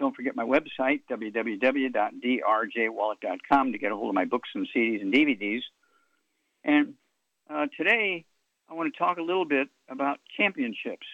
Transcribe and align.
Don't 0.00 0.16
forget 0.16 0.34
my 0.34 0.44
website, 0.44 1.02
www.drjwallach.com, 1.10 3.72
to 3.72 3.78
get 3.78 3.92
a 3.92 3.96
hold 3.96 4.08
of 4.08 4.14
my 4.14 4.24
books 4.24 4.48
and 4.54 4.66
CDs 4.74 5.02
and 5.02 5.12
DVDs. 5.12 5.60
And 6.64 6.94
uh, 7.50 7.66
today, 7.76 8.24
I 8.70 8.74
want 8.74 8.90
to 8.92 8.98
talk 8.98 9.18
a 9.18 9.22
little 9.22 9.44
bit 9.44 9.68
about 9.90 10.18
championships. 10.38 11.06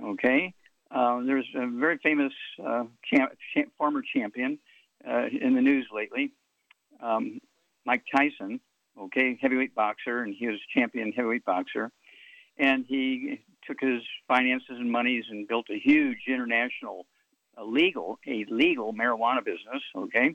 Okay? 0.00 0.54
Uh, 0.88 1.22
there's 1.26 1.48
a 1.56 1.66
very 1.66 1.98
famous 1.98 2.32
uh, 2.64 2.84
champ, 3.12 3.32
champ, 3.52 3.72
former 3.76 4.02
champion 4.14 4.60
uh, 5.04 5.26
in 5.26 5.54
the 5.54 5.60
news 5.60 5.88
lately, 5.92 6.30
um, 7.02 7.40
Mike 7.84 8.04
Tyson, 8.14 8.60
okay, 9.00 9.36
heavyweight 9.40 9.74
boxer, 9.74 10.22
and 10.22 10.32
he 10.38 10.46
was 10.46 10.60
champion 10.72 11.10
heavyweight 11.10 11.44
boxer 11.44 11.90
and 12.58 12.84
he 12.86 13.40
took 13.66 13.78
his 13.80 14.02
finances 14.28 14.76
and 14.78 14.90
monies 14.90 15.24
and 15.30 15.48
built 15.48 15.66
a 15.70 15.78
huge 15.78 16.18
international 16.28 17.06
a 17.56 17.64
legal 17.64 18.18
a 18.26 18.44
legal 18.48 18.92
marijuana 18.92 19.44
business 19.44 19.82
okay? 19.96 20.34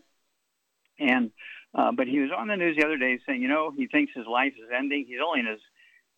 And 1.00 1.32
uh, 1.74 1.92
but 1.92 2.08
he 2.08 2.20
was 2.20 2.32
on 2.36 2.48
the 2.48 2.56
news 2.56 2.78
the 2.78 2.86
other 2.86 2.98
day 2.98 3.20
saying 3.26 3.42
you 3.42 3.48
know 3.48 3.72
he 3.72 3.88
thinks 3.88 4.14
his 4.16 4.28
life 4.28 4.54
is 4.58 4.70
ending. 4.76 5.06
He's 5.08 5.20
only 5.26 5.42
in 5.42 5.48
his 5.48 5.60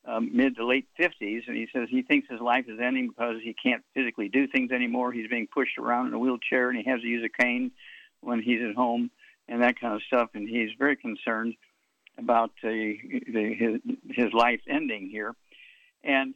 um, 0.06 0.36
mid 0.36 0.56
to 0.56 0.66
late 0.66 0.88
50s 1.00 1.48
and 1.48 1.56
he 1.56 1.68
says 1.74 1.88
he 1.90 2.02
thinks 2.02 2.28
his 2.30 2.40
life 2.40 2.66
is 2.68 2.80
ending 2.82 3.10
because 3.10 3.36
he 3.44 3.54
can't 3.54 3.84
physically 3.94 4.30
do 4.30 4.48
things 4.48 4.72
anymore. 4.72 5.12
He's 5.12 5.30
being 5.30 5.48
pushed 5.48 5.78
around 5.78 6.08
in 6.08 6.14
a 6.14 6.20
wheelchair 6.20 6.70
and 6.70 6.78
he 6.78 6.90
has 6.90 7.02
to 7.02 7.08
use 7.08 7.24
a 7.24 7.44
cane 7.44 7.72
when 8.22 8.42
he's 8.42 8.62
at 8.68 8.76
home 8.76 9.12
and 9.48 9.62
that 9.62 9.80
kind 9.80 9.94
of 9.94 10.02
stuff 10.04 10.30
and 10.34 10.48
he's 10.48 10.70
very 10.78 10.96
concerned 10.96 11.56
about 12.18 12.52
the, 12.62 12.98
the 13.28 13.54
his, 13.58 13.98
his 14.12 14.34
life 14.34 14.62
ending 14.70 15.10
here. 15.10 15.36
And 16.04 16.34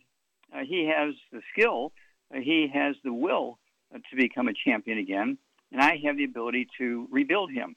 uh, 0.54 0.60
he 0.68 0.92
has 0.96 1.14
the 1.32 1.42
skill, 1.54 1.94
uh, 2.34 2.40
he 2.40 2.70
has 2.74 2.96
the 3.04 3.14
will 3.14 3.60
uh, 3.60 3.63
to 3.94 4.16
become 4.16 4.48
a 4.48 4.54
champion 4.54 4.98
again, 4.98 5.38
and 5.72 5.82
I 5.82 5.98
have 6.06 6.18
the 6.18 6.24
ability 6.24 6.68
to 6.80 7.08
rebuild 7.12 7.52
him. 7.52 7.76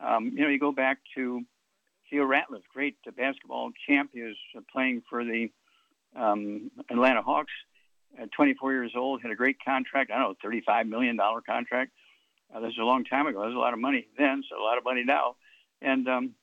Um, 0.00 0.32
you 0.34 0.42
know, 0.42 0.48
you 0.48 0.58
go 0.58 0.72
back 0.72 0.98
to 1.16 1.42
Theo 2.10 2.24
Ratliff, 2.24 2.62
great 2.72 2.96
basketball 3.16 3.70
champ. 3.86 4.10
He 4.12 4.22
was 4.22 4.36
playing 4.72 5.02
for 5.08 5.24
the 5.24 5.50
um, 6.14 6.70
Atlanta 6.90 7.22
Hawks 7.22 7.52
at 8.18 8.32
24 8.32 8.72
years 8.72 8.92
old, 8.96 9.22
had 9.22 9.30
a 9.30 9.36
great 9.36 9.56
contract. 9.64 10.10
I 10.10 10.18
don't 10.18 10.42
know, 10.42 10.50
$35 10.50 10.88
million 10.88 11.18
contract. 11.46 11.92
Uh, 12.54 12.60
this 12.60 12.68
was 12.68 12.78
a 12.80 12.84
long 12.84 13.04
time 13.04 13.26
ago. 13.26 13.40
There's 13.42 13.54
a 13.54 13.58
lot 13.58 13.74
of 13.74 13.80
money 13.80 14.06
then, 14.16 14.42
so 14.48 14.60
a 14.60 14.64
lot 14.64 14.78
of 14.78 14.84
money 14.84 15.04
now. 15.04 15.36
And 15.82 16.08
um, 16.08 16.34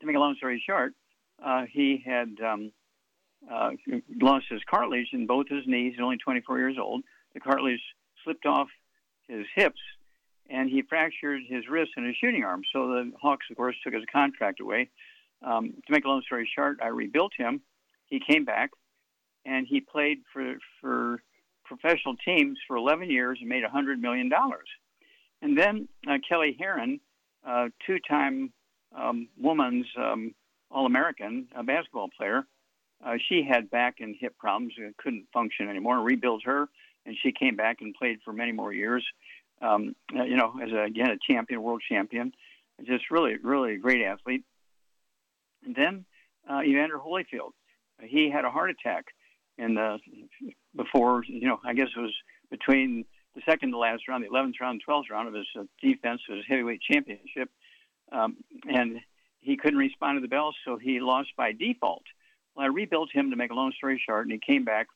to 0.00 0.06
make 0.06 0.16
a 0.16 0.18
long 0.18 0.34
story 0.36 0.62
short, 0.64 0.94
uh, 1.44 1.64
he 1.70 2.02
had 2.04 2.36
um, 2.44 2.72
uh, 3.50 3.70
lost 4.20 4.46
his 4.50 4.60
cartilage 4.68 5.08
in 5.12 5.26
both 5.26 5.48
his 5.48 5.66
knees. 5.66 5.94
He's 5.94 6.02
only 6.02 6.18
24 6.18 6.58
years 6.58 6.76
old. 6.80 7.02
The 7.34 7.40
cartilage 7.40 7.80
slipped 8.24 8.46
off 8.46 8.68
his 9.28 9.46
hips, 9.54 9.80
and 10.50 10.68
he 10.68 10.82
fractured 10.82 11.42
his 11.48 11.68
wrist 11.68 11.92
and 11.96 12.06
his 12.06 12.16
shooting 12.16 12.44
arm. 12.44 12.62
So 12.72 12.88
the 12.88 13.12
Hawks, 13.20 13.46
of 13.50 13.56
course, 13.56 13.76
took 13.82 13.94
his 13.94 14.04
contract 14.12 14.60
away. 14.60 14.90
Um, 15.42 15.74
to 15.86 15.92
make 15.92 16.04
a 16.04 16.08
long 16.08 16.22
story 16.22 16.48
short, 16.54 16.78
I 16.82 16.88
rebuilt 16.88 17.32
him. 17.36 17.62
He 18.06 18.20
came 18.20 18.44
back, 18.44 18.70
and 19.44 19.66
he 19.66 19.80
played 19.80 20.18
for 20.32 20.56
for 20.80 21.22
professional 21.64 22.16
teams 22.16 22.58
for 22.66 22.76
11 22.76 23.10
years 23.10 23.38
and 23.40 23.48
made 23.48 23.62
100 23.62 24.00
million 24.00 24.28
dollars. 24.28 24.68
And 25.40 25.58
then 25.58 25.88
uh, 26.08 26.18
Kelly 26.28 26.56
Herron, 26.58 27.00
uh, 27.46 27.68
two-time 27.86 28.52
um, 28.96 29.28
woman's 29.40 29.86
um, 29.98 30.34
All-American 30.70 31.48
basketball 31.64 32.08
player, 32.16 32.46
uh, 33.04 33.14
she 33.28 33.42
had 33.42 33.70
back 33.70 33.96
and 34.00 34.14
hip 34.18 34.36
problems 34.38 34.74
and 34.76 34.96
couldn't 34.96 35.26
function 35.32 35.68
anymore. 35.68 36.00
Rebuilt 36.00 36.42
her, 36.44 36.68
and 37.06 37.16
she 37.22 37.32
came 37.32 37.56
back 37.56 37.78
and 37.80 37.94
played 37.94 38.18
for 38.24 38.32
many 38.32 38.52
more 38.52 38.72
years. 38.72 39.04
Um, 39.60 39.94
you 40.12 40.36
know, 40.36 40.54
as 40.62 40.72
a, 40.72 40.82
again 40.82 41.10
a 41.10 41.32
champion, 41.32 41.62
world 41.62 41.82
champion, 41.88 42.32
just 42.84 43.10
really, 43.10 43.36
really 43.42 43.74
a 43.74 43.78
great 43.78 44.04
athlete. 44.04 44.44
And 45.64 45.74
then 45.74 46.04
uh, 46.50 46.62
Evander 46.62 46.98
Holyfield, 46.98 47.52
he 48.00 48.30
had 48.30 48.44
a 48.44 48.50
heart 48.50 48.70
attack, 48.70 49.06
and 49.58 49.78
before 50.74 51.22
you 51.26 51.46
know, 51.46 51.60
I 51.64 51.74
guess 51.74 51.88
it 51.96 52.00
was 52.00 52.14
between 52.50 53.04
the 53.34 53.42
second 53.48 53.70
to 53.70 53.78
last 53.78 54.08
round, 54.08 54.24
the 54.24 54.28
11th 54.28 54.60
round, 54.60 54.82
12th 54.86 55.10
round 55.10 55.28
of 55.28 55.34
his 55.34 55.46
uh, 55.58 55.62
defense 55.80 56.20
his 56.28 56.44
heavyweight 56.48 56.80
championship, 56.82 57.48
um, 58.10 58.36
and 58.68 59.00
he 59.40 59.56
couldn't 59.56 59.78
respond 59.78 60.16
to 60.16 60.20
the 60.20 60.28
bell, 60.28 60.54
so 60.64 60.76
he 60.76 61.00
lost 61.00 61.30
by 61.36 61.52
default. 61.52 62.04
Well, 62.54 62.64
I 62.64 62.68
rebuilt 62.68 63.10
him 63.12 63.30
to 63.30 63.36
make 63.36 63.50
a 63.50 63.54
long 63.54 63.72
story 63.76 64.02
short, 64.04 64.26
and 64.26 64.32
he 64.32 64.38
came 64.38 64.64
back 64.64 64.88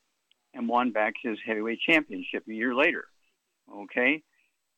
and 0.57 0.69
won 0.69 0.91
back 0.91 1.15
his 1.23 1.39
heavyweight 1.45 1.81
championship 1.87 2.45
a 2.49 2.53
year 2.53 2.75
later. 2.75 3.05
Okay, 3.73 4.23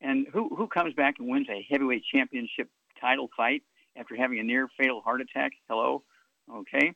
and 0.01 0.27
who 0.33 0.55
who 0.55 0.67
comes 0.67 0.95
back 0.95 1.17
and 1.19 1.29
wins 1.29 1.47
a 1.51 1.67
heavyweight 1.71 2.03
championship 2.13 2.69
title 3.01 3.29
fight 3.37 3.63
after 3.97 4.17
having 4.17 4.39
a 4.41 4.43
near 4.43 4.69
fatal 4.77 5.01
heart 5.01 5.21
attack? 5.21 5.53
Hello, 5.69 6.03
okay, 6.53 6.93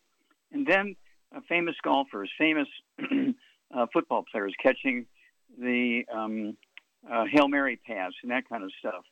and 0.53 0.67
then 0.67 0.97
uh, 1.35 1.41
famous 1.49 1.77
golfers, 1.83 2.31
famous 2.39 2.69
uh, 3.75 3.87
football 3.93 4.25
players 4.31 4.55
catching 4.63 5.07
the 5.59 6.03
um, 6.13 6.57
uh, 7.11 7.25
hail 7.31 7.49
mary 7.49 7.79
pass 7.87 8.13
and 8.23 8.33
that 8.33 8.49
kind 8.49 8.65
of 8.65 8.71
stuff. 8.79 9.05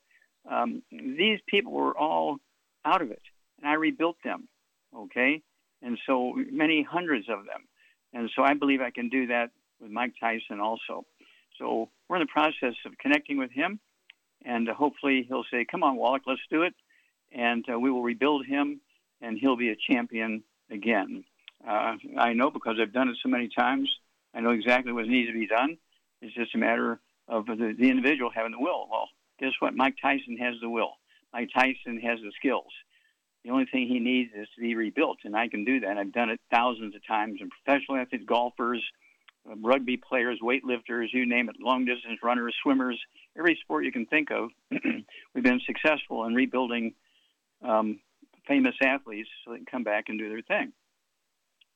Um, 0.50 0.82
these 0.91 1.38
people 1.47 1.72
were 1.72 1.97
all 1.97 2.38
out 2.84 3.03
of 3.03 3.10
it, 3.10 3.22
and 3.60 3.70
I 3.70 3.75
rebuilt 3.75 4.16
them. 4.25 4.48
Okay, 4.97 5.42
and 5.82 5.98
so 6.06 6.34
many 6.50 6.82
hundreds 6.82 7.28
of 7.28 7.44
them. 7.44 7.69
And 8.12 8.28
so 8.34 8.42
I 8.42 8.54
believe 8.54 8.80
I 8.80 8.91
can 8.91 9.09
do 9.09 9.28
that 9.28 9.50
with 9.80 9.91
Mike 9.91 10.14
Tyson 10.20 10.60
also. 10.60 11.04
So 11.58 11.88
we're 12.08 12.16
in 12.16 12.22
the 12.22 12.26
process 12.26 12.74
of 12.86 12.96
connecting 12.98 13.38
with 13.38 13.50
him, 13.50 13.80
and 14.44 14.68
uh, 14.68 14.74
hopefully 14.74 15.24
he'll 15.28 15.44
say, 15.50 15.64
"Come 15.64 15.82
on, 15.82 15.96
Wallach, 15.96 16.22
let's 16.26 16.41
do 16.50 16.62
it," 16.62 16.74
and 17.32 17.64
uh, 17.70 17.78
we 17.78 17.91
will 17.91 18.02
rebuild 18.02 18.46
him, 18.46 18.80
and 19.20 19.38
he'll 19.38 19.56
be 19.56 19.70
a 19.70 19.76
champion 19.76 20.42
again. 20.70 21.24
Uh, 21.66 21.97
I 22.16 22.32
know 22.32 22.50
because 22.50 22.77
I've 22.80 22.92
done 22.92 23.09
it 23.09 23.16
so 23.22 23.28
many 23.28 23.48
times. 23.48 23.91
I 24.34 24.41
know 24.41 24.50
exactly 24.50 24.92
what 24.92 25.06
needs 25.06 25.28
to 25.28 25.38
be 25.38 25.47
done. 25.47 25.77
It's 26.22 26.34
just 26.34 26.54
a 26.54 26.59
matter 26.59 27.00
of 27.28 27.47
the, 27.47 27.74
the 27.78 27.91
individual 27.91 28.30
having 28.34 28.53
the 28.53 28.60
will. 28.60 28.88
Well, 28.91 29.09
guess 29.38 29.53
what? 29.60 29.74
Mike 29.74 29.97
Tyson 30.00 30.36
has 30.38 30.54
the 30.60 30.71
will. 30.71 30.92
Mike 31.33 31.50
Tyson 31.54 32.00
has 32.00 32.18
the 32.21 32.33
skills. 32.36 32.72
The 33.44 33.50
only 33.50 33.66
thing 33.66 33.88
he 33.88 34.00
needs 34.00 34.30
is 34.34 34.48
to 34.54 34.60
be 34.60 34.74
rebuilt, 34.74 35.18
and 35.24 35.34
I 35.34 35.48
can 35.48 35.65
do 35.65 35.80
that. 35.80 35.97
I've 35.97 36.12
done 36.12 36.30
it 36.30 36.41
thousands 36.50 36.94
of 36.94 37.06
times 37.06 37.41
in 37.41 37.48
professional 37.48 37.97
athletes, 37.97 38.24
golfers, 38.26 38.83
rugby 39.45 39.97
players, 39.97 40.39
weightlifters, 40.42 41.13
you 41.13 41.27
name 41.27 41.48
it, 41.48 41.57
long 41.60 41.84
distance 41.84 42.19
runners, 42.22 42.54
swimmers, 42.63 42.98
every 43.39 43.59
sport 43.63 43.84
you 43.84 43.92
can 43.92 44.07
think 44.07 44.31
of. 44.31 44.51
we've 45.34 45.45
been 45.45 45.60
successful 45.66 46.25
in 46.25 46.34
rebuilding 46.34 46.95
um, 47.63 48.01
famous 48.47 48.75
athletes 48.83 49.28
so 49.45 49.53
they 49.53 49.59
can 49.59 49.66
come 49.66 49.84
back 49.84 50.09
and 50.09 50.19
do 50.19 50.28
their 50.28 50.42
thing. 50.42 50.72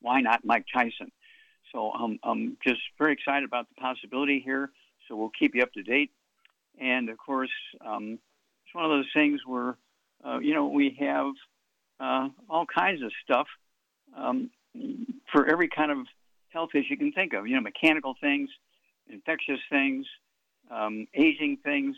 Why 0.01 0.21
not 0.21 0.45
Mike 0.45 0.65
Tyson? 0.73 1.11
So 1.71 1.91
um, 1.91 2.19
I'm 2.23 2.57
just 2.65 2.81
very 2.97 3.13
excited 3.13 3.43
about 3.43 3.67
the 3.69 3.81
possibility 3.81 4.41
here. 4.43 4.71
So 5.07 5.15
we'll 5.15 5.31
keep 5.37 5.55
you 5.55 5.63
up 5.63 5.73
to 5.73 5.83
date. 5.83 6.11
And 6.79 7.09
of 7.09 7.17
course, 7.17 7.51
um, 7.85 8.19
it's 8.65 8.75
one 8.75 8.85
of 8.85 8.91
those 8.91 9.09
things 9.13 9.41
where, 9.45 9.77
uh, 10.25 10.39
you 10.39 10.53
know, 10.53 10.67
we 10.67 10.97
have 10.99 11.31
uh, 11.99 12.29
all 12.49 12.65
kinds 12.65 13.01
of 13.01 13.11
stuff 13.23 13.47
um, 14.15 14.49
for 15.31 15.45
every 15.47 15.69
kind 15.69 15.91
of 15.91 15.97
health 16.55 16.69
issue 16.73 16.91
you 16.91 16.97
can 16.97 17.11
think 17.11 17.33
of. 17.33 17.47
You 17.47 17.55
know, 17.55 17.61
mechanical 17.61 18.15
things, 18.19 18.49
infectious 19.09 19.59
things, 19.69 20.05
um, 20.71 21.05
aging 21.13 21.57
things. 21.63 21.95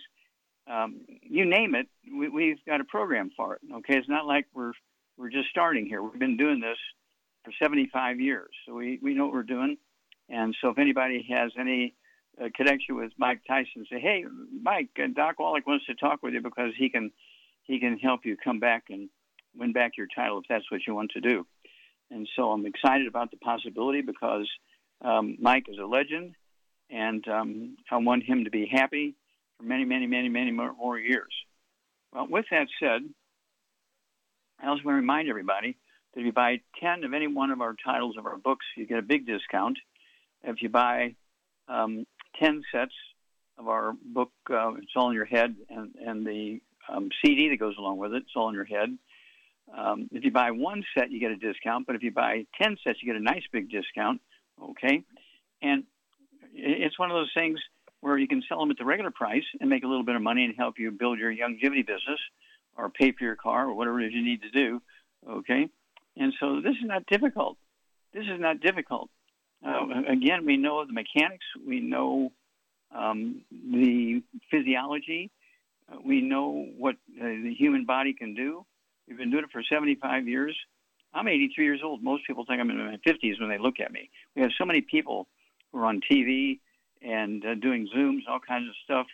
um, 0.67 1.01
you 1.21 1.45
name 1.45 1.75
it, 1.75 1.87
we, 2.11 2.49
have 2.49 2.65
got 2.65 2.81
a 2.81 2.83
program 2.83 3.29
for 3.37 3.55
it. 3.55 3.61
Okay, 3.77 3.95
it's 3.95 4.09
not 4.09 4.25
like 4.25 4.45
we're 4.53 4.73
we're 5.17 5.29
just 5.29 5.49
starting 5.49 5.85
here. 5.85 6.01
We've 6.03 6.19
been 6.19 6.37
doing 6.37 6.59
this 6.59 6.77
for 7.43 7.51
75 7.61 8.19
years, 8.19 8.49
so 8.65 8.73
we, 8.73 8.99
we 9.01 9.13
know 9.13 9.25
what 9.25 9.33
we're 9.33 9.43
doing. 9.43 9.77
And 10.29 10.55
so, 10.61 10.69
if 10.69 10.77
anybody 10.77 11.25
has 11.29 11.51
any 11.57 11.95
uh, 12.41 12.49
connection 12.55 12.95
with 12.95 13.11
Mike 13.17 13.41
Tyson, 13.47 13.85
say, 13.89 13.99
"Hey, 13.99 14.25
Mike, 14.61 14.89
uh, 15.01 15.07
Doc 15.15 15.39
Wallach 15.39 15.65
wants 15.65 15.85
to 15.85 15.95
talk 15.95 16.21
with 16.21 16.33
you 16.33 16.41
because 16.41 16.71
he 16.77 16.89
can 16.89 17.11
he 17.63 17.79
can 17.79 17.97
help 17.97 18.25
you 18.25 18.35
come 18.35 18.59
back 18.59 18.85
and 18.89 19.09
win 19.55 19.71
back 19.71 19.91
your 19.97 20.07
title 20.13 20.39
if 20.39 20.45
that's 20.49 20.69
what 20.71 20.81
you 20.85 20.93
want 20.93 21.11
to 21.11 21.21
do." 21.21 21.45
And 22.09 22.27
so, 22.35 22.51
I'm 22.51 22.65
excited 22.65 23.07
about 23.07 23.31
the 23.31 23.37
possibility 23.37 24.01
because 24.01 24.47
um, 25.01 25.37
Mike 25.39 25.65
is 25.67 25.77
a 25.77 25.85
legend, 25.85 26.35
and 26.89 27.27
um, 27.27 27.77
I 27.91 27.97
want 27.97 28.23
him 28.23 28.45
to 28.45 28.49
be 28.49 28.65
happy 28.65 29.15
for 29.57 29.63
many, 29.63 29.85
many, 29.85 30.07
many, 30.07 30.29
many 30.29 30.51
more, 30.51 30.73
more 30.73 30.97
years. 30.97 31.33
Well, 32.13 32.27
with 32.29 32.45
that 32.51 32.67
said, 32.79 33.01
I 34.59 34.67
also 34.67 34.83
want 34.83 34.95
to 34.95 35.01
remind 35.01 35.29
everybody 35.29 35.77
that 36.13 36.21
if 36.21 36.25
you 36.25 36.31
buy 36.31 36.61
10 36.81 37.03
of 37.03 37.13
any 37.13 37.27
one 37.27 37.51
of 37.51 37.61
our 37.61 37.75
titles 37.85 38.15
of 38.17 38.25
our 38.25 38.37
books, 38.37 38.65
you 38.75 38.87
get 38.87 38.99
a 38.99 39.03
big 39.03 39.25
discount. 39.25 39.77
If 40.43 40.61
you 40.61 40.69
buy 40.69 41.15
um, 41.67 42.05
10 42.41 42.63
sets 42.71 42.93
of 43.57 43.67
our 43.67 43.93
book, 44.03 44.31
uh, 44.49 44.73
It's 44.75 44.91
All 44.95 45.09
in 45.09 45.15
Your 45.15 45.25
Head, 45.25 45.55
and, 45.69 45.93
and 45.95 46.25
the 46.25 46.59
um, 46.89 47.09
CD 47.23 47.49
that 47.49 47.59
goes 47.59 47.75
along 47.77 47.97
with 47.97 48.13
it, 48.13 48.23
It's 48.23 48.35
All 48.35 48.49
in 48.49 48.55
Your 48.55 48.63
Head. 48.63 48.97
Um, 49.75 50.09
if 50.11 50.23
you 50.23 50.31
buy 50.31 50.51
one 50.51 50.83
set, 50.97 51.11
you 51.11 51.19
get 51.19 51.31
a 51.31 51.35
discount, 51.35 51.87
but 51.87 51.95
if 51.95 52.03
you 52.03 52.11
buy 52.11 52.45
10 52.61 52.77
sets, 52.83 52.99
you 53.01 53.11
get 53.11 53.19
a 53.19 53.23
nice 53.23 53.43
big 53.51 53.69
discount. 53.69 54.21
Okay? 54.61 55.03
And 55.61 55.83
it's 56.53 56.97
one 56.97 57.11
of 57.11 57.15
those 57.15 57.31
things 57.33 57.59
where 58.01 58.17
you 58.17 58.27
can 58.27 58.43
sell 58.47 58.59
them 58.59 58.71
at 58.71 58.77
the 58.77 58.85
regular 58.85 59.11
price 59.11 59.43
and 59.59 59.69
make 59.69 59.83
a 59.83 59.87
little 59.87 60.03
bit 60.03 60.15
of 60.15 60.21
money 60.21 60.45
and 60.45 60.55
help 60.57 60.75
you 60.77 60.91
build 60.91 61.19
your 61.19 61.33
longevity 61.35 61.81
business 61.81 62.19
or 62.75 62.89
pay 62.89 63.11
for 63.11 63.23
your 63.23 63.35
car 63.35 63.67
or 63.67 63.73
whatever 63.73 63.99
it 63.99 64.07
is 64.07 64.13
you 64.13 64.23
need 64.23 64.41
to 64.41 64.49
do. 64.51 64.81
Okay? 65.27 65.67
And 66.15 66.33
so 66.39 66.61
this 66.61 66.73
is 66.73 66.85
not 66.85 67.05
difficult. 67.07 67.57
This 68.13 68.23
is 68.23 68.39
not 68.39 68.61
difficult. 68.61 69.09
Uh, 69.65 69.87
again, 70.07 70.45
we 70.45 70.57
know 70.57 70.85
the 70.85 70.93
mechanics, 70.93 71.45
we 71.65 71.79
know 71.79 72.31
um, 72.95 73.41
the 73.51 74.21
physiology, 74.51 75.31
uh, 75.91 75.97
we 76.03 76.21
know 76.21 76.67
what 76.77 76.95
uh, 77.19 77.23
the 77.23 77.53
human 77.57 77.85
body 77.85 78.13
can 78.13 78.33
do. 78.35 78.65
We've 79.07 79.17
been 79.17 79.31
doing 79.31 79.43
it 79.43 79.51
for 79.51 79.63
75 79.63 80.27
years. 80.27 80.55
I'm 81.13 81.27
83 81.27 81.65
years 81.65 81.81
old. 81.83 82.03
Most 82.03 82.27
people 82.27 82.45
think 82.45 82.59
I'm 82.59 82.69
in 82.69 82.77
my 82.77 82.97
50s 83.07 83.39
when 83.39 83.49
they 83.49 83.57
look 83.57 83.79
at 83.79 83.91
me. 83.91 84.09
We 84.35 84.41
have 84.41 84.51
so 84.57 84.65
many 84.65 84.81
people 84.81 85.27
who 85.71 85.79
are 85.79 85.85
on 85.85 86.01
TV 86.11 86.59
and 87.01 87.43
uh, 87.45 87.55
doing 87.55 87.87
Zooms, 87.95 88.21
all 88.29 88.39
kinds 88.39 88.67
of 88.67 88.75
stuff. 88.83 89.07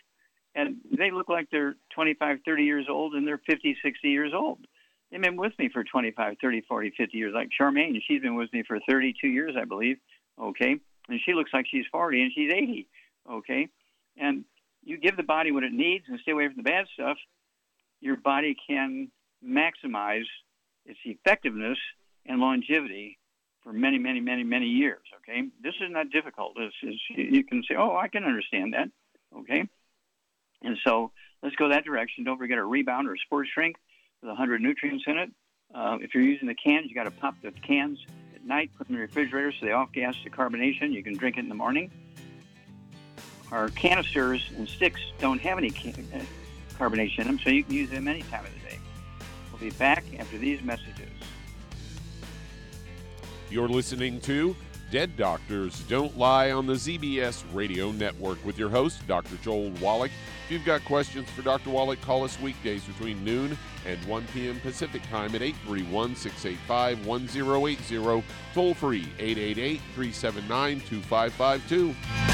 And 0.54 0.76
they 0.96 1.10
look 1.10 1.28
like 1.28 1.48
they're 1.50 1.76
25, 1.94 2.38
30 2.44 2.62
years 2.64 2.86
old, 2.88 3.14
and 3.14 3.26
they're 3.26 3.40
50, 3.46 3.76
60 3.82 4.08
years 4.08 4.32
old. 4.34 4.58
They've 5.10 5.20
been 5.20 5.36
with 5.36 5.52
me 5.58 5.68
for 5.72 5.84
25, 5.84 6.36
30, 6.40 6.60
40, 6.62 6.92
50 6.96 7.16
years. 7.16 7.32
Like 7.34 7.48
Charmaine, 7.58 7.96
she's 8.06 8.22
been 8.22 8.34
with 8.34 8.52
me 8.52 8.64
for 8.66 8.78
32 8.88 9.28
years, 9.28 9.54
I 9.60 9.64
believe. 9.64 9.98
Okay. 10.40 10.76
And 11.08 11.20
she 11.24 11.34
looks 11.34 11.50
like 11.52 11.66
she's 11.70 11.84
40 11.92 12.22
and 12.22 12.32
she's 12.34 12.52
80. 12.52 12.88
Okay. 13.30 13.68
And 14.16 14.44
you 14.82 14.98
give 14.98 15.16
the 15.16 15.22
body 15.22 15.52
what 15.52 15.64
it 15.64 15.72
needs 15.72 16.04
and 16.08 16.18
stay 16.20 16.32
away 16.32 16.48
from 16.48 16.56
the 16.56 16.62
bad 16.62 16.86
stuff, 16.94 17.16
your 18.00 18.16
body 18.16 18.56
can 18.68 19.10
maximize 19.46 20.26
its 20.86 20.98
effectiveness 21.04 21.78
and 22.26 22.40
longevity 22.40 23.18
for 23.62 23.72
many, 23.72 23.98
many, 23.98 24.20
many, 24.20 24.44
many 24.44 24.66
years. 24.66 25.02
Okay, 25.18 25.48
this 25.62 25.74
is 25.80 25.90
not 25.90 26.10
difficult. 26.10 26.54
This 26.56 26.72
is 26.82 27.00
you 27.10 27.44
can 27.44 27.62
say, 27.68 27.74
oh, 27.76 27.96
I 27.96 28.08
can 28.08 28.24
understand 28.24 28.74
that. 28.74 28.88
Okay, 29.36 29.68
and 30.62 30.78
so 30.84 31.12
let's 31.42 31.56
go 31.56 31.68
that 31.68 31.84
direction. 31.84 32.24
Don't 32.24 32.38
forget 32.38 32.58
a 32.58 32.64
rebound 32.64 33.08
or 33.08 33.14
a 33.14 33.18
sports 33.18 33.50
drink 33.54 33.76
with 34.20 34.28
100 34.28 34.60
nutrients 34.60 35.04
in 35.06 35.18
it. 35.18 35.30
Uh, 35.74 35.98
if 36.00 36.14
you're 36.14 36.22
using 36.22 36.46
the 36.46 36.54
cans, 36.54 36.86
you 36.88 36.94
got 36.94 37.04
to 37.04 37.10
pop 37.10 37.34
the 37.42 37.50
cans 37.50 37.98
at 38.34 38.44
night, 38.44 38.70
put 38.76 38.86
them 38.86 38.96
in 38.96 39.00
the 39.00 39.06
refrigerator 39.06 39.52
so 39.52 39.66
they 39.66 39.72
off 39.72 39.90
gas 39.92 40.14
the 40.22 40.30
carbonation. 40.30 40.92
You 40.92 41.02
can 41.02 41.16
drink 41.16 41.36
it 41.36 41.40
in 41.40 41.48
the 41.48 41.54
morning. 41.54 41.90
Our 43.50 43.70
canisters 43.70 44.50
and 44.56 44.68
sticks 44.68 45.00
don't 45.18 45.40
have 45.40 45.58
any 45.58 45.70
can- 45.70 46.08
uh, 46.14 46.22
carbonation 46.78 47.20
in 47.20 47.26
them, 47.26 47.38
so 47.38 47.50
you 47.50 47.64
can 47.64 47.74
use 47.74 47.90
them 47.90 48.08
any 48.08 48.22
time 48.22 48.44
of 48.44 48.52
the 48.52 48.60
day. 48.68 48.78
We'll 49.54 49.70
be 49.70 49.76
back 49.76 50.02
after 50.18 50.36
these 50.36 50.60
messages. 50.62 51.10
You're 53.50 53.68
listening 53.68 54.20
to 54.22 54.56
Dead 54.90 55.16
Doctors 55.16 55.78
Don't 55.82 56.18
Lie 56.18 56.50
on 56.50 56.66
the 56.66 56.72
ZBS 56.72 57.44
Radio 57.52 57.92
Network 57.92 58.44
with 58.44 58.58
your 58.58 58.68
host, 58.68 59.06
Dr. 59.06 59.36
Joel 59.44 59.70
Wallach. 59.80 60.10
If 60.46 60.50
you've 60.50 60.64
got 60.64 60.84
questions 60.84 61.30
for 61.30 61.42
Dr. 61.42 61.70
Wallach, 61.70 62.00
call 62.00 62.24
us 62.24 62.40
weekdays 62.40 62.82
between 62.82 63.22
noon 63.22 63.56
and 63.86 64.04
1 64.06 64.26
p.m. 64.34 64.58
Pacific 64.58 65.02
Time 65.08 65.32
at 65.36 65.42
831 65.42 66.16
685 66.16 67.06
1080, 67.06 68.24
toll 68.54 68.74
free 68.74 69.06
888 69.20 69.80
379 69.94 70.80
2552. 70.80 72.33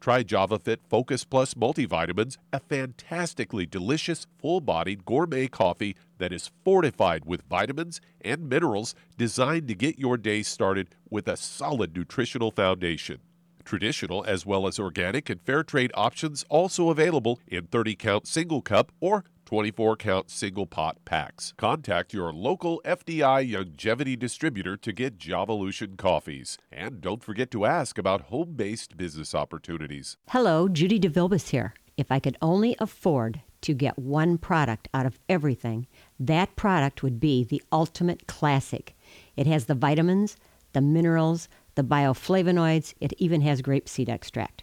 Try 0.00 0.24
JavaFit 0.24 0.78
Focus 0.88 1.24
Plus 1.24 1.52
multivitamins, 1.52 2.38
a 2.54 2.60
fantastically 2.60 3.66
delicious, 3.66 4.26
full 4.38 4.62
bodied 4.62 5.04
gourmet 5.04 5.46
coffee 5.46 5.94
that 6.16 6.32
is 6.32 6.50
fortified 6.64 7.26
with 7.26 7.42
vitamins 7.50 8.00
and 8.22 8.48
minerals 8.48 8.94
designed 9.18 9.68
to 9.68 9.74
get 9.74 9.98
your 9.98 10.16
day 10.16 10.42
started 10.42 10.88
with 11.10 11.28
a 11.28 11.36
solid 11.36 11.94
nutritional 11.94 12.50
foundation. 12.50 13.18
Traditional 13.62 14.24
as 14.24 14.46
well 14.46 14.66
as 14.66 14.78
organic 14.78 15.28
and 15.28 15.42
fair 15.42 15.62
trade 15.62 15.92
options 15.94 16.46
also 16.48 16.88
available 16.88 17.38
in 17.46 17.66
30 17.66 17.94
count 17.96 18.26
single 18.26 18.62
cup 18.62 18.92
or 19.00 19.22
24 19.50 19.96
count 19.96 20.30
single 20.30 20.64
pot 20.64 20.96
packs. 21.04 21.54
Contact 21.56 22.14
your 22.14 22.32
local 22.32 22.80
FDI 22.84 23.52
longevity 23.52 24.14
distributor 24.14 24.76
to 24.76 24.92
get 24.92 25.18
Javalution 25.18 25.98
coffees. 25.98 26.56
And 26.70 27.00
don't 27.00 27.24
forget 27.24 27.50
to 27.50 27.64
ask 27.64 27.98
about 27.98 28.20
home 28.20 28.52
based 28.52 28.96
business 28.96 29.34
opportunities. 29.34 30.16
Hello, 30.28 30.68
Judy 30.68 31.00
DeVilbus 31.00 31.48
here. 31.48 31.74
If 31.96 32.12
I 32.12 32.20
could 32.20 32.38
only 32.40 32.76
afford 32.78 33.40
to 33.62 33.74
get 33.74 33.98
one 33.98 34.38
product 34.38 34.86
out 34.94 35.04
of 35.04 35.18
everything, 35.28 35.88
that 36.20 36.54
product 36.54 37.02
would 37.02 37.18
be 37.18 37.42
the 37.42 37.60
Ultimate 37.72 38.28
Classic. 38.28 38.94
It 39.34 39.48
has 39.48 39.64
the 39.64 39.74
vitamins, 39.74 40.36
the 40.74 40.80
minerals, 40.80 41.48
the 41.74 41.82
bioflavonoids, 41.82 42.94
it 43.00 43.14
even 43.18 43.40
has 43.40 43.62
grapeseed 43.62 44.08
extract. 44.08 44.62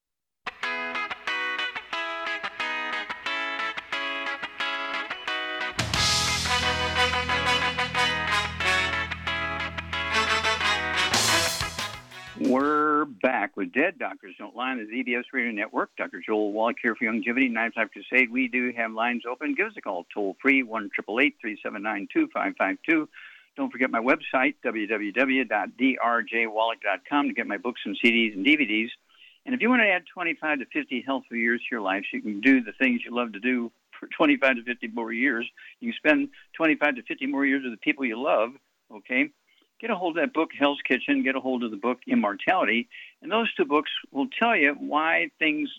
We're 12.51 13.05
back 13.05 13.55
with 13.55 13.71
Dead 13.71 13.97
Doctors 13.97 14.35
Don't 14.37 14.53
Lie 14.53 14.71
on 14.71 14.79
the 14.79 14.83
ZBS 14.83 15.23
Radio 15.31 15.53
Network. 15.53 15.91
Dr. 15.97 16.19
Joel 16.19 16.51
Wallach 16.51 16.75
here 16.83 16.95
for 16.95 17.05
Youngevity, 17.05 17.49
Knives 17.49 17.77
Life 17.77 17.91
Crusade. 17.93 18.29
We 18.29 18.49
do 18.49 18.73
have 18.75 18.91
lines 18.91 19.23
open. 19.25 19.55
Give 19.55 19.67
us 19.67 19.73
a 19.77 19.81
call 19.81 20.05
toll 20.13 20.35
free, 20.41 20.61
1 20.61 20.89
379 20.97 22.09
2552. 22.13 23.07
Don't 23.55 23.71
forget 23.71 23.89
my 23.89 24.01
website, 24.01 24.55
www.drjwallach.com, 24.65 27.27
to 27.29 27.33
get 27.33 27.47
my 27.47 27.55
books 27.55 27.79
and 27.85 27.97
CDs 28.03 28.33
and 28.33 28.45
DVDs. 28.45 28.89
And 29.45 29.55
if 29.55 29.61
you 29.61 29.69
want 29.69 29.83
to 29.83 29.87
add 29.87 30.03
25 30.13 30.59
to 30.59 30.65
50 30.73 31.03
healthy 31.07 31.39
years 31.39 31.61
to 31.61 31.67
your 31.71 31.79
life, 31.79 32.03
so 32.11 32.17
you 32.17 32.21
can 32.21 32.41
do 32.41 32.61
the 32.61 32.73
things 32.73 32.99
you 33.05 33.15
love 33.15 33.31
to 33.31 33.39
do 33.39 33.71
for 33.97 34.07
25 34.07 34.57
to 34.57 34.63
50 34.63 34.89
more 34.89 35.13
years. 35.13 35.49
You 35.79 35.93
can 35.93 35.97
spend 35.97 36.27
25 36.57 36.95
to 36.95 37.03
50 37.03 37.27
more 37.27 37.45
years 37.45 37.63
with 37.63 37.71
the 37.71 37.77
people 37.77 38.03
you 38.03 38.21
love, 38.21 38.49
okay? 38.93 39.29
Get 39.81 39.89
a 39.89 39.95
hold 39.95 40.15
of 40.15 40.21
that 40.23 40.33
book, 40.33 40.51
Hell's 40.57 40.79
Kitchen. 40.87 41.23
Get 41.23 41.35
a 41.35 41.39
hold 41.39 41.63
of 41.63 41.71
the 41.71 41.77
book, 41.77 41.97
Immortality. 42.07 42.87
And 43.23 43.31
those 43.31 43.51
two 43.55 43.65
books 43.65 43.89
will 44.11 44.27
tell 44.39 44.55
you 44.55 44.75
why 44.79 45.31
things 45.39 45.69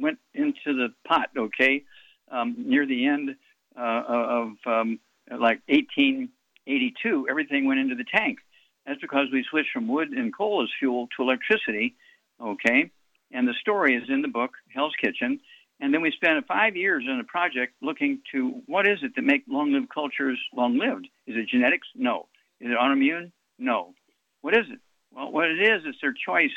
went 0.00 0.18
into 0.32 0.54
the 0.66 0.94
pot, 1.06 1.30
okay, 1.36 1.82
um, 2.30 2.54
near 2.56 2.86
the 2.86 3.06
end 3.06 3.30
uh, 3.76 4.02
of 4.06 4.48
um, 4.64 5.00
like 5.28 5.60
1882, 5.66 7.26
everything 7.28 7.66
went 7.66 7.80
into 7.80 7.96
the 7.96 8.04
tank. 8.04 8.38
That's 8.86 9.00
because 9.00 9.26
we 9.32 9.44
switched 9.50 9.70
from 9.72 9.88
wood 9.88 10.10
and 10.10 10.34
coal 10.34 10.62
as 10.62 10.68
fuel 10.78 11.08
to 11.16 11.22
electricity, 11.24 11.96
okay? 12.40 12.92
And 13.32 13.48
the 13.48 13.54
story 13.60 13.96
is 13.96 14.04
in 14.08 14.22
the 14.22 14.28
book, 14.28 14.52
Hell's 14.72 14.94
Kitchen. 15.02 15.40
And 15.80 15.92
then 15.92 16.00
we 16.00 16.12
spent 16.12 16.46
five 16.46 16.76
years 16.76 17.04
on 17.08 17.18
a 17.18 17.24
project 17.24 17.74
looking 17.82 18.20
to 18.32 18.62
what 18.66 18.86
is 18.86 18.98
it 19.02 19.16
that 19.16 19.22
make 19.22 19.42
long-lived 19.48 19.88
cultures 19.92 20.38
long-lived? 20.54 21.08
Is 21.26 21.36
it 21.36 21.48
genetics? 21.48 21.88
No. 21.96 22.28
Is 22.60 22.70
it 22.70 22.78
autoimmune? 22.78 23.32
No. 23.58 23.94
What 24.40 24.56
is 24.56 24.66
it? 24.70 24.78
Well, 25.12 25.32
what 25.32 25.48
it 25.48 25.60
is 25.60 25.84
is 25.84 25.96
their 26.00 26.14
choice 26.14 26.54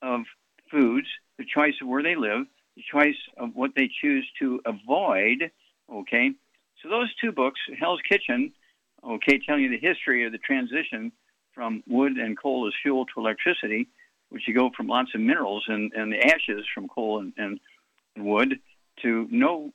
of 0.00 0.22
foods, 0.70 1.06
the 1.38 1.44
choice 1.44 1.74
of 1.80 1.88
where 1.88 2.02
they 2.02 2.16
live, 2.16 2.46
the 2.76 2.82
choice 2.90 3.16
of 3.36 3.50
what 3.54 3.72
they 3.76 3.88
choose 4.00 4.28
to 4.40 4.60
avoid. 4.64 5.50
Okay. 5.92 6.32
So 6.82 6.88
those 6.88 7.14
two 7.20 7.32
books, 7.32 7.60
Hell's 7.78 8.00
Kitchen, 8.08 8.52
okay, 9.04 9.38
telling 9.38 9.62
you 9.62 9.70
the 9.70 9.86
history 9.86 10.24
of 10.26 10.32
the 10.32 10.38
transition 10.38 11.12
from 11.54 11.82
wood 11.86 12.12
and 12.12 12.38
coal 12.38 12.66
as 12.66 12.72
fuel 12.82 13.04
to 13.06 13.20
electricity, 13.20 13.88
which 14.30 14.48
you 14.48 14.54
go 14.54 14.70
from 14.76 14.88
lots 14.88 15.14
of 15.14 15.20
minerals 15.20 15.64
and, 15.68 15.92
and 15.92 16.12
the 16.12 16.20
ashes 16.26 16.64
from 16.74 16.88
coal 16.88 17.20
and, 17.20 17.32
and 17.36 17.60
wood 18.16 18.58
to 19.02 19.28
no 19.30 19.72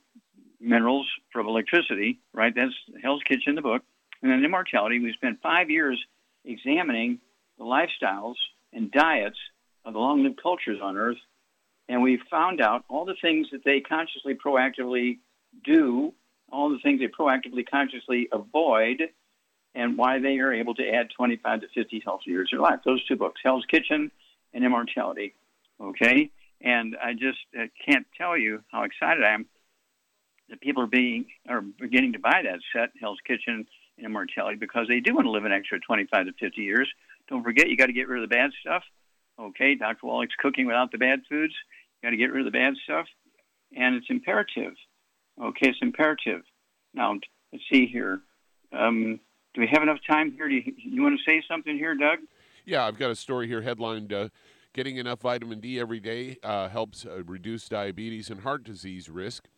minerals 0.60 1.08
from 1.32 1.46
electricity, 1.46 2.18
right? 2.34 2.52
That's 2.54 2.74
Hell's 3.02 3.22
Kitchen, 3.22 3.54
the 3.54 3.62
book. 3.62 3.82
And 4.22 4.30
then 4.30 4.44
Immortality, 4.44 4.98
we 4.98 5.12
spent 5.12 5.40
five 5.40 5.70
years 5.70 6.04
examining 6.48 7.20
the 7.58 7.64
lifestyles 7.64 8.34
and 8.72 8.90
diets 8.90 9.38
of 9.84 9.92
the 9.92 9.98
long 9.98 10.22
lived 10.22 10.40
cultures 10.42 10.80
on 10.82 10.96
Earth. 10.96 11.18
And 11.88 12.02
we 12.02 12.20
found 12.30 12.60
out 12.60 12.84
all 12.88 13.04
the 13.04 13.16
things 13.20 13.48
that 13.52 13.64
they 13.64 13.80
consciously, 13.80 14.34
proactively 14.34 15.18
do, 15.64 16.12
all 16.50 16.70
the 16.70 16.78
things 16.82 17.00
they 17.00 17.08
proactively, 17.08 17.64
consciously 17.68 18.28
avoid, 18.32 19.02
and 19.74 19.96
why 19.96 20.18
they 20.18 20.38
are 20.38 20.52
able 20.52 20.74
to 20.74 20.88
add 20.88 21.08
25 21.16 21.60
to 21.60 21.66
50 21.74 22.02
healthy 22.04 22.30
years 22.30 22.50
of 22.52 22.60
life. 22.60 22.80
Those 22.84 23.04
two 23.06 23.16
books, 23.16 23.40
Hell's 23.44 23.64
Kitchen 23.70 24.10
and 24.52 24.64
Immortality. 24.64 25.34
Okay? 25.80 26.30
And 26.60 26.96
I 27.02 27.12
just 27.12 27.38
uh, 27.58 27.66
can't 27.86 28.06
tell 28.16 28.36
you 28.36 28.62
how 28.72 28.82
excited 28.82 29.24
I 29.24 29.34
am 29.34 29.46
that 30.50 30.60
people 30.60 30.82
are 30.82 30.88
being 30.88 31.26
are 31.48 31.60
beginning 31.60 32.14
to 32.14 32.18
buy 32.18 32.42
that 32.44 32.60
set, 32.72 32.90
Hell's 33.00 33.18
Kitchen 33.26 33.66
Immortality, 34.02 34.56
because 34.56 34.86
they 34.88 35.00
do 35.00 35.14
want 35.14 35.26
to 35.26 35.30
live 35.30 35.44
an 35.44 35.52
extra 35.52 35.80
25 35.80 36.26
to 36.26 36.32
50 36.32 36.60
years. 36.60 36.88
Don't 37.28 37.42
forget, 37.42 37.68
you 37.68 37.76
got 37.76 37.86
to 37.86 37.92
get 37.92 38.08
rid 38.08 38.22
of 38.22 38.28
the 38.28 38.34
bad 38.34 38.50
stuff. 38.60 38.82
Okay, 39.38 39.74
Dr. 39.74 40.06
Wallach's 40.06 40.34
cooking 40.38 40.66
without 40.66 40.90
the 40.90 40.98
bad 40.98 41.20
foods. 41.28 41.54
You 42.02 42.06
got 42.06 42.10
to 42.10 42.16
get 42.16 42.32
rid 42.32 42.46
of 42.46 42.52
the 42.52 42.58
bad 42.58 42.74
stuff, 42.84 43.06
and 43.76 43.96
it's 43.96 44.06
imperative. 44.08 44.74
Okay, 45.40 45.68
it's 45.68 45.78
imperative. 45.80 46.42
Now, 46.94 47.14
let's 47.52 47.64
see 47.70 47.86
here. 47.86 48.20
Um, 48.72 49.20
do 49.54 49.60
we 49.60 49.68
have 49.72 49.82
enough 49.82 49.98
time 50.08 50.32
here? 50.32 50.48
Do 50.48 50.54
you, 50.54 50.72
you, 50.76 51.02
want 51.02 51.18
to 51.18 51.30
say 51.30 51.42
something 51.48 51.76
here, 51.76 51.94
Doug? 51.94 52.18
Yeah, 52.64 52.84
I've 52.84 52.98
got 52.98 53.10
a 53.10 53.16
story 53.16 53.46
here 53.46 53.62
headlined 53.62 54.12
uh, 54.12 54.28
Getting 54.74 54.98
enough 54.98 55.22
vitamin 55.22 55.60
D 55.60 55.80
every 55.80 55.98
day 55.98 56.36
uh, 56.42 56.68
helps 56.68 57.04
uh, 57.06 57.24
reduce 57.24 57.68
diabetes 57.68 58.30
and 58.30 58.42
heart 58.42 58.62
disease 58.64 59.08
risk. 59.08 59.48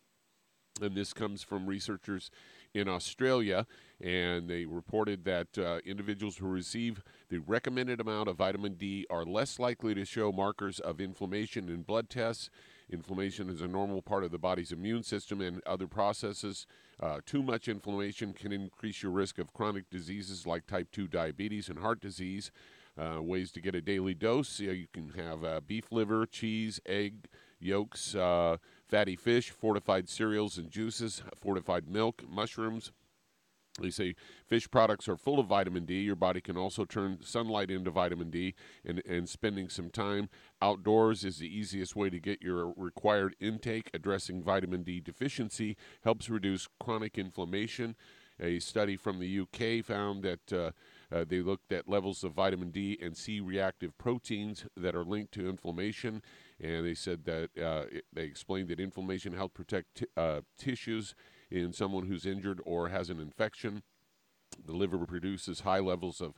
And 0.81 0.95
this 0.95 1.13
comes 1.13 1.43
from 1.43 1.67
researchers 1.67 2.31
in 2.73 2.87
Australia, 2.87 3.65
and 3.99 4.49
they 4.49 4.65
reported 4.65 5.25
that 5.25 5.57
uh, 5.57 5.79
individuals 5.85 6.37
who 6.37 6.47
receive 6.47 7.03
the 7.29 7.39
recommended 7.39 7.99
amount 7.99 8.29
of 8.29 8.37
vitamin 8.37 8.73
D 8.73 9.05
are 9.09 9.25
less 9.25 9.59
likely 9.59 9.93
to 9.93 10.05
show 10.05 10.31
markers 10.31 10.79
of 10.79 11.01
inflammation 11.01 11.69
in 11.69 11.83
blood 11.83 12.09
tests. 12.09 12.49
Inflammation 12.89 13.49
is 13.49 13.61
a 13.61 13.67
normal 13.67 14.01
part 14.01 14.23
of 14.23 14.31
the 14.31 14.37
body's 14.37 14.71
immune 14.71 15.03
system 15.03 15.39
and 15.39 15.61
other 15.65 15.87
processes. 15.87 16.67
Uh, 16.99 17.19
too 17.25 17.41
much 17.41 17.67
inflammation 17.67 18.33
can 18.33 18.51
increase 18.51 19.01
your 19.01 19.11
risk 19.11 19.39
of 19.39 19.53
chronic 19.53 19.89
diseases 19.89 20.45
like 20.45 20.67
type 20.67 20.89
2 20.91 21.07
diabetes 21.07 21.69
and 21.69 21.79
heart 21.79 22.01
disease. 22.01 22.51
Uh, 22.99 23.21
ways 23.21 23.51
to 23.51 23.61
get 23.61 23.73
a 23.73 23.81
daily 23.81 24.13
dose 24.13 24.59
you 24.59 24.85
can 24.91 25.09
have 25.15 25.45
uh, 25.45 25.61
beef 25.65 25.85
liver, 25.91 26.25
cheese, 26.25 26.81
egg 26.85 27.27
yolks, 27.61 28.15
uh, 28.15 28.57
fatty 28.91 29.15
fish, 29.15 29.49
fortified 29.49 30.09
cereals 30.09 30.57
and 30.57 30.69
juices, 30.69 31.23
fortified 31.33 31.87
milk, 31.87 32.23
mushrooms. 32.29 32.91
They 33.79 33.89
say 33.89 34.15
fish 34.45 34.69
products 34.69 35.07
are 35.07 35.15
full 35.15 35.39
of 35.39 35.47
vitamin 35.47 35.85
D. 35.85 36.01
Your 36.01 36.17
body 36.17 36.41
can 36.41 36.57
also 36.57 36.83
turn 36.83 37.19
sunlight 37.23 37.71
into 37.71 37.89
vitamin 37.89 38.29
D, 38.29 38.53
and, 38.85 39.01
and 39.07 39.29
spending 39.29 39.69
some 39.69 39.89
time 39.89 40.27
outdoors 40.61 41.23
is 41.23 41.37
the 41.37 41.47
easiest 41.47 41.95
way 41.95 42.09
to 42.09 42.19
get 42.19 42.41
your 42.41 42.73
required 42.75 43.33
intake. 43.39 43.89
Addressing 43.93 44.43
vitamin 44.43 44.83
D 44.83 44.99
deficiency 44.99 45.77
helps 46.03 46.29
reduce 46.29 46.67
chronic 46.81 47.17
inflammation. 47.17 47.95
A 48.41 48.59
study 48.59 48.97
from 48.97 49.19
the 49.19 49.39
UK 49.39 49.85
found 49.85 50.23
that 50.23 50.51
uh, 50.51 50.71
uh, 51.15 51.25
they 51.27 51.41
looked 51.41 51.71
at 51.71 51.87
levels 51.87 52.23
of 52.23 52.33
vitamin 52.33 52.71
D 52.71 52.97
and 53.01 53.15
C 53.15 53.39
reactive 53.39 53.97
proteins 53.97 54.65
that 54.75 54.95
are 54.95 55.03
linked 55.03 55.31
to 55.33 55.47
inflammation, 55.47 56.23
and 56.61 56.85
they 56.85 56.93
said 56.93 57.25
that 57.25 57.49
uh, 57.57 57.85
it, 57.91 58.05
they 58.13 58.23
explained 58.23 58.69
that 58.69 58.79
inflammation 58.79 59.33
helps 59.33 59.55
protect 59.55 59.95
t- 59.95 60.05
uh, 60.15 60.41
tissues 60.57 61.15
in 61.49 61.73
someone 61.73 62.07
who's 62.07 62.25
injured 62.25 62.61
or 62.65 62.89
has 62.89 63.09
an 63.09 63.19
infection. 63.19 63.83
The 64.63 64.73
liver 64.73 65.05
produces 65.05 65.61
high 65.61 65.79
levels 65.79 66.21
of 66.21 66.35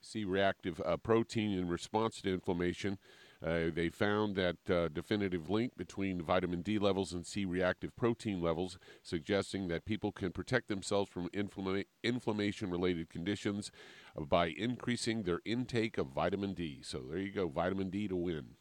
C 0.00 0.24
reactive 0.24 0.80
uh, 0.84 0.96
protein 0.96 1.52
in 1.52 1.68
response 1.68 2.20
to 2.20 2.32
inflammation. 2.32 2.98
Uh, 3.44 3.70
they 3.74 3.88
found 3.88 4.36
that 4.36 4.70
uh, 4.70 4.88
definitive 4.88 5.50
link 5.50 5.76
between 5.76 6.22
vitamin 6.22 6.62
D 6.62 6.78
levels 6.78 7.12
and 7.12 7.26
C 7.26 7.44
reactive 7.44 7.96
protein 7.96 8.40
levels, 8.40 8.78
suggesting 9.02 9.68
that 9.68 9.84
people 9.84 10.12
can 10.12 10.30
protect 10.30 10.68
themselves 10.68 11.10
from 11.10 11.28
inflama- 11.30 11.86
inflammation 12.04 12.70
related 12.70 13.10
conditions 13.10 13.72
by 14.16 14.46
increasing 14.46 15.22
their 15.22 15.40
intake 15.44 15.98
of 15.98 16.08
vitamin 16.08 16.54
D. 16.54 16.80
So 16.82 17.00
there 17.08 17.18
you 17.18 17.32
go, 17.32 17.48
vitamin 17.48 17.90
D 17.90 18.06
to 18.06 18.16
win. 18.16 18.56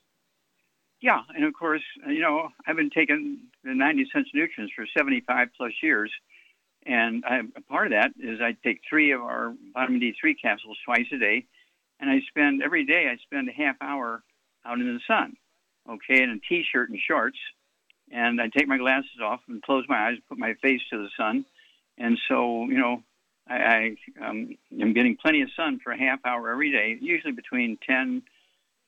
Yeah, 1.02 1.22
and 1.36 1.46
of 1.46 1.54
course, 1.54 1.82
you 2.08 2.22
know, 2.22 2.50
I've 2.66 2.76
been 2.76 2.92
taking 2.92 3.40
the 3.64 3.74
90 3.74 4.08
cents 4.14 4.30
Nutrients 4.34 4.74
for 4.76 4.86
75 4.96 5.50
plus 5.58 5.74
years. 5.82 6.12
And 6.86 7.24
I, 7.26 7.42
part 7.70 7.88
of 7.88 7.92
that 7.94 8.12
is 8.20 8.40
I 8.40 8.56
take 8.64 8.82
three 8.88 9.12
of 9.12 9.22
our 9.22 9.54
vitamin 9.74 10.00
D3 10.00 10.36
capsules 10.40 10.78
twice 10.86 11.08
a 11.12 11.18
day. 11.18 11.46
And 12.00 12.10
I 12.10 12.22
spend 12.30 12.62
every 12.64 12.86
day, 12.86 13.08
I 13.12 13.18
spend 13.18 13.50
a 13.50 13.52
half 13.52 13.76
hour 13.82 14.24
out 14.66 14.80
in 14.80 14.94
the 14.94 15.00
sun, 15.08 15.36
okay, 15.90 16.22
in 16.22 16.30
a 16.30 16.40
t 16.48 16.64
shirt 16.72 16.90
and 16.90 17.00
shorts. 17.00 17.38
And 18.12 18.42
I 18.42 18.48
take 18.50 18.68
my 18.68 18.78
glasses 18.78 19.22
off 19.24 19.42
and 19.48 19.62
close 19.62 19.86
my 19.88 20.10
eyes, 20.10 20.18
put 20.30 20.38
my 20.38 20.54
face 20.56 20.82
to 20.92 20.98
the 20.98 21.10
sun. 21.18 21.46
And 21.98 22.18
so, 22.28 22.66
you 22.66 22.80
know, 22.80 23.04
I, 23.48 23.96
I 24.20 24.28
um, 24.28 24.56
am 24.80 24.94
getting 24.94 25.18
plenty 25.18 25.42
of 25.42 25.50
sun 25.56 25.80
for 25.84 25.92
a 25.92 25.98
half 25.98 26.20
hour 26.26 26.50
every 26.50 26.72
day, 26.72 26.98
usually 27.00 27.34
between 27.34 27.78
10 27.88 28.24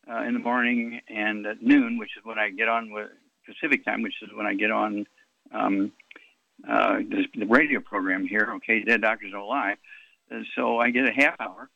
uh, 0.10 0.24
in 0.24 0.34
the 0.34 0.40
morning 0.40 1.02
and 1.08 1.46
at 1.46 1.62
noon, 1.62 1.98
which 1.98 2.12
is 2.18 2.24
when 2.24 2.38
I 2.38 2.50
get 2.50 2.68
on 2.68 2.92
with 2.92 3.10
Pacific 3.46 3.86
time, 3.86 4.02
which 4.02 4.16
is 4.22 4.30
when 4.34 4.46
I 4.46 4.54
get 4.54 4.72
on 4.72 5.06
um, 5.52 5.92
uh, 6.68 6.98
the, 6.98 7.26
the 7.38 7.46
radio 7.46 7.80
program 7.80 8.28
here. 8.28 8.54
Okay, 8.58 8.84
Dead 8.84 9.02
Doctors 9.02 9.32
Don't 9.32 9.48
Lie. 9.48 9.76
And 10.30 10.46
so 10.56 10.80
I 10.80 10.90
get 10.90 11.08
a 11.08 11.12
half 11.12 11.40
hour, 11.40 11.70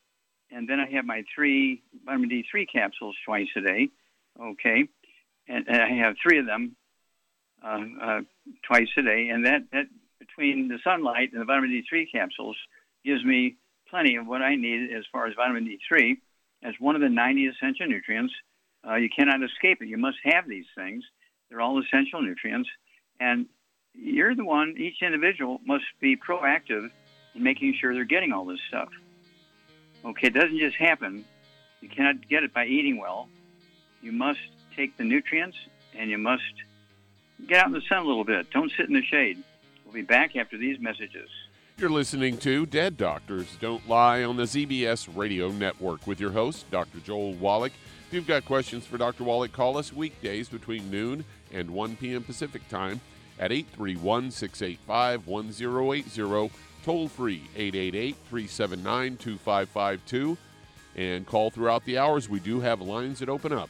and 0.52 0.68
then 0.68 0.80
I 0.80 0.90
have 0.92 1.06
my 1.06 1.24
three 1.34 1.84
vitamin 2.06 2.30
D3 2.30 2.66
capsules 2.72 3.16
twice 3.26 3.48
a 3.56 3.62
day. 3.62 3.90
Okay, 4.40 4.88
and, 5.48 5.68
and 5.68 5.82
I 5.82 5.90
have 6.06 6.16
three 6.22 6.40
of 6.40 6.46
them 6.46 6.76
uh, 7.64 7.80
uh, 8.02 8.22
twice 8.66 8.88
a 8.98 9.02
day, 9.02 9.30
and 9.30 9.46
that 9.46 9.64
that 9.72 9.86
between 10.20 10.68
the 10.68 10.80
sunlight 10.84 11.32
and 11.32 11.42
the 11.42 11.46
vitamin 11.46 11.72
D3 11.72 12.06
capsules 12.12 12.58
gives 13.04 13.24
me 13.24 13.56
plenty 13.90 14.16
of 14.16 14.28
what 14.28 14.42
I 14.42 14.56
need 14.56 14.92
as 14.94 15.06
far 15.12 15.28
as 15.28 15.34
vitamin 15.36 15.66
D3 15.66 16.18
as 16.64 16.74
one 16.80 16.96
of 16.96 17.02
the 17.02 17.10
90 17.10 17.48
essential 17.48 17.88
nutrients. 17.88 18.34
Uh, 18.88 18.96
you 18.96 19.10
cannot 19.10 19.44
escape 19.44 19.82
it. 19.82 19.88
You 19.88 19.98
must 19.98 20.18
have 20.24 20.48
these 20.48 20.66
things. 20.76 21.04
They're 21.50 21.62
all 21.62 21.82
essential 21.82 22.22
nutrients. 22.22 22.70
And 23.20 23.48
you're 23.94 24.36
the 24.36 24.46
one, 24.46 24.76
each 24.78 25.02
individual 25.02 25.60
must 25.66 25.86
be 26.00 26.16
proactive 26.16 26.90
in 27.36 27.44
making 27.44 27.76
sure 27.80 27.94
they're 27.94 28.06
getting 28.06 28.32
all 28.32 28.46
this 28.46 28.60
stuff. 28.68 28.90
Okay, 30.06 30.28
it 30.28 30.34
doesn't 30.34 30.60
just 30.60 30.76
happen. 30.76 31.26
You 31.82 31.90
cannot 31.90 32.28
get 32.28 32.44
it 32.44 32.54
by 32.54 32.66
eating 32.66 32.98
well. 32.98 33.30
you 34.02 34.12
must 34.12 34.40
take 34.76 34.96
the 34.98 35.04
nutrients 35.04 35.58
and 35.96 36.10
you 36.10 36.18
must 36.18 36.44
get 37.48 37.58
out 37.58 37.68
in 37.68 37.74
the 37.74 37.82
sun 37.90 38.00
a 38.00 38.06
little 38.06 38.24
bit. 38.24 38.50
Don't 38.52 38.72
sit 38.78 38.88
in 38.88 38.94
the 38.94 39.04
shade. 39.04 39.44
We'll 39.84 39.94
be 39.94 40.02
back 40.04 40.36
after 40.36 40.58
these 40.58 40.80
messages. 40.80 41.30
You're 41.80 41.92
listening 41.92 42.38
to 42.40 42.66
Dead 42.66 42.98
Doctors 42.98 43.56
Don't 43.62 43.88
Lie 43.88 44.24
on 44.24 44.36
the 44.36 44.46
ZBS 44.46 45.16
Radio 45.16 45.50
Network 45.52 46.08
with 46.08 46.20
your 46.20 46.32
host, 46.32 46.66
Dr. 46.72 46.98
Joel 46.98 47.36
Wallach. 47.36 47.72
If 48.08 48.14
you've 48.16 48.26
got 48.26 48.46
questions 48.46 48.88
for 48.88 48.98
Dr. 48.98 49.24
Wallach, 49.24 49.52
call 49.52 49.78
us 49.78 49.94
weekdays 49.94 50.50
between 50.50 50.90
noon 50.90 51.24
and 51.54 51.70
1 51.70 51.98
p.m. 51.98 52.24
Pacific 52.24 52.68
Time 52.68 53.00
at 53.38 53.52
831 53.52 54.32
685 54.32 55.28
1080, 55.28 56.52
toll 56.84 57.08
free 57.08 57.44
888 57.56 58.16
379 58.28 59.18
2552, 59.18 60.36
and 60.96 61.28
call 61.28 61.52
throughout 61.52 61.86
the 61.86 62.00
hours. 62.00 62.28
We 62.28 62.40
do 62.40 62.60
have 62.60 62.82
lines 62.82 63.20
that 63.20 63.30
open 63.30 63.54
up. 63.54 63.70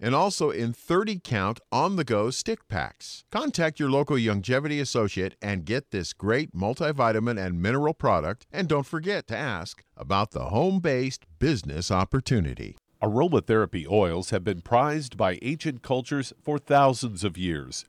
and 0.00 0.14
also 0.14 0.50
in 0.50 0.72
30 0.72 1.20
count 1.22 1.60
on 1.70 1.96
the 1.96 2.04
go 2.04 2.30
stick 2.30 2.66
packs. 2.68 3.24
Contact 3.30 3.80
your 3.80 3.90
local 3.90 4.16
Youngevity 4.16 4.80
associate 4.80 5.36
and 5.40 5.64
get 5.64 5.90
this 5.90 6.12
great 6.12 6.54
multivitamin 6.54 7.38
and 7.44 7.62
mineral 7.62 7.94
product. 7.94 8.46
And 8.52 8.68
don't 8.68 8.86
forget 8.86 9.26
to 9.28 9.36
ask 9.36 9.82
about 9.96 10.32
the 10.32 10.46
home 10.46 10.80
based 10.80 11.24
business 11.38 11.90
opportunity. 11.90 12.76
Aromatherapy 13.02 13.86
oils 13.90 14.30
have 14.30 14.44
been 14.44 14.62
prized 14.62 15.16
by 15.16 15.38
ancient 15.42 15.82
cultures 15.82 16.32
for 16.42 16.58
thousands 16.58 17.22
of 17.22 17.36
years. 17.36 17.84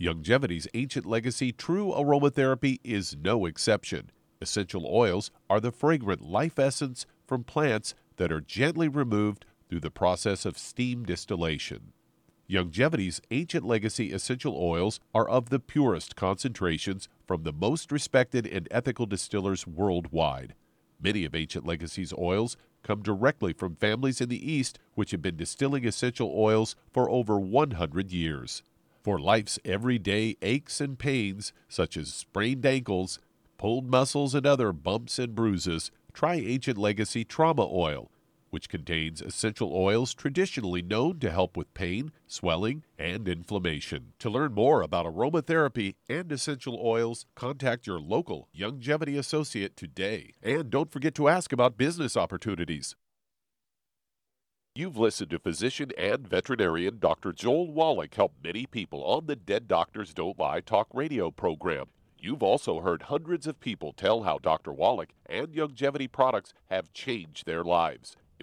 Youngevity's 0.00 0.68
ancient 0.74 1.04
legacy, 1.04 1.52
True 1.52 1.92
Aromatherapy, 1.92 2.78
is 2.84 3.16
no 3.20 3.46
exception. 3.46 4.10
Essential 4.40 4.86
oils 4.86 5.30
are 5.50 5.60
the 5.60 5.72
fragrant 5.72 6.22
life 6.22 6.58
essence 6.58 7.04
from 7.26 7.44
plants 7.44 7.94
that 8.16 8.32
are 8.32 8.40
gently 8.40 8.88
removed 8.88 9.44
through 9.70 9.80
the 9.80 9.90
process 9.90 10.44
of 10.44 10.58
steam 10.58 11.04
distillation. 11.04 11.92
Youngevity's 12.50 13.20
ancient 13.30 13.64
legacy 13.64 14.10
essential 14.10 14.58
oils 14.60 14.98
are 15.14 15.28
of 15.28 15.48
the 15.48 15.60
purest 15.60 16.16
concentrations 16.16 17.08
from 17.24 17.44
the 17.44 17.52
most 17.52 17.92
respected 17.92 18.44
and 18.48 18.66
ethical 18.72 19.06
distillers 19.06 19.68
worldwide. 19.68 20.56
Many 21.00 21.24
of 21.24 21.36
Ancient 21.36 21.64
Legacy's 21.64 22.12
oils 22.18 22.56
come 22.82 23.00
directly 23.02 23.52
from 23.52 23.76
families 23.76 24.20
in 24.20 24.28
the 24.28 24.52
East 24.52 24.80
which 24.94 25.12
have 25.12 25.22
been 25.22 25.36
distilling 25.36 25.86
essential 25.86 26.32
oils 26.36 26.74
for 26.92 27.08
over 27.08 27.38
100 27.38 28.10
years. 28.10 28.64
For 29.04 29.20
life's 29.20 29.60
everyday 29.64 30.36
aches 30.42 30.80
and 30.80 30.98
pains, 30.98 31.52
such 31.68 31.96
as 31.96 32.12
sprained 32.12 32.66
ankles, 32.66 33.20
pulled 33.56 33.88
muscles, 33.88 34.34
and 34.34 34.44
other 34.44 34.72
bumps 34.72 35.20
and 35.20 35.34
bruises, 35.34 35.92
try 36.12 36.34
Ancient 36.34 36.76
Legacy 36.76 37.24
Trauma 37.24 37.66
Oil 37.70 38.10
which 38.50 38.68
contains 38.68 39.22
essential 39.22 39.72
oils 39.74 40.12
traditionally 40.12 40.82
known 40.82 41.18
to 41.20 41.30
help 41.30 41.56
with 41.56 41.72
pain, 41.74 42.12
swelling, 42.26 42.84
and 42.98 43.26
inflammation. 43.26 44.12
To 44.18 44.30
learn 44.30 44.52
more 44.52 44.82
about 44.82 45.06
aromatherapy 45.06 45.94
and 46.08 46.30
essential 46.30 46.78
oils, 46.82 47.26
contact 47.34 47.86
your 47.86 47.98
local 47.98 48.48
Youngevity 48.56 49.18
associate 49.18 49.76
today. 49.76 50.34
And 50.42 50.70
don't 50.70 50.92
forget 50.92 51.14
to 51.14 51.28
ask 51.28 51.52
about 51.52 51.78
business 51.78 52.16
opportunities. 52.16 52.96
You've 54.74 54.96
listened 54.96 55.30
to 55.30 55.40
physician 55.40 55.90
and 55.98 56.28
veterinarian 56.28 56.98
Dr. 57.00 57.32
Joel 57.32 57.72
Wallach 57.72 58.14
help 58.14 58.34
many 58.42 58.66
people 58.66 59.02
on 59.02 59.26
the 59.26 59.34
Dead 59.34 59.66
Doctors 59.66 60.14
Don't 60.14 60.38
Lie 60.38 60.60
talk 60.60 60.86
radio 60.94 61.32
program. 61.32 61.86
You've 62.22 62.42
also 62.42 62.80
heard 62.80 63.02
hundreds 63.02 63.46
of 63.46 63.58
people 63.60 63.92
tell 63.92 64.22
how 64.22 64.38
Dr. 64.38 64.72
Wallach 64.72 65.10
and 65.26 65.48
Youngevity 65.48 66.10
products 66.10 66.52
have 66.68 66.92
changed 66.92 67.46
their 67.46 67.64
lives. 67.64 68.14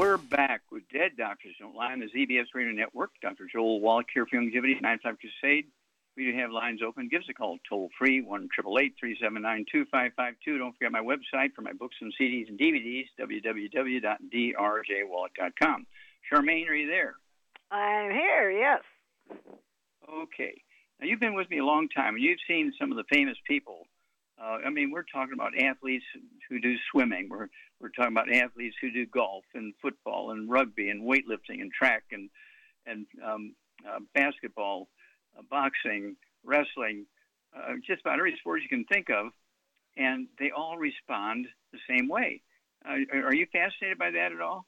We're 0.00 0.16
back 0.16 0.62
with 0.72 0.88
Dead 0.90 1.12
Doctors 1.18 1.56
Don't 1.60 1.74
Lie 1.74 1.92
on 1.92 2.00
the 2.00 2.06
ZBS 2.06 2.46
Radio 2.54 2.72
Network. 2.72 3.10
Dr. 3.20 3.46
Joel 3.52 3.82
Wallach 3.82 4.06
here 4.14 4.24
for 4.24 4.38
Youngevity, 4.38 4.80
95 4.80 5.16
Crusade. 5.20 5.66
We 6.16 6.32
do 6.32 6.38
have 6.38 6.50
lines 6.50 6.80
open. 6.82 7.10
Give 7.10 7.20
us 7.20 7.28
a 7.28 7.34
call 7.34 7.58
toll 7.68 7.90
free, 7.98 8.22
1 8.22 8.48
379 8.56 9.66
2552. 9.70 10.56
Don't 10.56 10.72
forget 10.72 10.90
my 10.90 11.02
website 11.02 11.52
for 11.54 11.60
my 11.60 11.74
books 11.74 11.96
and 12.00 12.14
CDs 12.18 12.48
and 12.48 12.58
DVDs, 12.58 13.08
www.drjwallach.com. 13.20 15.86
Charmaine, 16.32 16.70
are 16.70 16.74
you 16.74 16.86
there? 16.86 17.16
I'm 17.70 18.10
here, 18.10 18.50
yes. 18.50 18.80
Okay. 20.10 20.62
Now, 20.98 21.08
you've 21.08 21.20
been 21.20 21.34
with 21.34 21.50
me 21.50 21.58
a 21.58 21.64
long 21.66 21.90
time, 21.90 22.14
and 22.14 22.24
you've 22.24 22.40
seen 22.48 22.72
some 22.80 22.90
of 22.90 22.96
the 22.96 23.04
famous 23.12 23.36
people. 23.46 23.86
Uh, 24.42 24.58
I 24.64 24.70
mean, 24.70 24.90
we're 24.90 25.02
talking 25.02 25.34
about 25.34 25.58
athletes 25.58 26.04
who 26.48 26.60
do 26.60 26.74
swimming. 26.90 27.28
We're 27.28 27.48
we're 27.80 27.90
talking 27.90 28.12
about 28.12 28.32
athletes 28.32 28.76
who 28.80 28.90
do 28.90 29.06
golf 29.06 29.44
and 29.54 29.74
football 29.82 30.30
and 30.30 30.50
rugby 30.50 30.90
and 30.90 31.02
weightlifting 31.02 31.60
and 31.60 31.72
track 31.72 32.04
and 32.10 32.30
and 32.86 33.06
um, 33.24 33.54
uh, 33.86 33.98
basketball, 34.14 34.88
uh, 35.38 35.42
boxing, 35.50 36.16
wrestling, 36.44 37.06
uh, 37.56 37.74
just 37.86 38.00
about 38.00 38.18
every 38.18 38.36
sport 38.38 38.62
you 38.62 38.68
can 38.68 38.84
think 38.84 39.10
of, 39.10 39.32
and 39.96 40.28
they 40.38 40.50
all 40.50 40.78
respond 40.78 41.46
the 41.72 41.78
same 41.88 42.08
way. 42.08 42.42
Uh, 42.86 42.96
are 43.24 43.34
you 43.34 43.46
fascinated 43.52 43.98
by 43.98 44.10
that 44.10 44.32
at 44.32 44.40
all? 44.40 44.64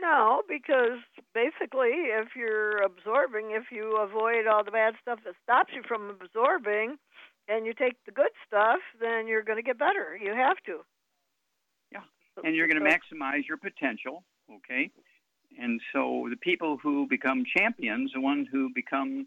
No, 0.00 0.40
because 0.48 0.98
basically, 1.34 2.08
if 2.08 2.28
you're 2.34 2.78
absorbing, 2.78 3.50
if 3.50 3.64
you 3.70 3.98
avoid 3.98 4.46
all 4.46 4.64
the 4.64 4.70
bad 4.70 4.94
stuff 5.02 5.18
that 5.24 5.34
stops 5.42 5.72
you 5.74 5.82
from 5.86 6.08
absorbing, 6.08 6.96
and 7.48 7.66
you 7.66 7.72
take 7.74 7.96
the 8.06 8.12
good 8.12 8.30
stuff, 8.46 8.78
then 9.00 9.26
you're 9.26 9.42
going 9.42 9.58
to 9.58 9.62
get 9.62 9.78
better. 9.78 10.18
You 10.20 10.34
have 10.34 10.56
to 10.66 10.84
Yeah. 11.92 12.02
and 12.44 12.54
you're 12.54 12.68
going 12.68 12.82
to 12.82 12.88
maximize 12.88 13.46
your 13.46 13.56
potential. 13.58 14.24
Okay, 14.52 14.90
and 15.58 15.80
so 15.92 16.26
the 16.30 16.36
people 16.36 16.76
who 16.82 17.06
become 17.08 17.44
champions, 17.56 18.12
the 18.12 18.20
ones 18.20 18.48
who 18.50 18.70
become 18.74 19.26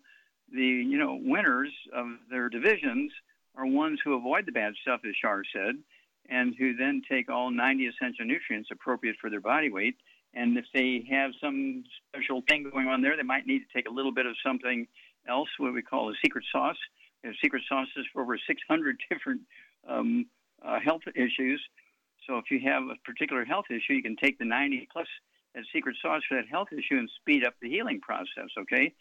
the 0.51 0.65
you 0.65 0.97
know 0.97 1.19
winners 1.21 1.71
of 1.93 2.07
their 2.29 2.49
divisions, 2.49 3.11
are 3.55 3.65
ones 3.65 3.99
who 4.03 4.13
avoid 4.13 4.45
the 4.45 4.51
bad 4.51 4.73
stuff, 4.81 5.01
as 5.07 5.15
Shar 5.15 5.43
said, 5.53 5.75
and 6.29 6.55
who 6.57 6.75
then 6.75 7.01
take 7.09 7.29
all 7.29 7.49
90 7.51 7.87
essential 7.87 8.25
nutrients 8.25 8.69
appropriate 8.71 9.15
for 9.19 9.29
their 9.29 9.41
body 9.41 9.69
weight. 9.69 9.95
And 10.33 10.57
if 10.57 10.65
they 10.73 11.05
have 11.09 11.31
some 11.41 11.83
special 12.11 12.41
thing 12.49 12.69
going 12.69 12.87
on 12.87 13.01
there, 13.01 13.15
they 13.15 13.23
might 13.23 13.47
need 13.47 13.59
to 13.59 13.73
take 13.73 13.87
a 13.87 13.93
little 13.93 14.11
bit 14.11 14.25
of 14.25 14.35
something 14.45 14.85
else, 15.27 15.47
what 15.57 15.73
we 15.73 15.81
call 15.81 16.09
a 16.09 16.13
secret 16.23 16.43
sauce. 16.51 16.77
There's 17.25 17.37
secret 17.43 17.63
sauces 17.67 18.05
for 18.13 18.21
over 18.21 18.37
600 18.37 18.97
different 19.09 19.41
um, 19.89 20.27
uh, 20.63 20.79
health 20.79 21.01
issues. 21.15 21.59
So 22.27 22.37
if 22.37 22.45
you 22.51 22.59
have 22.69 22.83
a 22.83 22.95
particular 23.03 23.43
health 23.43 23.65
issue, 23.71 23.93
you 23.93 24.03
can 24.03 24.15
take 24.15 24.37
the 24.37 24.45
90 24.45 24.87
plus 24.93 25.07
that 25.55 25.63
secret 25.73 25.95
sauce 26.01 26.21
for 26.29 26.35
that 26.35 26.47
health 26.47 26.67
issue 26.71 26.99
and 26.99 27.09
speed 27.19 27.43
up 27.43 27.55
the 27.61 27.69
healing 27.69 27.99
process. 27.99 28.49
Okay, 28.59 28.93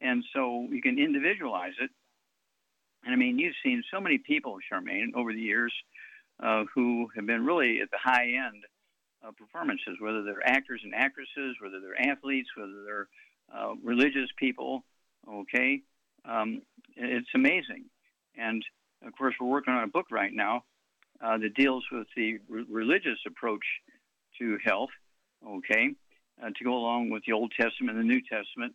and 0.00 0.24
so 0.34 0.66
you 0.70 0.82
can 0.82 0.98
individualize 0.98 1.74
it. 1.80 1.90
And 3.04 3.14
I 3.14 3.16
mean, 3.16 3.38
you've 3.38 3.54
seen 3.64 3.84
so 3.92 4.00
many 4.00 4.18
people, 4.18 4.56
Charmaine, 4.72 5.14
over 5.14 5.32
the 5.32 5.40
years 5.40 5.72
uh, 6.42 6.64
who 6.74 7.08
have 7.14 7.26
been 7.26 7.44
really 7.44 7.80
at 7.80 7.90
the 7.92 7.98
high 8.02 8.26
end 8.26 8.64
of 9.22 9.36
performances, 9.36 9.98
whether 10.00 10.24
they're 10.24 10.44
actors 10.44 10.80
and 10.82 10.94
actresses, 10.94 11.56
whether 11.60 11.80
they're 11.80 12.10
athletes, 12.10 12.48
whether 12.56 12.84
they're 12.84 13.08
uh, 13.54 13.74
religious 13.84 14.30
people. 14.36 14.84
Okay, 15.28 15.82
um, 16.28 16.62
it's 16.96 17.28
amazing. 17.34 17.84
And 18.36 18.62
of 19.06 19.12
course, 19.16 19.34
we're 19.40 19.48
working 19.48 19.74
on 19.74 19.84
a 19.84 19.88
book 19.88 20.06
right 20.10 20.32
now 20.32 20.64
uh, 21.24 21.38
that 21.38 21.54
deals 21.54 21.84
with 21.90 22.06
the 22.16 22.38
re- 22.48 22.66
religious 22.68 23.18
approach 23.26 23.64
to 24.38 24.58
health. 24.64 24.90
Okay, 25.46 25.94
uh, 26.42 26.50
to 26.56 26.64
go 26.64 26.74
along 26.74 27.10
with 27.10 27.22
the 27.24 27.32
Old 27.32 27.52
Testament 27.58 27.96
and 27.96 28.00
the 28.00 28.12
New 28.12 28.20
Testament, 28.22 28.74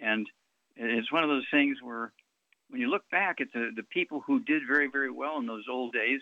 and 0.00 0.26
it's 0.76 1.12
one 1.12 1.24
of 1.24 1.28
those 1.28 1.46
things 1.50 1.78
where 1.82 2.12
when 2.70 2.80
you 2.80 2.88
look 2.88 3.08
back 3.10 3.40
at 3.40 3.48
the, 3.52 3.70
the 3.74 3.82
people 3.82 4.22
who 4.24 4.40
did 4.40 4.62
very, 4.66 4.88
very 4.90 5.10
well 5.10 5.38
in 5.38 5.46
those 5.46 5.64
old 5.70 5.92
days, 5.92 6.20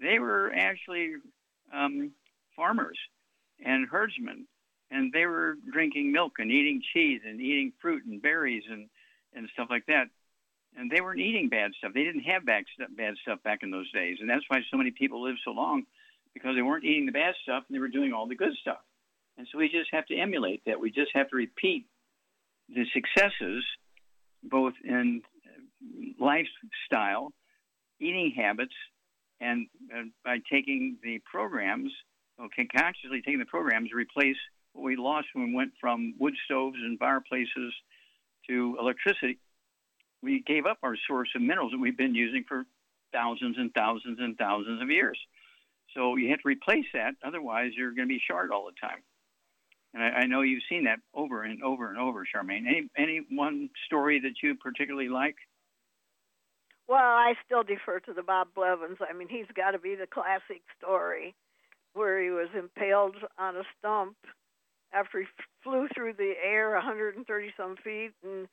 they 0.00 0.18
were 0.18 0.52
actually 0.54 1.14
um, 1.72 2.12
farmers 2.54 2.98
and 3.64 3.88
herdsmen, 3.88 4.46
and 4.90 5.12
they 5.12 5.26
were 5.26 5.56
drinking 5.72 6.12
milk 6.12 6.34
and 6.38 6.50
eating 6.50 6.82
cheese 6.92 7.20
and 7.26 7.40
eating 7.40 7.72
fruit 7.80 8.04
and 8.04 8.22
berries 8.22 8.64
and, 8.70 8.88
and 9.34 9.48
stuff 9.52 9.68
like 9.70 9.86
that. 9.86 10.04
And 10.76 10.90
they 10.90 11.00
weren't 11.00 11.20
eating 11.20 11.48
bad 11.48 11.72
stuff. 11.78 11.92
They 11.94 12.04
didn't 12.04 12.22
have 12.22 12.44
bad 12.44 12.64
stuff, 12.74 12.88
bad 12.96 13.14
stuff 13.22 13.42
back 13.42 13.62
in 13.62 13.70
those 13.70 13.90
days, 13.92 14.18
and 14.20 14.28
that's 14.28 14.44
why 14.48 14.60
so 14.70 14.76
many 14.76 14.90
people 14.90 15.22
live 15.22 15.36
so 15.44 15.50
long 15.50 15.84
because 16.34 16.54
they 16.54 16.62
weren't 16.62 16.84
eating 16.84 17.06
the 17.06 17.12
bad 17.12 17.34
stuff 17.42 17.64
and 17.68 17.74
they 17.74 17.80
were 17.80 17.88
doing 17.88 18.12
all 18.12 18.28
the 18.28 18.36
good 18.36 18.54
stuff. 18.60 18.78
And 19.36 19.46
so 19.50 19.58
we 19.58 19.68
just 19.68 19.88
have 19.92 20.06
to 20.06 20.16
emulate 20.16 20.62
that. 20.66 20.80
We 20.80 20.90
just 20.90 21.10
have 21.14 21.30
to 21.30 21.36
repeat 21.36 21.86
the 22.68 22.84
successes, 22.92 23.64
both 24.42 24.74
in 24.84 25.22
lifestyle, 26.18 27.32
eating 28.00 28.32
habits, 28.36 28.74
and 29.40 29.68
uh, 29.94 30.02
by 30.24 30.38
taking 30.50 30.98
the 31.02 31.20
programs, 31.30 31.92
okay, 32.40 32.66
consciously 32.66 33.22
taking 33.24 33.38
the 33.38 33.46
programs, 33.46 33.90
replace 33.92 34.36
what 34.72 34.82
we 34.82 34.96
lost 34.96 35.28
when 35.32 35.48
we 35.48 35.54
went 35.54 35.72
from 35.80 36.14
wood 36.18 36.34
stoves 36.44 36.76
and 36.76 36.98
fireplaces 36.98 37.72
to 38.48 38.76
electricity. 38.80 39.38
We 40.22 40.42
gave 40.46 40.66
up 40.66 40.78
our 40.82 40.96
source 41.06 41.28
of 41.34 41.42
minerals 41.42 41.72
that 41.72 41.78
we've 41.78 41.96
been 41.96 42.14
using 42.14 42.44
for 42.48 42.64
thousands 43.12 43.56
and 43.58 43.72
thousands 43.72 44.18
and 44.20 44.36
thousands 44.36 44.82
of 44.82 44.90
years. 44.90 45.18
So 45.94 46.16
you 46.16 46.30
have 46.30 46.40
to 46.40 46.48
replace 46.48 46.86
that, 46.94 47.14
otherwise 47.24 47.72
you're 47.74 47.92
going 47.92 48.08
to 48.08 48.14
be 48.14 48.20
short 48.26 48.50
all 48.50 48.66
the 48.66 48.76
time. 48.80 49.02
And 49.94 50.02
I, 50.02 50.20
I 50.20 50.26
know 50.26 50.42
you've 50.42 50.62
seen 50.68 50.84
that 50.84 50.98
over 51.14 51.42
and 51.42 51.62
over 51.62 51.88
and 51.88 51.98
over, 51.98 52.26
Charmaine. 52.26 52.66
Any 52.66 52.90
any 52.96 53.26
one 53.30 53.70
story 53.86 54.20
that 54.20 54.34
you 54.42 54.54
particularly 54.54 55.08
like? 55.08 55.36
Well, 56.88 56.98
I 56.98 57.34
still 57.44 57.62
defer 57.62 58.00
to 58.00 58.12
the 58.12 58.22
Bob 58.22 58.48
Blevins. 58.54 58.98
I 59.08 59.12
mean, 59.12 59.28
he's 59.28 59.46
got 59.54 59.72
to 59.72 59.78
be 59.78 59.94
the 59.94 60.06
classic 60.06 60.62
story 60.78 61.34
where 61.94 62.22
he 62.22 62.30
was 62.30 62.48
impaled 62.56 63.16
on 63.38 63.56
a 63.56 63.62
stump 63.78 64.16
after 64.92 65.20
he 65.20 65.26
flew 65.68 65.88
through 65.94 66.14
the 66.14 66.34
air 66.42 66.72
130 66.72 67.52
some 67.56 67.76
feet 67.82 68.12
and 68.24 68.48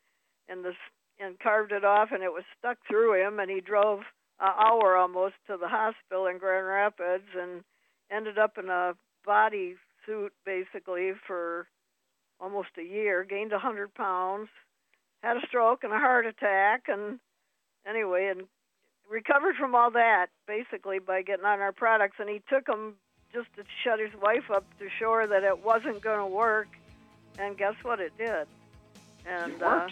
and 0.48 0.64
the 0.64 0.72
and 1.18 1.38
carved 1.40 1.72
it 1.72 1.84
off 1.84 2.10
and 2.12 2.22
it 2.22 2.32
was 2.32 2.44
stuck 2.58 2.76
through 2.86 3.14
him 3.14 3.40
and 3.40 3.50
he 3.50 3.60
drove 3.60 4.00
an 4.40 4.52
hour 4.58 4.96
almost 4.96 5.34
to 5.46 5.56
the 5.56 5.68
hospital 5.68 6.26
in 6.26 6.38
Grand 6.38 6.66
Rapids 6.66 7.28
and 7.40 7.62
ended 8.10 8.38
up 8.38 8.58
in 8.58 8.68
a 8.68 8.92
body 9.24 9.76
suit 10.04 10.32
basically 10.44 11.12
for 11.26 11.66
almost 12.38 12.68
a 12.78 12.82
year, 12.82 13.24
gained 13.24 13.52
a 13.52 13.56
100 13.56 13.94
pounds, 13.94 14.48
had 15.22 15.38
a 15.38 15.46
stroke 15.48 15.84
and 15.84 15.92
a 15.92 15.98
heart 15.98 16.26
attack, 16.26 16.84
and 16.86 17.18
anyway, 17.88 18.28
and 18.30 18.46
recovered 19.10 19.56
from 19.58 19.74
all 19.74 19.90
that 19.90 20.26
basically 20.46 20.98
by 20.98 21.22
getting 21.22 21.46
on 21.46 21.60
our 21.60 21.72
products. 21.72 22.16
And 22.18 22.28
he 22.28 22.42
took 22.48 22.66
them 22.66 22.94
just 23.32 23.48
to 23.56 23.64
shut 23.82 23.98
his 23.98 24.10
wife 24.20 24.50
up 24.54 24.64
to 24.78 24.86
show 24.98 25.12
her 25.14 25.26
that 25.26 25.44
it 25.44 25.64
wasn't 25.64 26.02
going 26.02 26.20
to 26.20 26.26
work. 26.26 26.68
And 27.38 27.56
guess 27.56 27.74
what? 27.82 28.00
It 28.00 28.12
did. 28.18 28.46
And 29.26 29.62
uh, 29.62 29.88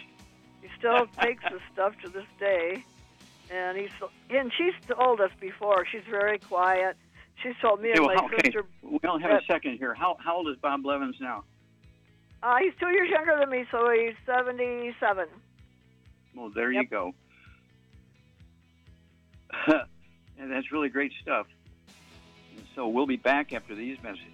he 0.62 0.68
still 0.78 1.06
takes 1.20 1.42
the 1.44 1.58
stuff 1.72 1.94
to 2.04 2.08
this 2.10 2.26
day. 2.38 2.84
And 3.50 3.76
he's 3.76 3.90
and 4.30 4.50
she's 4.56 4.72
told 4.88 5.20
us 5.20 5.30
before. 5.38 5.86
She's 5.90 6.04
very 6.08 6.38
quiet. 6.38 6.96
She 7.42 7.52
told 7.60 7.82
me 7.82 7.90
and 7.92 8.06
my 8.06 8.14
okay. 8.14 8.36
sister. 8.44 8.64
We 8.82 8.98
only 9.06 9.22
have 9.22 9.42
a 9.42 9.44
second 9.46 9.78
here. 9.78 9.92
How 9.94 10.16
how 10.18 10.36
old 10.36 10.48
is 10.48 10.56
Bob 10.56 10.82
Blevins 10.82 11.16
now? 11.20 11.44
Uh, 12.42 12.56
he's 12.62 12.72
two 12.80 12.88
years 12.88 13.10
younger 13.10 13.36
than 13.38 13.50
me, 13.50 13.64
so 13.70 13.90
he's 13.90 14.14
seventy-seven. 14.26 15.26
Well, 16.34 16.50
there 16.54 16.72
Yep. 16.72 16.82
you 16.82 16.88
go. 16.88 17.14
and 20.38 20.50
that's 20.50 20.72
really 20.72 20.88
great 20.88 21.12
stuff. 21.22 21.46
And 22.56 22.64
so 22.74 22.88
we'll 22.88 23.06
be 23.06 23.16
back 23.16 23.52
after 23.52 23.74
these 23.74 23.96
messages. 24.02 24.33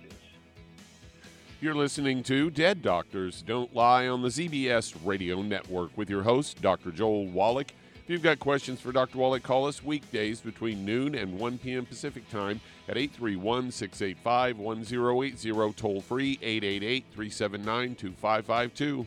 You're 1.63 1.75
listening 1.75 2.23
to 2.23 2.49
Dead 2.49 2.81
Doctors 2.81 3.43
Don't 3.43 3.77
Lie 3.77 4.09
on 4.09 4.23
the 4.23 4.29
ZBS 4.29 4.95
Radio 5.05 5.43
Network 5.43 5.91
with 5.95 6.09
your 6.09 6.23
host, 6.23 6.63
Dr. 6.63 6.91
Joel 6.91 7.27
Wallach. 7.27 7.73
If 8.03 8.09
you've 8.09 8.23
got 8.23 8.41
questions 8.41 8.81
for 8.81 8.93
Dr. 8.93 9.19
Wallach, 9.19 9.43
call 9.43 9.67
us 9.67 9.85
weekdays 9.85 10.41
between 10.41 10.87
noon 10.87 11.15
and 11.15 11.39
1 11.39 11.59
p.m. 11.59 11.85
Pacific 11.85 12.27
Time 12.31 12.63
at 12.89 12.97
831 12.97 13.73
685 13.73 14.57
1080, 14.57 15.73
toll 15.75 16.01
free 16.01 16.39
888 16.41 17.05
379 17.13 17.95
2552. 17.95 19.07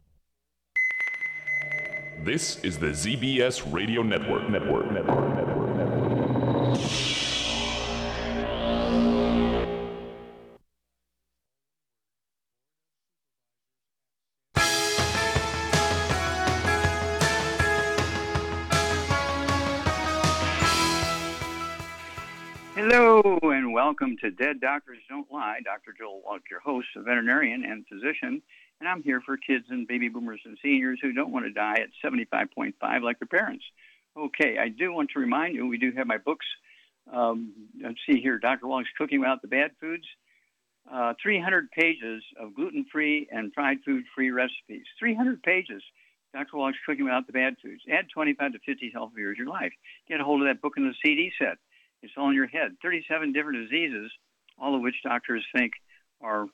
This 2.23 2.59
is 2.63 2.77
the 2.77 2.89
ZBS 2.89 3.73
Radio 3.73 4.03
Network. 4.03 4.47
Network. 4.47 4.91
Network. 4.91 5.35
Network. 5.35 5.75
Network. 5.75 6.77
Hello 22.75 23.39
and 23.41 23.73
welcome 23.73 24.15
to 24.21 24.29
Dead 24.29 24.61
Doctors 24.61 24.99
Don't 25.09 25.25
Lie. 25.31 25.61
Dr. 25.63 25.95
Joel 25.97 26.21
Wallach, 26.23 26.43
your 26.51 26.59
host, 26.59 26.87
a 26.95 27.01
veterinarian 27.01 27.65
and 27.65 27.83
physician, 27.87 28.43
and 28.81 28.89
I'm 28.89 29.03
here 29.03 29.21
for 29.21 29.37
kids 29.37 29.65
and 29.69 29.87
baby 29.87 30.09
boomers 30.09 30.41
and 30.43 30.57
seniors 30.61 30.99
who 31.01 31.13
don't 31.13 31.31
want 31.31 31.45
to 31.45 31.51
die 31.51 31.75
at 31.75 31.89
75.5 32.03 32.73
like 33.03 33.19
their 33.19 33.27
parents. 33.27 33.63
Okay, 34.17 34.57
I 34.57 34.69
do 34.69 34.91
want 34.91 35.11
to 35.11 35.19
remind 35.19 35.55
you 35.55 35.67
we 35.67 35.77
do 35.77 35.91
have 35.95 36.07
my 36.07 36.17
books. 36.17 36.47
Um, 37.13 37.53
let's 37.81 37.99
see 38.09 38.19
here, 38.19 38.39
Dr. 38.39 38.67
Wallach's 38.67 38.89
Cooking 38.97 39.19
Without 39.19 39.43
the 39.43 39.47
Bad 39.47 39.71
Foods. 39.79 40.05
Uh, 40.91 41.13
300 41.21 41.69
pages 41.71 42.23
of 42.39 42.55
gluten 42.55 42.85
free 42.91 43.27
and 43.31 43.53
fried 43.53 43.77
food 43.85 44.03
free 44.15 44.31
recipes. 44.31 44.85
300 44.99 45.43
pages. 45.43 45.83
Dr. 46.33 46.57
Wallach's 46.57 46.79
Cooking 46.83 47.05
Without 47.05 47.27
the 47.27 47.33
Bad 47.33 47.57
Foods. 47.63 47.83
Add 47.89 48.07
25 48.11 48.53
to 48.53 48.59
50 48.65 48.91
healthy 48.91 49.13
years 49.17 49.35
of 49.35 49.37
your 49.37 49.47
life. 49.47 49.73
Get 50.09 50.19
a 50.19 50.23
hold 50.23 50.41
of 50.41 50.47
that 50.47 50.61
book 50.61 50.73
in 50.77 50.87
the 50.87 50.95
CD 51.05 51.31
set. 51.37 51.57
It's 52.01 52.13
all 52.17 52.29
in 52.29 52.35
your 52.35 52.47
head. 52.47 52.71
37 52.81 53.31
different 53.31 53.69
diseases, 53.69 54.11
all 54.57 54.75
of 54.75 54.81
which 54.81 54.95
doctors 55.03 55.45
think 55.55 55.73
are 56.19 56.47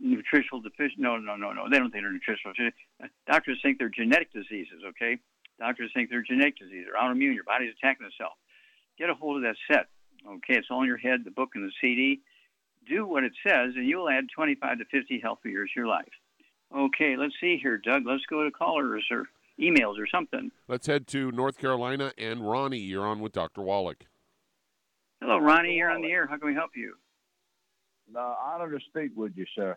nutritional 0.00 0.60
deficiency. 0.60 1.02
No, 1.02 1.16
no, 1.18 1.36
no, 1.36 1.52
no. 1.52 1.68
They 1.70 1.78
don't 1.78 1.90
think 1.90 2.02
they're 2.02 2.12
nutritional. 2.12 2.54
Doctors 3.26 3.58
think 3.62 3.78
they're 3.78 3.88
genetic 3.88 4.32
diseases. 4.32 4.82
Okay, 4.88 5.18
doctors 5.58 5.90
think 5.94 6.10
they're 6.10 6.22
genetic 6.22 6.56
diseases. 6.58 6.86
They're 6.90 7.00
autoimmune. 7.00 7.34
Your 7.34 7.44
body's 7.44 7.74
attacking 7.76 8.06
itself. 8.06 8.32
Get 8.98 9.10
a 9.10 9.14
hold 9.14 9.36
of 9.36 9.42
that 9.42 9.56
set. 9.70 9.86
Okay, 10.26 10.58
it's 10.58 10.68
all 10.70 10.82
in 10.82 10.88
your 10.88 10.96
head. 10.96 11.20
The 11.24 11.30
book 11.30 11.50
and 11.54 11.64
the 11.64 11.72
CD. 11.80 12.20
Do 12.88 13.06
what 13.06 13.24
it 13.24 13.32
says, 13.46 13.74
and 13.76 13.86
you'll 13.86 14.08
add 14.08 14.24
25 14.34 14.78
to 14.78 14.84
50 14.86 15.20
healthy 15.22 15.50
years 15.50 15.70
to 15.74 15.80
your 15.80 15.88
life. 15.88 16.08
Okay, 16.74 17.16
let's 17.16 17.34
see 17.40 17.58
here, 17.62 17.76
Doug. 17.76 18.06
Let's 18.06 18.24
go 18.28 18.42
to 18.42 18.50
callers 18.50 19.04
or 19.10 19.26
emails 19.60 19.98
or 19.98 20.06
something. 20.06 20.50
Let's 20.66 20.86
head 20.86 21.06
to 21.08 21.30
North 21.30 21.58
Carolina 21.58 22.12
and 22.16 22.48
Ronnie. 22.48 22.78
You're 22.78 23.06
on 23.06 23.20
with 23.20 23.32
Dr. 23.32 23.60
Wallach. 23.60 24.06
Hello, 25.20 25.36
Ronnie. 25.38 25.74
You're 25.74 25.90
on 25.90 26.00
the 26.00 26.08
air. 26.08 26.26
How 26.26 26.38
can 26.38 26.48
we 26.48 26.54
help 26.54 26.70
you? 26.74 26.94
No, 28.10 28.34
honor 28.42 28.70
to 28.70 28.78
speak 28.88 29.10
with 29.14 29.32
you, 29.36 29.44
sir. 29.54 29.76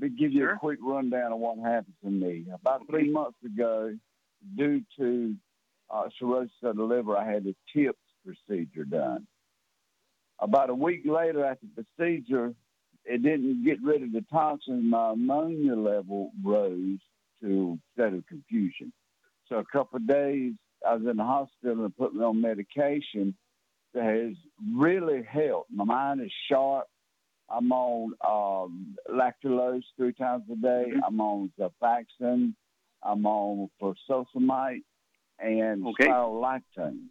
Let 0.00 0.12
me 0.12 0.16
give 0.16 0.32
you 0.32 0.40
Sure. 0.40 0.52
a 0.52 0.58
quick 0.58 0.78
rundown 0.82 1.32
of 1.32 1.40
what 1.40 1.58
happened 1.58 1.94
to 2.02 2.10
me. 2.10 2.46
About 2.52 2.86
three 2.86 3.10
months 3.10 3.36
ago, 3.44 3.94
due 4.56 4.82
to 4.96 5.36
uh, 5.90 6.08
cirrhosis 6.18 6.54
of 6.62 6.76
the 6.76 6.82
liver, 6.82 7.16
I 7.16 7.30
had 7.30 7.46
a 7.46 7.54
TIPS 7.72 8.00
procedure 8.24 8.84
done. 8.84 9.26
About 10.38 10.70
a 10.70 10.74
week 10.74 11.02
later, 11.04 11.44
after 11.44 11.66
the 11.66 11.84
procedure, 11.84 12.54
it 13.04 13.22
didn't 13.22 13.62
get 13.64 13.82
rid 13.82 14.02
of 14.02 14.12
the 14.12 14.24
toxins. 14.32 14.84
My 14.84 15.10
ammonia 15.12 15.74
level 15.74 16.32
rose 16.42 17.00
to 17.42 17.78
a 17.78 17.92
state 17.92 18.14
of 18.14 18.26
confusion. 18.26 18.94
So 19.48 19.56
a 19.56 19.64
couple 19.64 19.98
of 19.98 20.06
days, 20.06 20.54
I 20.86 20.94
was 20.94 21.06
in 21.06 21.18
the 21.18 21.24
hospital 21.24 21.84
and 21.84 21.94
put 21.94 22.14
me 22.14 22.24
on 22.24 22.40
medication 22.40 23.36
that 23.92 24.04
has 24.04 24.34
really 24.74 25.22
helped. 25.24 25.70
My 25.70 25.84
mind 25.84 26.22
is 26.22 26.32
sharp. 26.48 26.86
I'm 27.50 27.72
on 27.72 28.14
um, 28.26 28.96
lactulose 29.12 29.82
three 29.96 30.12
times 30.12 30.44
a 30.50 30.56
day. 30.56 30.92
Mhm. 30.94 31.00
I'm 31.06 31.20
on 31.20 31.52
Xifaxan. 31.58 32.54
I'm 33.02 33.26
on 33.26 33.68
furosemide 33.80 34.84
and 35.38 35.84
Okay. 35.84 36.06
spironolactone. 36.06 37.08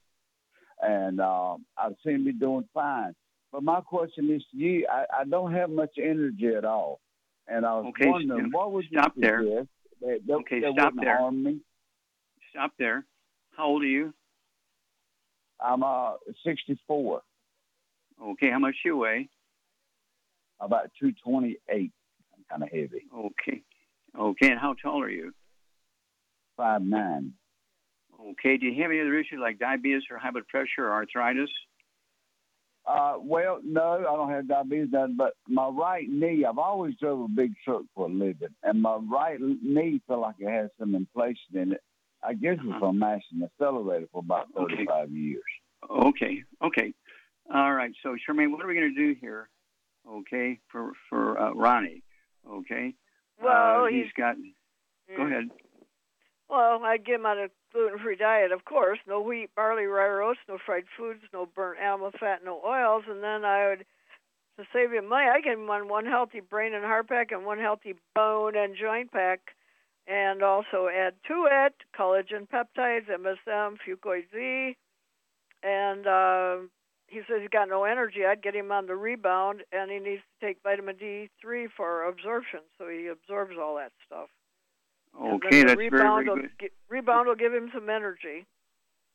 And 0.82 1.20
um, 1.20 1.66
I 1.78 1.90
seem 2.06 2.20
to 2.20 2.24
be 2.26 2.34
doing 2.34 2.68
fine. 2.74 3.16
But 3.52 3.64
my 3.64 3.82
question 3.82 4.30
is 4.32 4.46
to 4.52 4.58
you, 4.58 4.88
I, 4.90 5.22
I 5.22 5.24
don't 5.26 5.52
have 5.52 5.70
much 5.70 5.98
energy 5.98 6.48
at 6.56 6.64
all. 6.64 7.02
And 7.48 7.66
I 7.66 7.74
was 7.74 7.86
Okay, 7.88 8.06
wondering, 8.08 8.42
Steve, 8.44 8.54
what 8.54 8.72
would 8.72 8.86
stop 8.86 9.14
you 9.16 9.24
there. 9.24 9.40
suggest 9.42 9.70
that, 10.02 10.20
that, 10.28 10.34
Okay, 10.36 10.62
stop 10.72 10.94
there. 11.02 11.18
harm 11.18 11.44
me? 11.44 11.60
Stop 12.52 12.74
there. 12.78 13.06
How 13.58 13.66
old 13.66 13.82
are 13.82 13.88
you? 13.88 14.14
I'm 15.60 15.84
uh, 15.84 16.14
64, 16.46 17.22
Okay, 18.22 18.50
how 18.52 18.60
much 18.60 18.76
you 18.86 18.98
weigh? 18.98 19.30
About 20.60 20.92
228. 21.00 21.92
I'm 22.36 22.46
kind 22.50 22.64
of 22.64 22.70
heavy, 22.70 23.06
Okay. 23.16 23.62
Okay, 24.18 24.50
and 24.50 24.60
how 24.60 24.74
tall 24.82 25.02
are 25.02 25.10
you? 25.10 25.32
five 26.58 26.82
nine. 26.82 27.34
Okay, 28.32 28.58
do 28.58 28.66
you 28.66 28.82
have 28.82 28.92
any 28.92 29.00
other 29.00 29.18
issues 29.18 29.40
like 29.40 29.60
diabetes 29.60 30.04
or 30.12 30.18
high 30.18 30.32
blood 30.32 30.48
pressure 30.48 30.86
or 30.88 30.92
arthritis? 30.92 31.50
Uh, 32.86 33.16
well, 33.22 33.60
no, 33.64 34.00
I 34.00 34.16
don't 34.16 34.30
have 34.32 34.48
diabetes, 34.48 34.90
none, 34.92 35.16
but 35.16 35.34
my 35.48 35.68
right 35.68 36.10
knee, 36.10 36.44
I've 36.44 36.58
always 36.58 36.96
drove 37.00 37.22
a 37.22 37.28
big 37.28 37.54
truck 37.64 37.84
for 37.94 38.08
a 38.08 38.10
living, 38.10 38.50
and 38.64 38.82
my 38.82 38.96
right 38.96 39.40
knee 39.40 40.02
felt 40.08 40.22
like 40.22 40.36
it 40.40 40.50
had 40.50 40.70
some 40.80 40.96
inflation 40.96 41.56
in 41.56 41.72
it. 41.74 41.82
I 42.24 42.34
guess 42.34 42.56
it's 42.56 42.68
Uh-huh. 42.68 42.80
from 42.80 43.00
mashing 43.00 43.40
the 43.40 43.46
accelerator 43.46 44.08
for 44.12 44.20
about 44.20 44.48
Okay. 44.58 44.76
35 44.86 45.12
years. 45.12 45.44
Okay, 45.90 46.44
okay. 46.64 46.94
All 47.54 47.74
right, 47.74 47.92
so 48.04 48.16
Charmaine, 48.18 48.52
what 48.52 48.62
are 48.66 48.68
we 48.68 48.74
going 48.74 48.94
to 48.94 49.14
do 49.14 49.14
here? 49.22 49.50
Okay, 50.10 50.60
for 50.72 50.94
for 51.10 51.40
uh, 51.40 51.52
Ronnie. 51.54 52.04
Okay. 52.50 52.94
Well, 53.42 53.84
uh, 53.84 53.88
he's, 53.88 54.06
he's 54.06 54.14
got. 54.14 54.36
Go 55.16 55.24
Mm. 55.24 55.28
ahead. 55.28 55.50
Well, 56.50 56.84
I'd 56.84 57.06
give 57.06 57.20
him 57.20 57.26
on 57.28 57.38
a 57.38 57.48
gluten-free 57.74 58.16
diet, 58.16 58.52
of 58.52 58.66
course. 58.66 58.98
No 59.08 59.22
wheat, 59.22 59.54
barley, 59.56 59.86
rye 59.86 60.24
oats, 60.24 60.40
no 60.48 60.58
fried 60.64 60.86
foods, 60.98 61.22
no 61.32 61.46
burnt 61.46 61.80
animal 61.80 62.12
fat, 62.20 62.44
no 62.44 62.60
oils. 62.66 63.04
And 63.08 63.22
then 63.24 63.46
I 63.46 63.68
would, 63.70 63.86
to 64.58 64.66
save 64.74 64.92
him 64.92 65.08
money, 65.08 65.28
I 65.30 65.42
give 65.42 65.60
him 65.60 65.70
on 65.70 65.88
one 65.88 66.06
healthy 66.06 66.40
brain 66.40 66.74
and 66.74 66.84
heart 66.84 67.08
pack 67.08 67.32
and 67.32 67.46
one 67.46 67.60
healthy 67.60 67.94
bone 68.16 68.56
and 68.56 68.76
joint 68.76 69.12
pack. 69.12 69.56
and 70.08 70.42
also 70.42 70.88
add 70.88 71.14
to 71.28 71.48
it 71.52 71.76
collagen 71.96 72.48
peptides, 72.48 73.08
MSM, 73.10 73.78
Fucoid 73.86 74.26
Z, 74.34 74.76
and 75.62 76.08
uh, 76.08 76.58
he 77.10 77.20
says 77.28 77.42
he's 77.42 77.50
got 77.50 77.70
no 77.70 77.84
energy. 77.84 78.26
I'd 78.26 78.42
get 78.42 78.56
him 78.56 78.72
on 78.72 78.88
the 78.88 78.96
rebound, 78.96 79.62
and 79.72 79.92
he 79.92 80.00
needs 80.00 80.22
to 80.40 80.46
take 80.46 80.58
vitamin 80.64 80.96
D3 80.96 81.68
for 81.76 82.04
absorption, 82.04 82.60
so 82.78 82.88
he 82.88 83.08
absorbs 83.08 83.56
all 83.62 83.76
that 83.76 83.92
stuff. 84.06 84.30
Okay, 85.20 85.64
that's 85.64 85.78
rebound 85.78 85.90
very, 85.92 86.26
very 86.26 86.30
will 86.30 86.36
good. 86.36 86.52
gi- 86.60 86.70
rebound 86.88 87.28
will 87.28 87.36
give 87.36 87.54
him 87.54 87.70
some 87.74 87.90
energy. 87.90 88.46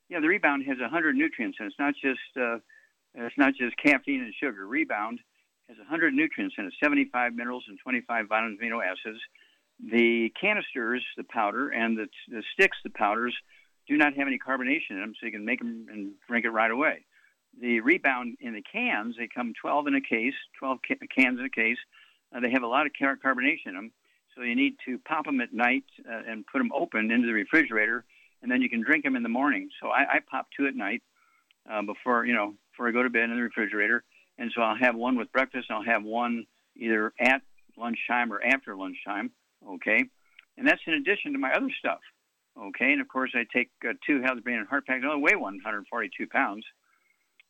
Yeah, 0.09 0.19
the 0.19 0.27
rebound 0.27 0.63
has 0.67 0.77
100 0.79 1.15
nutrients, 1.15 1.57
and 1.59 1.67
it's 1.67 1.79
not 1.79 1.93
just 1.95 2.19
uh, 2.37 2.57
it's 3.15 3.37
not 3.37 3.53
just 3.55 3.75
caffeine 3.77 4.21
and 4.21 4.33
sugar. 4.39 4.67
Rebound 4.67 5.19
has 5.69 5.77
100 5.77 6.13
nutrients 6.13 6.55
in 6.57 6.65
it, 6.65 6.73
75 6.81 7.33
minerals 7.33 7.63
and 7.67 7.79
25 7.81 8.27
vitamins, 8.27 8.59
amino 8.61 8.83
acids. 8.85 9.19
The 9.79 10.31
canisters, 10.39 11.03
the 11.17 11.23
powder, 11.23 11.69
and 11.69 11.97
the, 11.97 12.07
the 12.29 12.43
sticks, 12.53 12.77
the 12.83 12.89
powders, 12.89 13.35
do 13.87 13.97
not 13.97 14.13
have 14.15 14.27
any 14.27 14.37
carbonation 14.39 14.91
in 14.91 14.99
them, 14.99 15.13
so 15.19 15.25
you 15.25 15.31
can 15.31 15.43
make 15.43 15.59
them 15.59 15.87
and 15.91 16.11
drink 16.27 16.45
it 16.45 16.49
right 16.49 16.71
away. 16.71 17.05
The 17.59 17.79
rebound 17.79 18.37
in 18.41 18.53
the 18.53 18.61
cans, 18.61 19.15
they 19.17 19.27
come 19.27 19.53
12 19.59 19.87
in 19.87 19.95
a 19.95 20.01
case, 20.01 20.33
12 20.59 20.79
ca- 20.87 21.07
cans 21.15 21.39
in 21.39 21.45
a 21.45 21.49
case. 21.49 21.77
They 22.41 22.51
have 22.51 22.63
a 22.63 22.67
lot 22.67 22.85
of 22.85 22.91
car- 22.97 23.17
carbonation 23.23 23.67
in 23.67 23.75
them, 23.75 23.91
so 24.35 24.43
you 24.43 24.55
need 24.55 24.75
to 24.85 24.97
pop 24.99 25.25
them 25.25 25.39
at 25.39 25.53
night 25.53 25.85
uh, 26.09 26.21
and 26.27 26.45
put 26.45 26.57
them 26.57 26.71
open 26.73 27.11
into 27.11 27.27
the 27.27 27.33
refrigerator, 27.33 28.03
and 28.41 28.51
then 28.51 28.61
you 28.61 28.69
can 28.69 28.81
drink 28.81 29.03
them 29.03 29.15
in 29.15 29.23
the 29.23 29.29
morning. 29.29 29.69
So 29.81 29.87
I, 29.87 30.15
I 30.15 30.19
pop 30.19 30.47
two 30.55 30.67
at 30.67 30.75
night 30.75 31.01
uh, 31.69 31.81
before 31.81 32.25
you 32.25 32.33
know 32.33 32.53
before 32.71 32.89
I 32.89 32.91
go 32.91 33.03
to 33.03 33.09
bed 33.09 33.23
in 33.29 33.35
the 33.35 33.41
refrigerator, 33.41 34.03
and 34.37 34.51
so 34.53 34.61
I'll 34.61 34.75
have 34.75 34.95
one 34.95 35.17
with 35.17 35.31
breakfast. 35.31 35.67
And 35.69 35.77
I'll 35.77 35.93
have 35.93 36.03
one 36.03 36.45
either 36.75 37.13
at 37.19 37.41
lunchtime 37.77 38.31
or 38.33 38.43
after 38.43 38.75
lunchtime. 38.75 39.31
Okay, 39.67 40.03
and 40.57 40.67
that's 40.67 40.81
in 40.85 40.93
addition 40.93 41.33
to 41.33 41.39
my 41.39 41.53
other 41.53 41.71
stuff. 41.79 41.99
Okay, 42.57 42.91
and 42.91 43.01
of 43.01 43.07
course 43.07 43.31
I 43.33 43.45
take 43.51 43.71
uh, 43.87 43.93
two 44.05 44.21
healthy 44.21 44.41
brain 44.41 44.59
and 44.59 44.67
heart 44.67 44.85
packs. 44.85 45.03
I 45.03 45.07
only 45.07 45.23
weigh 45.23 45.35
142 45.35 46.27
pounds, 46.27 46.65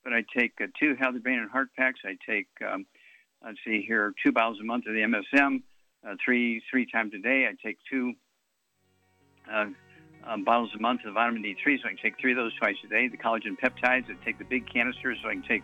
but 0.05 0.13
I 0.13 0.23
take 0.37 0.53
uh, 0.61 0.67
two 0.79 0.95
healthy 0.97 1.19
brain 1.19 1.39
and 1.39 1.51
heart 1.51 1.69
packs. 1.75 1.99
I 2.05 2.15
take 2.25 2.47
um, 2.65 2.85
let's 3.43 3.57
see 3.65 3.83
here, 3.85 4.13
two 4.23 4.31
bottles 4.31 4.59
a 4.61 4.63
month 4.63 4.85
of 4.87 4.93
the 4.93 5.01
MSM, 5.01 5.63
uh, 6.07 6.15
three 6.23 6.61
three 6.71 6.85
times 6.89 7.13
a 7.13 7.17
day. 7.17 7.47
I 7.49 7.55
take 7.61 7.77
two 7.89 8.13
uh, 9.51 9.65
um, 10.23 10.43
bottles 10.43 10.69
a 10.75 10.79
month 10.79 11.01
of 11.05 11.15
vitamin 11.15 11.43
D3, 11.43 11.81
so 11.81 11.87
I 11.87 11.89
can 11.89 11.97
take 11.97 12.19
three 12.21 12.31
of 12.31 12.37
those 12.37 12.55
twice 12.55 12.77
a 12.85 12.87
day. 12.87 13.07
The 13.09 13.17
collagen 13.17 13.57
peptides, 13.61 14.05
I 14.09 14.23
take 14.23 14.37
the 14.37 14.45
big 14.45 14.71
canisters, 14.71 15.17
so 15.21 15.29
I 15.29 15.33
can 15.33 15.43
take 15.43 15.63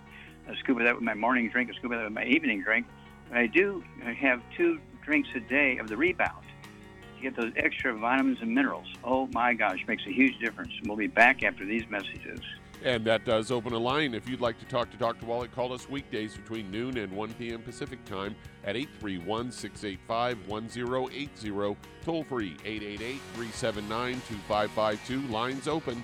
a 0.49 0.55
scoop 0.57 0.77
of 0.79 0.85
that 0.85 0.95
with 0.95 1.03
my 1.03 1.13
morning 1.13 1.49
drink, 1.49 1.69
a 1.69 1.73
scoop 1.75 1.91
of 1.91 1.99
that 1.99 2.03
with 2.05 2.13
my 2.13 2.25
evening 2.25 2.63
drink. 2.63 2.87
But 3.29 3.37
I 3.37 3.47
do 3.47 3.83
have 4.19 4.41
two 4.57 4.79
drinks 5.05 5.29
a 5.35 5.39
day 5.39 5.77
of 5.77 5.87
the 5.87 5.97
rebound 5.97 6.45
to 7.15 7.21
get 7.21 7.35
those 7.35 7.53
extra 7.55 7.95
vitamins 7.95 8.39
and 8.41 8.53
minerals. 8.53 8.87
Oh 9.03 9.27
my 9.33 9.53
gosh, 9.53 9.79
makes 9.87 10.03
a 10.07 10.11
huge 10.11 10.37
difference. 10.39 10.73
We'll 10.85 10.97
be 10.97 11.07
back 11.07 11.43
after 11.43 11.63
these 11.63 11.83
messages. 11.89 12.41
And 12.83 13.05
that 13.05 13.25
does 13.25 13.51
open 13.51 13.73
a 13.73 13.77
line. 13.77 14.15
If 14.15 14.27
you'd 14.27 14.41
like 14.41 14.57
to 14.59 14.65
talk 14.65 14.89
to 14.91 14.97
Dr. 14.97 15.25
Wallach, 15.25 15.53
call 15.53 15.71
us 15.71 15.87
weekdays 15.87 16.35
between 16.35 16.71
noon 16.71 16.97
and 16.97 17.11
1 17.11 17.33
p.m. 17.35 17.61
Pacific 17.61 18.03
time 18.05 18.35
at 18.63 18.75
831 18.75 19.51
685 19.51 20.47
1080. 20.47 21.77
Toll 22.03 22.23
free 22.23 22.57
888 22.65 23.21
379 23.35 24.13
2552. 24.27 25.21
Lines 25.27 25.67
open. 25.67 26.03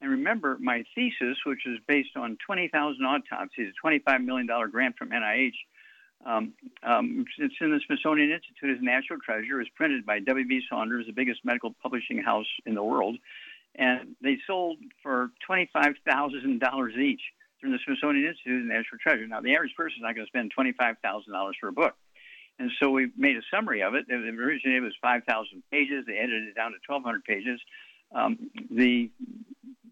And 0.00 0.10
remember, 0.10 0.56
my 0.60 0.84
thesis, 0.94 1.36
which 1.44 1.66
is 1.66 1.78
based 1.86 2.16
on 2.16 2.38
20,000 2.46 3.04
autopsies, 3.04 3.72
a 3.84 3.86
$25 3.86 4.24
million 4.24 4.48
grant 4.70 4.96
from 4.96 5.10
NIH, 5.10 5.52
um, 6.24 6.52
um, 6.82 7.24
it's 7.38 7.54
in 7.60 7.70
the 7.70 7.80
Smithsonian 7.86 8.30
Institute 8.30 8.76
as 8.76 8.82
Natural 8.82 9.18
Treasure. 9.24 9.60
It's 9.60 9.70
printed 9.74 10.04
by 10.04 10.20
W.B. 10.20 10.62
Saunders, 10.68 11.06
the 11.06 11.12
biggest 11.12 11.44
medical 11.44 11.74
publishing 11.82 12.22
house 12.22 12.46
in 12.66 12.74
the 12.74 12.82
world. 12.82 13.16
And 13.74 14.16
they 14.22 14.38
sold 14.46 14.78
for 15.02 15.30
$25,000 15.48 16.98
each 16.98 17.20
through 17.60 17.72
the 17.72 17.78
Smithsonian 17.84 18.26
Institute 18.26 18.62
as 18.62 18.68
Natural 18.68 18.98
Treasure. 19.02 19.26
Now, 19.26 19.40
the 19.40 19.54
average 19.54 19.74
person 19.76 19.96
is 19.98 20.02
not 20.02 20.14
going 20.14 20.26
to 20.26 20.30
spend 20.30 20.52
$25,000 20.58 21.52
for 21.60 21.68
a 21.68 21.72
book. 21.72 21.94
And 22.58 22.70
so 22.82 22.90
we 22.90 23.10
made 23.16 23.36
a 23.36 23.42
summary 23.50 23.82
of 23.82 23.94
it. 23.94 24.04
It 24.08 24.82
was 24.82 24.94
5,000 25.00 25.62
pages. 25.70 26.04
They 26.06 26.18
edited 26.18 26.48
it 26.48 26.54
down 26.54 26.72
to 26.72 26.78
1,200 26.86 27.24
pages. 27.24 27.60
Um, 28.12 28.50
the 28.70 29.10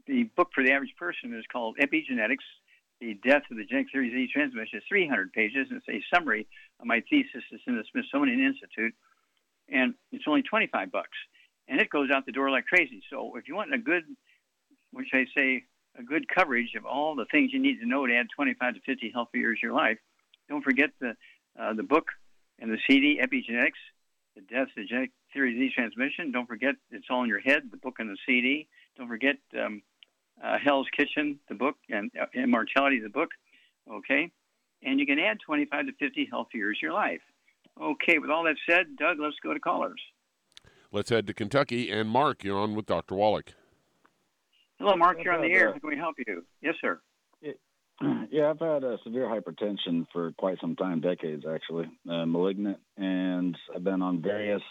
the 0.08 0.24
book 0.36 0.48
for 0.54 0.64
the 0.64 0.72
average 0.72 0.94
person 0.98 1.32
is 1.38 1.44
called 1.52 1.76
Epigenetics: 1.76 2.46
The 3.00 3.14
Death 3.22 3.42
of 3.50 3.58
the 3.58 3.64
Genetic 3.64 3.92
Theory 3.92 4.08
Disease 4.08 4.30
Transmission. 4.32 4.78
It's 4.78 4.86
300 4.88 5.32
pages, 5.32 5.68
and 5.70 5.80
it's 5.86 5.88
a 5.88 6.16
summary 6.16 6.48
of 6.80 6.86
my 6.86 7.02
thesis. 7.08 7.44
It's 7.52 7.62
in 7.66 7.76
the 7.76 7.84
Smithsonian 7.92 8.40
Institute, 8.40 8.94
and 9.68 9.94
it's 10.10 10.24
only 10.26 10.42
25 10.42 10.90
bucks, 10.90 11.16
and 11.68 11.80
it 11.80 11.90
goes 11.90 12.10
out 12.10 12.26
the 12.26 12.32
door 12.32 12.50
like 12.50 12.66
crazy. 12.66 13.02
So 13.10 13.36
if 13.36 13.46
you 13.46 13.54
want 13.54 13.72
a 13.72 13.78
good, 13.78 14.04
which 14.92 15.08
I 15.12 15.26
say, 15.36 15.64
a 15.98 16.02
good 16.02 16.26
coverage 16.28 16.74
of 16.76 16.86
all 16.86 17.14
the 17.14 17.26
things 17.30 17.52
you 17.52 17.60
need 17.60 17.80
to 17.80 17.86
know 17.86 18.06
to 18.06 18.14
add 18.14 18.26
25 18.34 18.74
to 18.74 18.80
50 18.80 19.10
healthy 19.12 19.38
years 19.38 19.58
to 19.60 19.66
your 19.66 19.76
life. 19.76 19.98
Don't 20.48 20.62
forget 20.62 20.90
the 21.00 21.14
uh, 21.60 21.74
the 21.74 21.82
book 21.82 22.06
and 22.60 22.70
the 22.70 22.78
CD, 22.88 23.20
Epigenetics, 23.20 23.82
the 24.36 24.42
Death, 24.42 24.68
of 24.68 24.76
the 24.76 24.84
Genetic 24.84 25.10
Theory 25.32 25.52
Disease 25.52 25.72
Transmission. 25.74 26.30
Don't 26.30 26.46
forget 26.46 26.76
it's 26.90 27.06
all 27.10 27.22
in 27.22 27.28
your 27.28 27.40
head, 27.40 27.62
the 27.70 27.76
book 27.76 27.96
and 27.98 28.08
the 28.08 28.16
CD. 28.26 28.68
Don't 28.96 29.08
forget 29.08 29.36
um, 29.60 29.82
uh, 30.44 30.58
Hell's 30.62 30.86
Kitchen, 30.96 31.38
the 31.48 31.54
book, 31.54 31.76
and 31.88 32.10
uh, 32.20 32.26
Immortality, 32.34 33.00
the 33.00 33.08
book. 33.08 33.30
Okay? 33.90 34.30
And 34.82 35.00
you 35.00 35.06
can 35.06 35.18
add 35.18 35.38
25 35.44 35.86
to 35.86 35.92
50 35.98 36.28
healthy 36.30 36.58
years 36.58 36.78
to 36.80 36.86
your 36.86 36.92
life. 36.92 37.20
Okay, 37.80 38.18
with 38.18 38.30
all 38.30 38.44
that 38.44 38.56
said, 38.68 38.96
Doug, 38.98 39.18
let's 39.20 39.36
go 39.42 39.54
to 39.54 39.60
callers. 39.60 40.00
Let's 40.90 41.10
head 41.10 41.26
to 41.28 41.34
Kentucky. 41.34 41.90
And 41.90 42.08
Mark, 42.08 42.42
you're 42.42 42.58
on 42.58 42.74
with 42.74 42.86
Dr. 42.86 43.14
Wallach. 43.14 43.52
Hello, 44.78 44.96
Mark. 44.96 45.18
You're 45.22 45.34
on 45.34 45.42
the 45.42 45.52
air. 45.52 45.72
How 45.72 45.78
can 45.78 45.88
we 45.88 45.96
help 45.96 46.16
you? 46.26 46.44
Yes, 46.62 46.74
sir. 46.80 47.00
Yeah, 48.30 48.50
I've 48.50 48.60
had 48.60 48.84
a 48.84 48.98
severe 49.02 49.26
hypertension 49.26 50.06
for 50.12 50.32
quite 50.32 50.58
some 50.60 50.76
time, 50.76 51.00
decades 51.00 51.44
actually, 51.52 51.86
uh, 52.08 52.26
malignant, 52.26 52.78
and 52.96 53.56
I've 53.74 53.82
been 53.82 54.02
on 54.02 54.22
various 54.22 54.62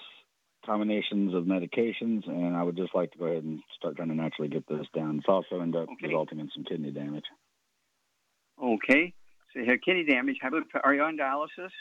combinations 0.68 1.34
of 1.34 1.45
medications, 1.45 2.28
and 2.28 2.55
I 2.55 2.61
would 2.61 2.78
just 2.78 2.93
like 2.93 3.11
to 3.13 3.18
go 3.18 3.26
ahead 3.26 3.43
and 3.43 3.61
start 3.78 3.95
trying 3.95 4.09
to 4.09 4.15
naturally 4.15 4.49
get 4.49 4.68
this 4.68 4.86
down. 4.93 5.18
It's 5.18 5.28
also 5.28 5.59
ended 5.61 5.82
up 5.82 5.89
Okay. 5.89 6.07
resulting 6.07 6.39
in 6.39 6.49
some 6.53 6.63
kidney 6.65 6.91
damage. 6.91 7.26
Okay. 8.61 9.13
So 9.53 9.59
you 9.61 9.65
have 9.72 9.82
kidney 9.84 10.03
damage. 10.03 10.38
How 10.41 10.49
about, 10.49 10.63
are 10.84 10.93
you 10.93 11.01
on 11.01 11.18
dialysis? 11.18 11.72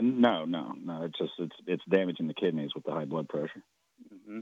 No, 0.00 0.44
no, 0.44 0.72
no. 0.82 1.02
It's 1.04 1.16
just 1.18 1.32
it's 1.38 1.54
it's 1.68 1.82
damaging 1.88 2.26
the 2.26 2.34
kidneys 2.34 2.74
with 2.74 2.84
the 2.84 2.90
high 2.92 3.04
blood 3.04 3.28
pressure. 3.28 3.62
hmm 4.26 4.40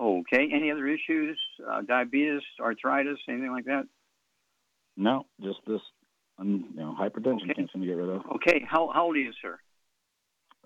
Okay. 0.00 0.48
Any 0.52 0.70
other 0.72 0.86
issues? 0.86 1.38
Uh, 1.64 1.82
diabetes, 1.82 2.42
arthritis, 2.60 3.18
anything 3.28 3.52
like 3.52 3.66
that? 3.66 3.84
No, 4.96 5.26
just 5.40 5.58
this, 5.66 5.80
um, 6.38 6.70
you 6.74 6.80
know, 6.80 6.96
hypertension 6.98 7.44
Okay. 7.44 7.54
can't 7.54 7.70
seem 7.72 7.82
to 7.82 7.86
get 7.86 7.96
rid 7.96 8.08
of. 8.08 8.22
Okay. 8.36 8.64
How, 8.68 8.90
how 8.92 9.04
old 9.04 9.16
are 9.16 9.20
you, 9.20 9.32
sir? 9.40 9.58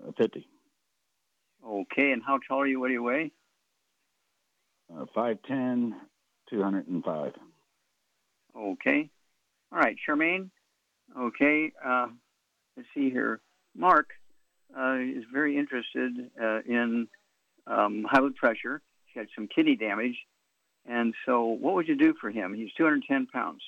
Uh, 0.03 0.11
Fifty, 0.17 0.47
Okay. 1.65 2.11
And 2.11 2.21
how 2.25 2.39
tall 2.47 2.61
are 2.61 2.67
you? 2.67 2.79
What 2.79 2.87
do 2.87 2.93
you 2.93 3.03
weigh? 3.03 3.31
uh, 4.95 5.05
five 5.13 5.37
ten, 5.47 5.95
two 6.49 6.61
hundred 6.61 6.87
and 6.87 7.03
five. 7.03 7.33
Okay. 8.55 9.09
All 9.71 9.79
right, 9.79 9.95
Charmaine. 10.07 10.49
Okay. 11.17 11.71
Uh, 11.83 12.07
let's 12.77 12.89
see 12.93 13.09
here. 13.09 13.39
Mark 13.75 14.09
uh, 14.77 14.97
is 14.99 15.23
very 15.31 15.57
interested 15.57 16.29
uh, 16.41 16.59
in 16.67 17.07
um, 17.65 18.05
high 18.09 18.19
blood 18.19 18.35
pressure. 18.35 18.81
He 19.05 19.19
had 19.19 19.27
some 19.35 19.47
kidney 19.47 19.75
damage. 19.75 20.17
And 20.85 21.13
so, 21.25 21.45
what 21.45 21.75
would 21.75 21.87
you 21.87 21.95
do 21.95 22.13
for 22.19 22.29
him? 22.29 22.53
He's 22.53 22.73
210 22.73 23.27
pounds. 23.27 23.61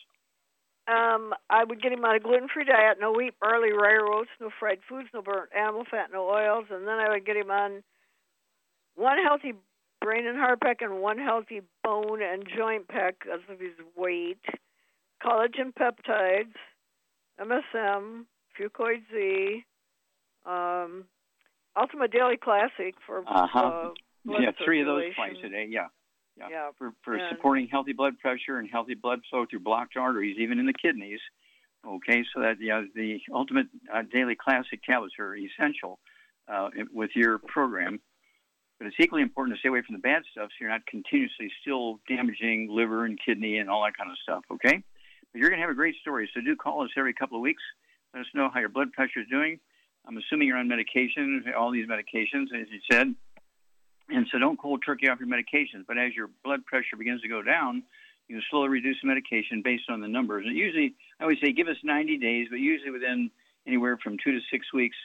Um, 0.88 1.34
I 1.50 1.64
would 1.64 1.82
get 1.82 1.92
him 1.92 2.06
on 2.06 2.16
a 2.16 2.20
gluten-free 2.20 2.66
diet, 2.66 2.98
no 3.00 3.12
wheat, 3.12 3.34
barley, 3.42 3.72
rye, 3.72 3.98
oats, 4.00 4.30
no 4.40 4.52
fried 4.60 4.80
foods, 4.88 5.10
no 5.14 5.22
burnt 5.24 5.50
animal 5.58 5.84
fat, 5.90 6.10
no 6.14 6.30
oils, 6.30 6.66
and 6.70 6.88
then 6.88 7.00
I 7.00 7.10
would 7.10 7.26
get 7.26 7.36
him 7.36 7.50
on 7.50 7.82
one 8.96 9.18
healthy 9.18 9.54
brain 10.02 10.28
and 10.28 10.38
heart 10.38 10.62
pack 10.62 10.82
and 10.82 11.02
one 11.02 11.18
healthy 11.18 11.62
bone 11.84 12.22
and 12.22 12.46
joint 12.56 12.88
pack 12.88 13.16
because 13.20 13.40
of 13.50 13.60
his 13.60 13.74
weight, 13.98 14.38
collagen 15.24 15.74
peptides, 15.74 16.54
MSM, 17.42 18.26
Fucoid 18.60 19.02
Z, 19.12 19.64
um, 20.46 21.06
Ultimate 21.76 22.12
Daily 22.12 22.38
Classic 22.38 22.94
for 23.06 23.24
Uh-huh. 23.28 23.60
uh, 23.60 23.90
yeah, 24.26 24.52
three 24.64 24.82
of 24.82 24.88
those 24.88 25.14
twice 25.16 25.36
a 25.44 25.50
day. 25.50 25.66
Yeah. 25.70 25.88
Yeah. 26.38 26.48
Yeah, 26.50 26.70
For, 26.78 26.92
for 27.04 27.16
and- 27.16 27.30
supporting 27.30 27.68
healthy 27.68 27.94
blood 27.94 28.20
pressure 28.20 28.58
and 28.58 28.70
healthy 28.70 28.94
blood 28.94 29.22
flow 29.30 29.46
through 29.50 29.62
blocked 29.62 29.96
arteries, 29.98 30.38
even 30.40 30.60
in 30.60 30.66
the 30.66 30.74
kidneys. 30.74 31.20
Okay, 31.88 32.26
so 32.34 32.42
that 32.42 32.58
yeah, 32.60 32.82
the 32.96 33.20
ultimate 33.32 33.68
uh, 33.94 34.02
daily 34.12 34.36
classic 34.36 34.82
tablets 34.84 35.14
are 35.20 35.36
essential 35.36 36.00
uh, 36.52 36.70
with 36.92 37.12
your 37.16 37.38
program. 37.38 38.00
But 38.80 38.88
it's 38.88 38.96
equally 39.00 39.22
important 39.22 39.56
to 39.56 39.60
stay 39.60 39.70
away 39.70 39.84
from 39.86 39.94
the 39.96 40.02
bad 40.02 40.24
stuff 40.32 40.50
so 40.50 40.56
you're 40.60 40.70
not 40.70 40.86
continuously 40.88 41.50
still 41.62 42.00
damaging 42.10 42.70
liver 42.72 43.06
and 43.06 43.18
kidney 43.24 43.60
and 43.60 43.70
all 43.70 43.84
that 43.84 43.96
kind 43.96 44.10
of 44.12 44.18
stuff. 44.18 44.44
Okay, 44.52 44.84
but 45.32 45.40
you're 45.40 45.50
going 45.50 45.60
to 45.60 45.64
have 45.64 45.72
a 45.72 45.76
great 45.76 45.96
story. 46.02 46.30
So 46.34 46.42
do 46.42 46.56
call 46.56 46.84
us 46.84 46.90
every 46.98 47.14
couple 47.14 47.38
of 47.38 47.42
weeks. 47.42 47.64
Let 48.14 48.22
us 48.22 48.28
know 48.34 48.50
how 48.52 48.60
your 48.60 48.70
blood 48.70 48.92
pressure 48.92 49.20
is 49.22 49.28
doing. 49.30 49.60
I'm 50.08 50.18
assuming 50.18 50.48
you're 50.48 50.58
on 50.58 50.68
medication, 50.68 51.44
all 51.58 51.72
these 51.72 51.88
medications, 51.88 52.48
as 52.54 52.68
you 52.70 52.80
said. 52.92 53.14
And 54.10 54.28
so 54.32 54.38
don't 54.38 54.60
cold 54.60 54.84
turkey 54.86 55.08
off 55.10 55.20
your 55.20 55.30
medications. 55.30 55.86
But 55.88 55.98
as 55.98 56.14
your 56.16 56.30
blood 56.44 56.66
pressure 56.66 56.96
begins 56.98 57.22
to 57.22 57.28
go 57.28 57.42
down, 57.42 57.84
you 58.28 58.36
can 58.36 58.44
slowly 58.50 58.70
reduce 58.70 58.98
the 59.02 59.08
medication 59.08 59.62
based 59.64 59.90
on 59.90 60.02
the 60.02 60.08
numbers. 60.08 60.46
And 60.48 60.56
usually, 60.56 60.96
I 61.20 61.24
always 61.24 61.38
say 61.42 61.52
give 61.52 61.68
us 61.68 61.78
90 61.84 62.18
days, 62.18 62.48
but 62.50 62.60
usually 62.60 62.92
within 62.92 63.32
anywhere 63.68 63.98
from 64.04 64.18
two 64.24 64.32
to 64.32 64.40
six 64.52 64.72
weeks, 64.74 64.98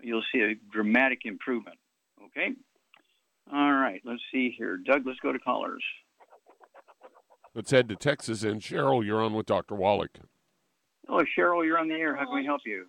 you'll 0.00 0.24
see 0.32 0.40
a 0.40 0.54
dramatic 0.72 1.20
improvement. 1.24 1.78
Okay? 2.26 2.52
All 3.52 3.72
right, 3.72 4.00
let's 4.04 4.22
see 4.32 4.54
here. 4.56 4.76
Doug, 4.76 5.06
let's 5.06 5.20
go 5.20 5.32
to 5.32 5.38
callers. 5.38 5.82
Let's 7.54 7.70
head 7.70 7.88
to 7.88 7.96
Texas. 7.96 8.42
And 8.42 8.60
Cheryl, 8.60 9.04
you're 9.04 9.22
on 9.22 9.32
with 9.32 9.46
Dr. 9.46 9.74
Wallach. 9.74 10.18
Hello, 11.06 11.22
Cheryl, 11.38 11.64
you're 11.64 11.78
on 11.78 11.88
the 11.88 11.94
air. 11.94 12.16
How 12.16 12.24
can 12.24 12.34
we 12.34 12.44
help 12.44 12.62
you? 12.66 12.86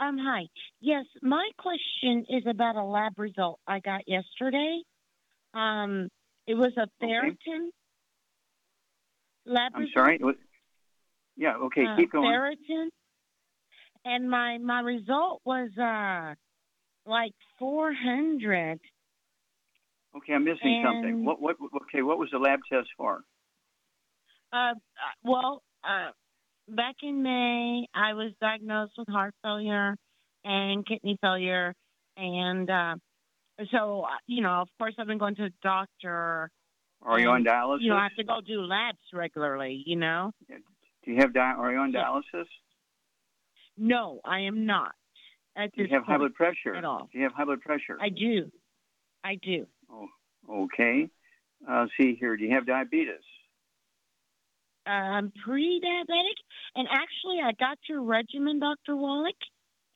Um, 0.00 0.16
hi. 0.18 0.46
Yes, 0.80 1.04
my 1.22 1.48
question 1.58 2.24
is 2.28 2.44
about 2.48 2.76
a 2.76 2.84
lab 2.84 3.18
result 3.18 3.58
I 3.66 3.80
got 3.80 4.02
yesterday. 4.06 4.80
Um, 5.54 6.08
it 6.46 6.54
was 6.54 6.72
a 6.76 6.86
ferritin 7.04 7.70
lab 9.44 9.72
I'm 9.74 9.82
result. 9.82 9.94
sorry. 9.94 10.18
What- 10.18 10.36
Yeah, 11.36 11.56
okay, 11.56 11.84
uh, 11.86 11.96
keep 11.96 12.12
going. 12.12 12.26
Ferritin, 12.28 12.88
and 14.04 14.28
my 14.30 14.58
my 14.58 14.80
result 14.80 15.40
was 15.44 15.70
uh 15.78 16.34
like 17.04 17.32
four 17.58 17.92
hundred. 17.92 18.80
Okay, 20.16 20.32
I'm 20.32 20.44
missing 20.44 20.82
something. 20.84 21.24
What, 21.24 21.40
what, 21.40 21.56
okay, 21.82 22.02
what 22.02 22.18
was 22.18 22.30
the 22.32 22.38
lab 22.38 22.60
test 22.70 22.88
for? 22.96 23.22
Uh, 24.52 24.56
uh, 24.56 24.74
well, 25.22 25.62
uh, 25.84 26.10
back 26.68 26.96
in 27.02 27.22
May, 27.22 27.86
I 27.94 28.14
was 28.14 28.32
diagnosed 28.40 28.92
with 28.98 29.08
heart 29.08 29.34
failure 29.42 29.96
and 30.44 30.86
kidney 30.86 31.18
failure, 31.20 31.74
and 32.16 32.68
uh, 32.70 32.94
so 33.70 34.06
you 34.26 34.42
know, 34.42 34.60
of 34.62 34.68
course, 34.78 34.94
I've 34.98 35.06
been 35.06 35.18
going 35.18 35.34
to 35.36 35.42
the 35.44 35.52
doctor. 35.62 36.50
Are 37.02 37.20
you 37.20 37.28
on 37.28 37.44
dialysis? 37.44 37.82
You 37.82 37.90
know, 37.90 37.96
I 37.96 38.04
have 38.04 38.16
to 38.16 38.24
go 38.24 38.40
do 38.44 38.60
labs 38.62 38.98
regularly. 39.12 39.82
You 39.86 39.96
know. 39.96 40.32
Do 40.48 41.12
you 41.12 41.16
have 41.18 41.32
di- 41.32 41.40
Are 41.40 41.72
you 41.72 41.78
on 41.78 41.92
Yeah. 41.92 42.02
dialysis? 42.04 42.46
No, 43.76 44.20
I 44.24 44.40
am 44.40 44.66
not. 44.66 44.92
At 45.56 45.72
Do 45.74 45.82
you 45.82 45.88
have 45.90 46.04
high 46.04 46.18
blood 46.18 46.34
pressure? 46.34 46.74
at 46.74 46.84
all. 46.84 47.08
Do 47.12 47.18
you 47.18 47.24
have 47.24 47.32
high 47.32 47.44
blood 47.44 47.60
pressure? 47.60 47.96
I 48.00 48.08
do. 48.08 48.50
I 49.24 49.36
do. 49.36 49.66
Oh, 49.90 50.08
okay. 50.50 51.08
Uh, 51.68 51.86
see 51.96 52.14
here. 52.16 52.36
Do 52.36 52.44
you 52.44 52.54
have 52.54 52.66
diabetes? 52.66 53.14
I'm 54.90 55.32
pre-diabetic, 55.44 56.38
and 56.76 56.88
actually, 56.90 57.40
I 57.44 57.52
got 57.58 57.78
your 57.88 58.02
regimen, 58.02 58.58
Doctor 58.60 58.96
Wallach. 58.96 59.36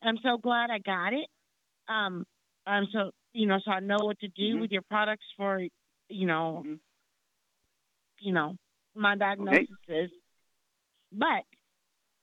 I'm 0.03 0.19
so 0.23 0.37
glad 0.39 0.71
I 0.71 0.79
got 0.79 1.13
it. 1.13 1.29
Um, 1.89 2.27
um, 2.67 2.87
so 2.93 3.11
you 3.33 3.47
know, 3.47 3.59
so 3.65 3.71
I 3.71 3.81
know 3.81 3.99
what 4.01 4.19
to 4.21 4.29
do 4.29 4.57
Mhm. 4.57 4.61
with 4.61 4.71
your 4.73 4.83
products 4.83 5.25
for, 5.37 5.61
you 6.09 6.27
know, 6.27 6.63
Mhm. 6.67 6.81
you 8.21 8.33
know, 8.33 8.57
my 8.95 9.17
diagnosis 9.17 9.69
is. 9.89 10.11
But, 11.13 11.45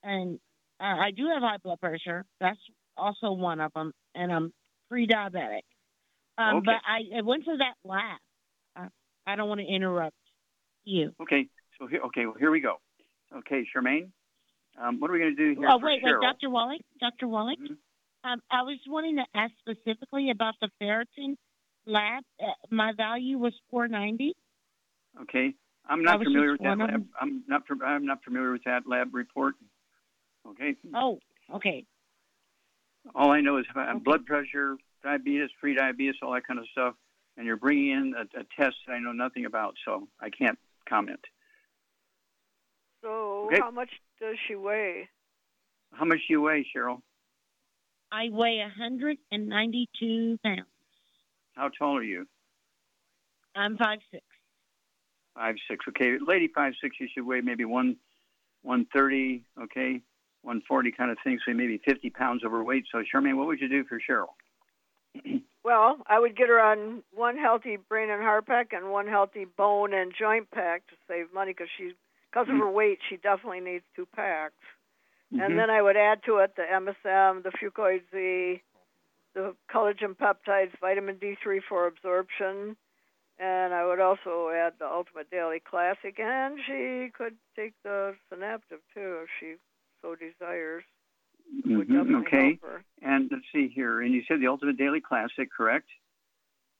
and 0.02 0.40
uh, 0.80 0.84
I 0.84 1.10
do 1.10 1.26
have 1.28 1.42
high 1.42 1.58
blood 1.58 1.80
pressure. 1.80 2.24
That's 2.40 2.58
also 2.96 3.32
one 3.32 3.60
of 3.60 3.72
them, 3.74 3.92
and 4.14 4.32
I'm 4.32 4.52
pre-diabetic. 4.88 5.62
Um, 6.38 6.58
Okay. 6.58 6.66
But 6.66 6.82
I, 6.86 7.18
I 7.18 7.22
went 7.22 7.44
to 7.44 7.56
that 7.58 7.74
lab. 7.84 8.18
Uh, 8.76 8.88
I 9.26 9.36
don't 9.36 9.48
want 9.48 9.60
to 9.60 9.66
interrupt 9.66 10.16
you. 10.84 11.12
Okay. 11.20 11.48
So 11.80 11.86
here. 11.86 12.00
Okay. 12.06 12.26
Well, 12.26 12.36
here 12.38 12.50
we 12.50 12.60
go. 12.60 12.76
Okay, 13.36 13.66
Charmaine. 13.74 14.10
Um, 14.80 15.00
what 15.00 15.10
are 15.10 15.14
we 15.14 15.18
going 15.18 15.34
to 15.34 15.54
do 15.54 15.58
here 15.58 15.68
Oh 15.68 15.78
wait, 15.78 16.02
Cheryl? 16.02 16.20
wait, 16.20 16.28
Dr. 16.28 16.50
Wallach, 16.50 16.80
Dr. 17.00 17.26
Wallach. 17.26 17.58
Mhm. 17.58 17.76
Um, 18.22 18.42
I 18.50 18.62
was 18.62 18.78
wanting 18.86 19.16
to 19.16 19.24
ask 19.34 19.52
specifically 19.60 20.30
about 20.30 20.54
the 20.60 20.68
ferritin 20.80 21.36
lab. 21.86 22.22
Uh, 22.40 22.52
my 22.70 22.92
value 22.92 23.38
was 23.38 23.54
490. 23.70 24.34
Okay. 25.22 25.54
I'm 25.88 26.02
not 26.02 26.22
familiar 26.22 26.52
with 26.52 26.60
that 26.60 26.78
lab. 26.78 27.08
I'm 27.20 27.42
not. 27.48 27.62
I'm 27.84 28.04
not 28.06 28.22
familiar 28.22 28.52
with 28.52 28.64
that 28.64 28.86
lab 28.86 29.14
report. 29.14 29.54
Okay. 30.46 30.76
Oh, 30.94 31.18
okay. 31.54 31.84
All 33.14 33.32
I 33.32 33.40
know 33.40 33.56
is 33.56 33.64
uh, 33.74 33.80
Okay. 33.80 33.98
blood 34.00 34.26
pressure, 34.26 34.76
diabetes, 35.02 35.48
pre-diabetes, 35.58 36.16
all 36.22 36.34
that 36.34 36.46
kind 36.46 36.60
of 36.60 36.66
stuff. 36.70 36.94
And 37.36 37.46
you're 37.46 37.56
bringing 37.56 37.90
in 37.90 38.14
a, 38.16 38.40
a 38.40 38.44
test 38.56 38.76
that 38.86 38.92
I 38.92 38.98
know 38.98 39.12
nothing 39.12 39.46
about, 39.46 39.74
so 39.84 40.06
I 40.20 40.28
can't 40.28 40.58
comment. 40.88 41.20
So 43.02 43.46
Okay. 43.46 43.60
how 43.60 43.70
much 43.70 43.90
does 44.20 44.36
she 44.46 44.54
weigh? 44.54 45.08
How 45.92 46.04
much 46.04 46.18
do 46.28 46.34
you 46.34 46.42
weigh, 46.42 46.66
Cheryl? 46.74 47.02
I 48.12 48.28
weigh 48.30 48.58
192 48.58 50.38
pounds. 50.42 50.66
How 51.54 51.68
tall 51.68 51.96
are 51.96 52.02
you? 52.02 52.26
I'm 53.54 53.76
five 53.76 54.00
six. 54.10 54.24
Five 55.34 55.56
six. 55.68 55.84
Okay, 55.88 56.18
lady 56.24 56.48
five 56.54 56.74
six. 56.80 56.96
You 57.00 57.08
should 57.12 57.26
weigh 57.26 57.40
maybe 57.40 57.64
one 57.64 57.96
one 58.62 58.86
thirty. 58.92 59.44
Okay, 59.60 60.00
one 60.42 60.62
forty 60.66 60.92
kind 60.92 61.10
of 61.10 61.18
thing. 61.24 61.38
So 61.46 61.52
maybe 61.52 61.78
fifty 61.84 62.10
pounds 62.10 62.44
overweight. 62.44 62.84
So 62.92 63.02
Charmaine, 63.02 63.36
what 63.36 63.46
would 63.46 63.60
you 63.60 63.68
do 63.68 63.84
for 63.84 64.00
Cheryl? 64.00 65.40
Well, 65.62 65.98
I 66.06 66.18
would 66.18 66.36
get 66.36 66.48
her 66.48 66.58
on 66.58 67.02
one 67.12 67.36
healthy 67.36 67.76
brain 67.76 68.08
and 68.08 68.22
heart 68.22 68.46
pack 68.46 68.72
and 68.72 68.90
one 68.90 69.06
healthy 69.06 69.44
bone 69.44 69.92
and 69.92 70.10
joint 70.18 70.50
pack 70.50 70.86
to 70.86 70.94
save 71.06 71.34
money 71.34 71.52
because 71.52 71.68
she, 71.76 71.92
because 72.30 72.48
of 72.48 72.56
her 72.56 72.70
weight, 72.70 72.98
she 73.08 73.16
definitely 73.16 73.60
needs 73.60 73.84
two 73.94 74.06
packs. 74.06 74.54
Mhm. 75.32 75.44
And 75.44 75.58
then 75.58 75.70
I 75.70 75.82
would 75.82 75.96
add 75.96 76.22
to 76.24 76.38
it 76.38 76.54
the 76.56 76.62
MSM, 76.70 77.42
the 77.42 77.50
Fucoid 77.50 78.02
Z, 78.10 78.62
the 79.34 79.56
collagen 79.68 80.16
peptides, 80.16 80.76
vitamin 80.78 81.18
D3 81.18 81.60
for 81.60 81.86
absorption, 81.86 82.76
and 83.38 83.74
I 83.74 83.84
would 83.84 84.00
also 84.00 84.50
add 84.50 84.78
the 84.78 84.86
Ultimate 84.86 85.30
Daily 85.30 85.60
Classic, 85.60 86.18
and 86.18 86.60
she 86.66 87.10
could 87.10 87.36
take 87.54 87.74
the 87.82 88.16
Synaptiv 88.30 88.80
too 88.92 89.20
if 89.22 89.30
she 89.38 89.56
so 90.02 90.14
desires. 90.14 90.84
Mhm, 91.66 92.16
Okay. 92.26 92.58
And 93.02 93.30
let's 93.32 93.50
see 93.50 93.68
here. 93.68 94.02
And 94.02 94.12
you 94.12 94.22
said 94.24 94.40
the 94.40 94.46
Ultimate 94.46 94.76
Daily 94.76 95.00
Classic, 95.00 95.50
correct? 95.50 95.88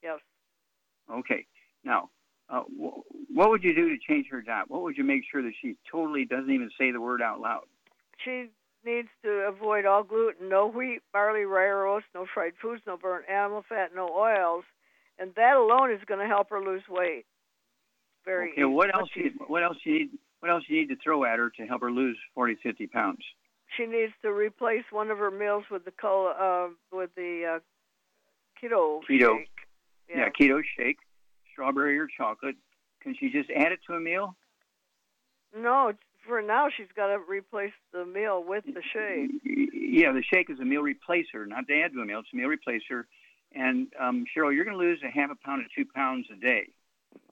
Yes. 0.03 0.21
Okay. 1.09 1.47
Now, 1.83 2.11
uh, 2.51 2.63
wh- 2.63 3.01
what 3.35 3.51
would 3.51 3.63
you 3.63 3.75
do 3.75 3.89
to 3.89 3.97
change 4.09 4.27
her 4.31 4.43
diet? 4.43 4.67
What 4.69 4.83
would 4.83 4.97
you 4.97 5.05
make 5.05 5.23
sure 5.31 5.43
that 5.43 5.53
she 5.61 5.77
totally 5.91 6.25
doesn't 6.25 6.51
even 6.51 6.71
say 6.79 6.91
the 6.91 7.01
word 7.01 7.23
out 7.23 7.41
loud? 7.41 7.65
She 8.25 8.51
needs 8.85 9.09
to 9.23 9.31
avoid 9.49 9.87
all 9.87 10.03
gluten, 10.03 10.49
no 10.49 10.67
wheat, 10.67 11.01
barley, 11.13 11.45
rye, 11.45 11.67
or 11.67 11.87
oats, 11.87 12.07
no 12.15 12.27
fried 12.33 12.53
foods, 12.61 12.83
no 12.87 12.97
burnt 12.97 13.29
animal 13.29 13.65
fat, 13.69 13.91
no 13.95 14.09
oils, 14.09 14.65
and 15.19 15.33
that 15.37 15.57
alone 15.57 15.93
is 15.93 16.01
going 16.07 16.21
to 16.21 16.27
help 16.27 16.51
her 16.51 16.61
lose 16.61 16.83
weight. 16.89 17.25
Very. 18.25 18.53
Okay. 18.53 18.65
What 18.65 18.95
else? 18.95 19.09
You, 19.15 19.31
what 19.47 19.63
else 19.63 19.77
you 19.85 19.99
need? 20.01 20.09
What 20.41 20.51
else 20.51 20.65
you 20.69 20.81
need 20.81 20.89
to 20.89 20.97
throw 21.03 21.25
at 21.25 21.39
her 21.39 21.51
to 21.51 21.67
help 21.67 21.83
her 21.83 21.91
lose 21.91 22.17
40, 22.35 22.57
50 22.63 22.87
pounds? 22.87 23.19
She 23.77 23.87
needs 23.87 24.13
to 24.23 24.33
replace 24.33 24.85
one 24.91 25.11
of 25.11 25.19
her 25.19 25.31
meals 25.31 25.65
with 25.71 25.85
the 25.85 25.91
col- 25.91 26.35
uh, 26.39 26.69
with 26.97 27.11
the 27.15 27.57
uh, 27.57 27.59
keto. 28.63 29.01
Keto. 29.09 29.39
shake. 29.39 29.49
Yeah. 30.09 30.29
keto 30.29 30.61
shake, 30.77 30.99
strawberry 31.61 31.99
or 31.99 32.07
chocolate. 32.07 32.57
Can 33.03 33.15
she 33.19 33.31
just 33.31 33.51
add 33.51 33.73
it 33.73 33.81
to 33.87 33.95
a 33.95 34.01
meal? 34.01 34.37
No, 35.57 35.93
for 36.27 36.43
now 36.43 36.69
she's 36.75 36.87
got 36.95 37.09
to 37.09 37.19
replace 37.19 37.73
the 37.93 38.05
meal 38.05 38.43
with 38.47 38.65
the 38.65 38.83
shake. 38.93 39.31
Yeah, 39.45 40.13
the 40.13 40.23
shake 40.23 40.49
is 40.51 40.59
a 40.61 40.65
meal 40.65 40.83
replacer, 40.83 41.47
not 41.47 41.67
to 41.69 41.81
add 41.81 41.93
to 41.93 42.01
a 42.01 42.05
meal. 42.05 42.21
It's 42.21 42.29
a 42.33 42.37
meal 42.37 42.49
replacer. 42.49 43.05
And 43.53 43.89
um, 43.99 44.25
Cheryl, 44.27 44.55
you're 44.55 44.65
going 44.65 44.79
to 44.79 44.85
lose 44.85 45.01
a 45.05 45.11
half 45.11 45.31
a 45.31 45.37
pound 45.45 45.65
to 45.65 45.83
two 45.83 45.89
pounds 45.95 46.27
a 46.33 46.37
day, 46.37 46.69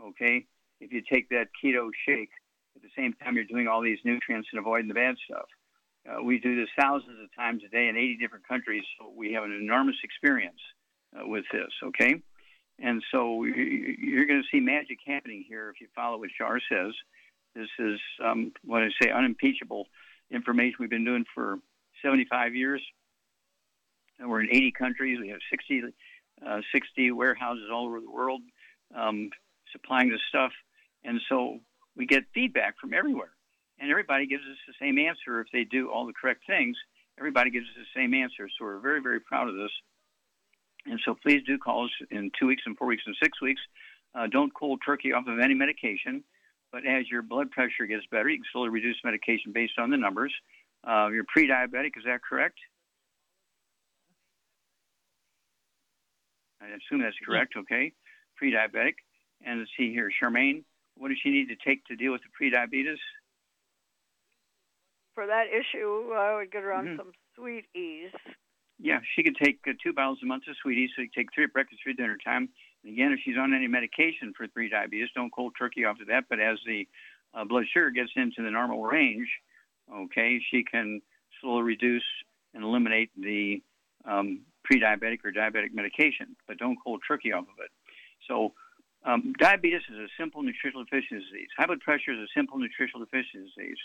okay? 0.03 0.47
If 0.81 0.93
you 0.93 1.01
take 1.01 1.29
that 1.31 1.49
keto 1.63 1.91
shake 2.07 2.31
at 2.77 2.83
the 2.83 2.89
same 2.97 3.13
time 3.15 3.35
you're 3.35 3.45
doing 3.45 3.69
all 3.69 3.83
these 3.83 3.99
nutrients 4.05 4.49
and 4.53 4.61
avoiding 4.61 4.89
the 4.89 4.95
bad 4.95 5.17
stuff. 5.25 5.47
Uh, 6.09 6.23
we 6.23 6.39
do 6.39 6.57
this 6.57 6.69
thousands 6.79 7.19
of 7.23 7.29
times 7.37 7.63
a 7.67 7.69
day 7.69 7.89
in 7.89 7.97
80 7.97 8.19
different 8.19 8.47
countries, 8.47 8.85
so 8.99 9.13
we 9.15 9.33
have 9.33 9.45
an 9.45 9.53
enormous 9.53 9.97
experience 10.03 10.61
uh, 11.15 11.27
with 11.27 11.45
this, 11.53 11.71
okay? 11.85 12.23
And 12.79 13.03
so 13.11 13.45
you- 13.45 13.97
you're 13.99 14.27
going 14.27 14.43
to 14.43 14.49
see 14.49 14.61
magic 14.61 14.99
happening 15.05 15.43
here 15.43 15.71
if 15.71 15.81
you 15.81 15.89
follow 15.95 16.19
what 16.19 16.31
Char 16.31 16.61
says. 16.61 16.95
This 17.55 17.69
is 17.79 18.01
um, 18.23 18.53
what 18.63 18.83
I 18.83 18.91
say 19.01 19.11
unimpeachable 19.11 19.89
information 20.31 20.77
we've 20.79 20.91
been 20.91 21.05
doing 21.05 21.25
for 21.35 21.59
75 22.03 22.55
years. 22.55 22.83
And 24.19 24.29
we're 24.29 24.41
in 24.41 24.49
80 24.51 24.73
countries. 24.73 25.19
We 25.21 25.29
have 25.29 25.41
60, 25.51 25.83
uh, 26.47 26.61
60 26.73 27.11
warehouses 27.13 27.69
all 27.73 27.87
over 27.87 28.01
the 28.01 28.11
world 28.11 28.43
um, 28.95 29.31
supplying 29.73 30.11
this 30.11 30.21
stuff. 30.29 30.53
And 31.05 31.21
so 31.29 31.61
we 31.97 32.07
get 32.07 32.25
feedback 32.35 32.79
from 32.81 32.95
everywhere. 32.95 33.33
And 33.79 33.91
everybody 33.91 34.27
gives 34.27 34.43
us 34.43 34.57
the 34.67 34.75
same 34.81 34.99
answer 34.99 35.41
if 35.41 35.49
they 35.53 35.65
do 35.65 35.91
all 35.91 36.07
the 36.07 36.13
correct 36.13 36.43
things. 36.47 36.77
Everybody 37.19 37.51
gives 37.51 37.67
us 37.67 37.75
the 37.77 38.01
same 38.01 38.15
answer. 38.15 38.49
So 38.59 38.65
we're 38.65 38.81
very, 38.81 39.01
very 39.01 39.21
proud 39.21 39.49
of 39.49 39.55
this. 39.55 39.71
And 40.87 41.01
so 41.05 41.15
please 41.15 41.43
do 41.47 41.59
call 41.59 41.85
us 41.85 41.91
in 42.11 42.31
two 42.39 42.47
weeks 42.47 42.63
and 42.67 42.77
four 42.77 42.87
weeks 42.87 43.03
and 43.07 43.17
six 43.23 43.41
weeks. 43.41 43.61
Uh, 44.15 44.27
don't 44.27 44.53
cold 44.55 44.81
turkey 44.85 45.13
off 45.13 45.27
of 45.27 45.39
any 45.39 45.55
medication. 45.55 46.25
But 46.71 46.87
as 46.87 47.09
your 47.11 47.23
blood 47.23 47.51
pressure 47.51 47.87
gets 47.87 48.05
better, 48.11 48.29
you 48.29 48.39
can 48.39 48.45
slowly 48.53 48.69
reduce 48.69 48.97
medication 49.03 49.53
based 49.53 49.79
on 49.79 49.91
the 49.91 49.97
numbers. 49.97 50.35
Uh, 50.87 51.09
you're 51.13 51.25
pre-diabetic, 51.25 51.97
is 51.97 52.05
that 52.05 52.21
correct? 52.23 52.59
I 56.61 56.67
assume 56.67 57.01
that's 57.01 57.17
correct. 57.25 57.55
Okay, 57.57 57.93
pre-diabetic. 58.37 58.95
And 59.45 59.61
let's 59.61 59.71
see 59.79 59.93
here, 59.93 60.11
Charmaine, 60.23 60.65
what 60.97 61.09
does 61.09 61.19
she 61.23 61.31
need 61.31 61.49
to 61.49 61.57
take 61.57 61.85
to 61.87 61.97
deal 61.97 62.13
with 62.13 62.23
the 62.23 62.29
pre-diabetes? 62.35 62.99
For 65.15 65.27
that 65.27 65.47
issue, 65.49 66.13
I 66.13 66.35
would 66.37 66.51
get 66.51 66.63
her 66.63 66.73
on 66.73 66.87
Mhm. 66.87 66.97
some 66.97 67.13
Sweet 67.35 67.67
Eze. 67.75 68.13
Yeah, 68.81 69.01
she 69.15 69.23
could 69.23 69.37
take 69.37 69.59
uh, 69.67 69.73
two 69.83 69.93
bottles 69.93 70.19
a 70.23 70.27
month 70.27 70.45
of 70.49 70.57
Sweet 70.63 70.85
Eze. 70.85 70.91
So 70.95 71.03
you 71.03 71.09
take 71.15 71.29
three 71.35 71.45
at 71.45 71.53
breakfast, 71.53 71.81
three 71.83 71.95
dinner 71.95 72.17
time. 72.25 72.49
And 72.85 72.93
again, 72.93 73.13
if 73.13 73.21
she's 73.25 73.37
on 73.37 73.53
any 73.53 73.67
medication 73.67 74.33
for 74.37 74.47
pre-diabetes, 74.47 75.09
don't 75.15 75.33
cold 75.33 75.55
turkey 75.59 75.85
off 75.85 76.01
of 76.01 76.07
that. 76.07 76.25
But 76.31 76.39
as 76.39 76.59
the 76.65 76.87
uh, 77.35 77.45
blood 77.45 77.65
sugar 77.73 77.91
gets 77.91 78.11
into 78.15 78.43
the 78.43 78.51
normal 78.51 78.83
range, 78.85 79.29
okay, 79.93 80.41
she 80.51 80.63
can 80.63 81.01
slowly 81.41 81.63
reduce 81.63 82.05
and 82.55 82.63
eliminate 82.63 83.11
the 83.17 83.63
um, 84.05 84.43
pre-diabetic 84.65 85.25
or 85.25 85.33
diabetic 85.33 85.75
medication. 85.75 86.37
But 86.47 86.59
don't 86.59 86.79
cold 86.83 87.03
turkey 87.07 87.33
off 87.33 87.45
of 87.45 87.59
it. 87.59 87.71
So 88.29 88.53
um, 89.05 89.35
diabetes 89.39 89.83
is 89.91 89.99
a 89.99 90.09
simple 90.19 90.43
nutritional 90.43 90.85
deficiency 90.85 91.25
disease. 91.25 91.49
High 91.57 91.67
blood 91.67 91.81
pressure 91.81 92.13
is 92.13 92.21
a 92.21 92.31
simple 92.35 92.59
nutritional 92.59 93.05
deficiency 93.05 93.51
disease. 93.57 93.79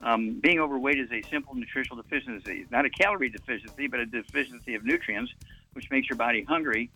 Um, 0.00 0.38
being 0.40 0.60
overweight 0.60 0.98
is 0.98 1.10
a 1.10 1.22
simple 1.28 1.54
nutritional 1.54 2.00
deficiency, 2.02 2.66
not 2.70 2.84
a 2.84 2.90
calorie 2.90 3.30
deficiency, 3.30 3.88
but 3.88 4.00
a 4.00 4.06
deficiency 4.06 4.74
of 4.74 4.84
nutrients, 4.84 5.32
which 5.72 5.90
makes 5.90 6.08
your 6.08 6.16
body 6.16 6.44
hungry, 6.44 6.90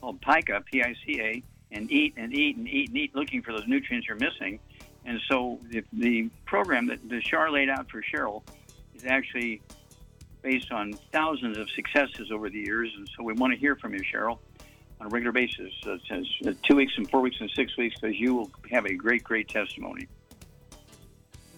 called 0.00 0.20
pica, 0.20 0.62
P-I-C-A, 0.70 1.42
and 1.72 1.90
eat 1.90 2.14
and 2.16 2.32
eat 2.32 2.56
and 2.56 2.68
eat 2.68 2.88
and 2.88 2.96
eat, 2.96 3.14
looking 3.14 3.42
for 3.42 3.52
those 3.52 3.66
nutrients 3.66 4.06
you're 4.06 4.16
missing. 4.16 4.60
And 5.04 5.20
so 5.28 5.58
the, 5.68 5.82
the 5.92 6.30
program 6.46 6.86
that 6.86 7.06
the 7.08 7.20
Char 7.20 7.50
laid 7.50 7.68
out 7.68 7.90
for 7.90 8.02
Cheryl 8.02 8.42
is 8.94 9.02
actually 9.04 9.60
based 10.42 10.70
on 10.70 10.92
thousands 11.12 11.58
of 11.58 11.68
successes 11.70 12.30
over 12.30 12.48
the 12.48 12.60
years. 12.60 12.90
And 12.96 13.08
so 13.16 13.24
we 13.24 13.32
want 13.32 13.52
to 13.52 13.58
hear 13.58 13.76
from 13.76 13.94
you, 13.94 14.02
Cheryl, 14.02 14.38
on 15.00 15.06
a 15.06 15.08
regular 15.08 15.32
basis, 15.32 15.72
uh, 15.86 15.96
two 16.68 16.76
weeks 16.76 16.92
and 16.96 17.10
four 17.10 17.20
weeks 17.20 17.36
and 17.40 17.50
six 17.56 17.76
weeks, 17.76 17.96
because 18.00 18.16
you 18.18 18.34
will 18.34 18.50
have 18.70 18.86
a 18.86 18.94
great, 18.94 19.24
great 19.24 19.48
testimony. 19.48 20.06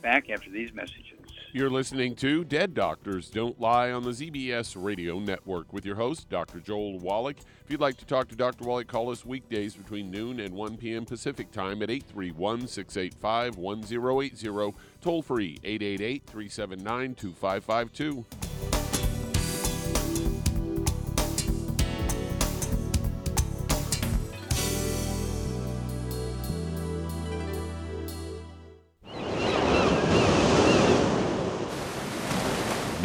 Back 0.07 0.31
after 0.31 0.49
these 0.51 0.73
messages. 0.73 1.19
You're 1.53 1.69
listening 1.69 2.15
to 2.17 2.45
Dead 2.45 2.75
Doctors 2.75 3.29
Don't 3.29 3.61
Lie 3.61 3.91
on 3.91 4.05
the 4.05 4.11
ZBS 4.11 4.81
Radio 4.81 5.19
Network 5.19 5.73
with 5.73 5.85
your 5.85 5.97
host, 5.97 6.29
Dr. 6.29 6.61
Joel 6.61 7.01
Wallach. 7.01 7.39
If 7.65 7.73
you'd 7.73 7.81
like 7.81 7.97
to 7.97 8.07
talk 8.07 8.29
to 8.29 8.37
Dr. 8.37 8.63
Wallach, 8.63 8.87
call 8.87 9.11
us 9.11 9.27
weekdays 9.27 9.75
between 9.75 10.13
noon 10.13 10.39
and 10.39 10.55
1 10.55 10.77
p.m. 10.77 11.07
Pacific 11.07 11.51
Time 11.51 11.83
at 11.83 11.91
831 11.91 12.69
685 12.69 13.59
1080, 13.59 14.79
toll 15.01 15.23
free 15.23 15.59
888 15.65 16.23
379 16.25 17.15
2552. 17.17 18.56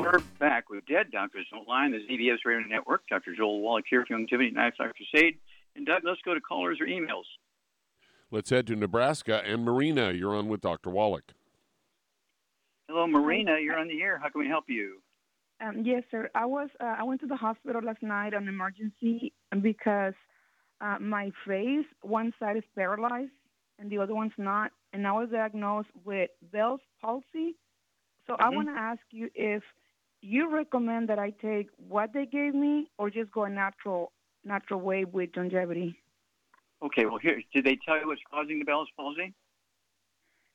We're 0.00 0.20
back 0.38 0.70
with 0.70 0.86
Dead 0.86 1.10
Doctors 1.12 1.46
Don't 1.52 1.68
Lie 1.68 1.84
on 1.84 1.90
the 1.90 1.98
ZBS 1.98 2.38
Radio 2.46 2.66
Network. 2.66 3.02
Dr. 3.10 3.34
Joel 3.36 3.60
Wallach 3.60 3.84
here 3.90 4.02
from 4.06 4.26
Youngevity 4.26 4.56
Livestock 4.56 4.94
Crusade. 4.96 5.36
And 5.76 5.84
Doug, 5.84 6.00
let's 6.04 6.22
go 6.24 6.32
to 6.32 6.40
callers 6.40 6.78
or 6.80 6.86
emails. 6.86 7.24
Let's 8.30 8.48
head 8.48 8.66
to 8.68 8.76
Nebraska. 8.76 9.42
And 9.44 9.62
Marina, 9.62 10.12
you're 10.12 10.34
on 10.34 10.48
with 10.48 10.62
Dr. 10.62 10.88
Wallach. 10.88 11.32
Hello, 12.88 13.06
Marina. 13.06 13.58
You're 13.62 13.78
on 13.78 13.88
the 13.88 14.00
air. 14.00 14.18
How 14.18 14.30
can 14.30 14.40
we 14.40 14.48
help 14.48 14.64
you? 14.68 15.02
Um, 15.60 15.82
yes, 15.84 16.02
sir. 16.10 16.30
I 16.34 16.46
was 16.46 16.70
uh, 16.80 16.94
I 16.98 17.02
went 17.02 17.20
to 17.20 17.26
the 17.26 17.36
hospital 17.36 17.82
last 17.84 18.02
night 18.02 18.32
on 18.32 18.48
emergency 18.48 19.34
because 19.60 20.14
uh, 20.80 20.96
my 20.98 21.30
face 21.46 21.84
one 22.00 22.32
side 22.40 22.56
is 22.56 22.62
paralyzed 22.74 23.32
and 23.78 23.90
the 23.90 23.98
other 23.98 24.14
one's 24.14 24.32
not, 24.38 24.70
and 24.94 25.06
I 25.06 25.12
was 25.12 25.28
diagnosed 25.30 25.88
with 26.04 26.30
Bell's 26.50 26.80
palsy. 27.02 27.56
So 28.26 28.36
I 28.38 28.44
Mhm. 28.44 28.54
want 28.54 28.68
to 28.68 28.74
ask 28.80 29.00
you 29.10 29.28
if 29.34 29.62
you 30.22 30.50
recommend 30.50 31.08
that 31.08 31.18
I 31.18 31.30
take 31.30 31.68
what 31.88 32.12
they 32.12 32.26
gave 32.26 32.54
me 32.54 32.90
or 32.98 33.10
just 33.10 33.30
go 33.32 33.44
a 33.44 33.50
natural 33.50 34.12
natural 34.44 34.80
way 34.80 35.04
with 35.04 35.32
Youngevity. 35.32 35.94
Okay, 36.82 37.04
well, 37.04 37.18
here, 37.18 37.42
did 37.54 37.64
they 37.64 37.78
tell 37.84 37.98
you 38.00 38.06
what's 38.06 38.22
causing 38.30 38.58
the 38.58 38.64
Bell's 38.64 38.88
palsy? 38.96 39.34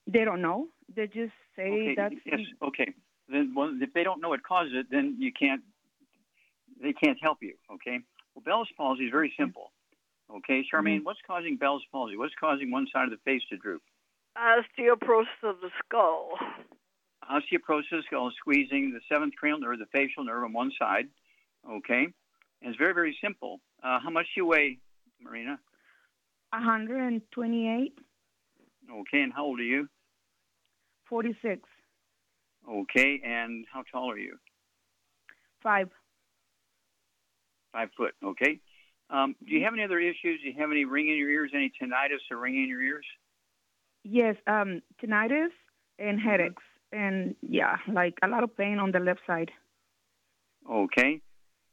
They 0.07 0.23
don't 0.23 0.41
know. 0.41 0.67
They 0.95 1.07
just 1.07 1.33
say 1.55 1.67
Okay, 1.67 1.95
that's 1.95 2.15
yes, 2.25 2.39
okay. 2.63 2.93
Then, 3.29 3.53
well, 3.55 3.71
if 3.79 3.93
they 3.93 4.03
don't 4.03 4.21
know 4.21 4.29
what 4.29 4.43
causes 4.43 4.73
it, 4.75 4.87
then 4.89 5.17
you 5.19 5.31
can't, 5.31 5.61
they 6.81 6.93
can't 6.93 7.17
help 7.21 7.39
you, 7.41 7.55
okay? 7.73 7.99
Well, 8.33 8.43
Bell's 8.43 8.69
palsy 8.77 9.05
is 9.05 9.11
very 9.11 9.33
simple, 9.37 9.71
okay? 10.31 10.61
Charmaine, 10.61 10.97
mm-hmm. 10.97 11.05
what's 11.05 11.19
causing 11.25 11.57
Bell's 11.57 11.83
palsy? 11.91 12.17
What's 12.17 12.33
causing 12.39 12.71
one 12.71 12.87
side 12.91 13.05
of 13.05 13.11
the 13.11 13.17
face 13.23 13.41
to 13.49 13.57
droop? 13.57 13.81
Osteoporosis 14.37 15.43
of 15.43 15.61
the 15.61 15.69
skull. 15.83 16.29
Osteoporosis, 17.31 18.03
squeezing 18.37 18.91
the 18.93 18.99
seventh 19.11 19.33
cranial 19.35 19.59
nerve, 19.59 19.79
the 19.79 19.85
facial 19.91 20.23
nerve 20.23 20.43
on 20.43 20.53
one 20.53 20.71
side, 20.79 21.07
okay? 21.69 22.03
And 22.61 22.69
it's 22.71 22.77
very, 22.77 22.93
very 22.93 23.17
simple. 23.23 23.59
Uh, 23.83 23.99
how 24.03 24.09
much 24.09 24.25
do 24.35 24.41
you 24.41 24.45
weigh, 24.45 24.79
Marina? 25.21 25.59
128, 26.51 27.93
Okay, 28.91 29.21
and 29.21 29.33
how 29.33 29.43
old 29.45 29.59
are 29.59 29.63
you? 29.63 29.89
46, 31.09 31.61
Okay, 32.69 33.21
and 33.23 33.65
how 33.71 33.83
tall 33.91 34.11
are 34.11 34.17
you? 34.17 34.37
5. 35.63 35.89
Five 37.71 37.89
foot, 37.97 38.13
okay. 38.23 38.59
Um, 39.09 39.35
do 39.45 39.53
you 39.53 39.63
have 39.63 39.73
any 39.73 39.83
other 39.83 39.99
issues? 39.99 40.41
Do 40.41 40.47
you 40.47 40.53
have 40.59 40.71
any 40.71 40.85
ringing 40.85 41.13
in 41.13 41.17
your 41.19 41.29
ears, 41.29 41.51
any 41.53 41.71
tinnitus 41.81 42.21
or 42.31 42.37
ringing 42.37 42.63
in 42.63 42.69
your 42.69 42.81
ears? 42.81 43.05
Yes, 44.03 44.35
um, 44.47 44.81
tinnitus 45.03 45.49
and 45.99 46.19
headaches, 46.19 46.63
and 46.91 47.35
yeah, 47.41 47.77
like 47.91 48.17
a 48.23 48.27
lot 48.27 48.43
of 48.43 48.55
pain 48.55 48.79
on 48.79 48.91
the 48.91 48.99
left 48.99 49.21
side. 49.27 49.51
Okay. 50.69 51.21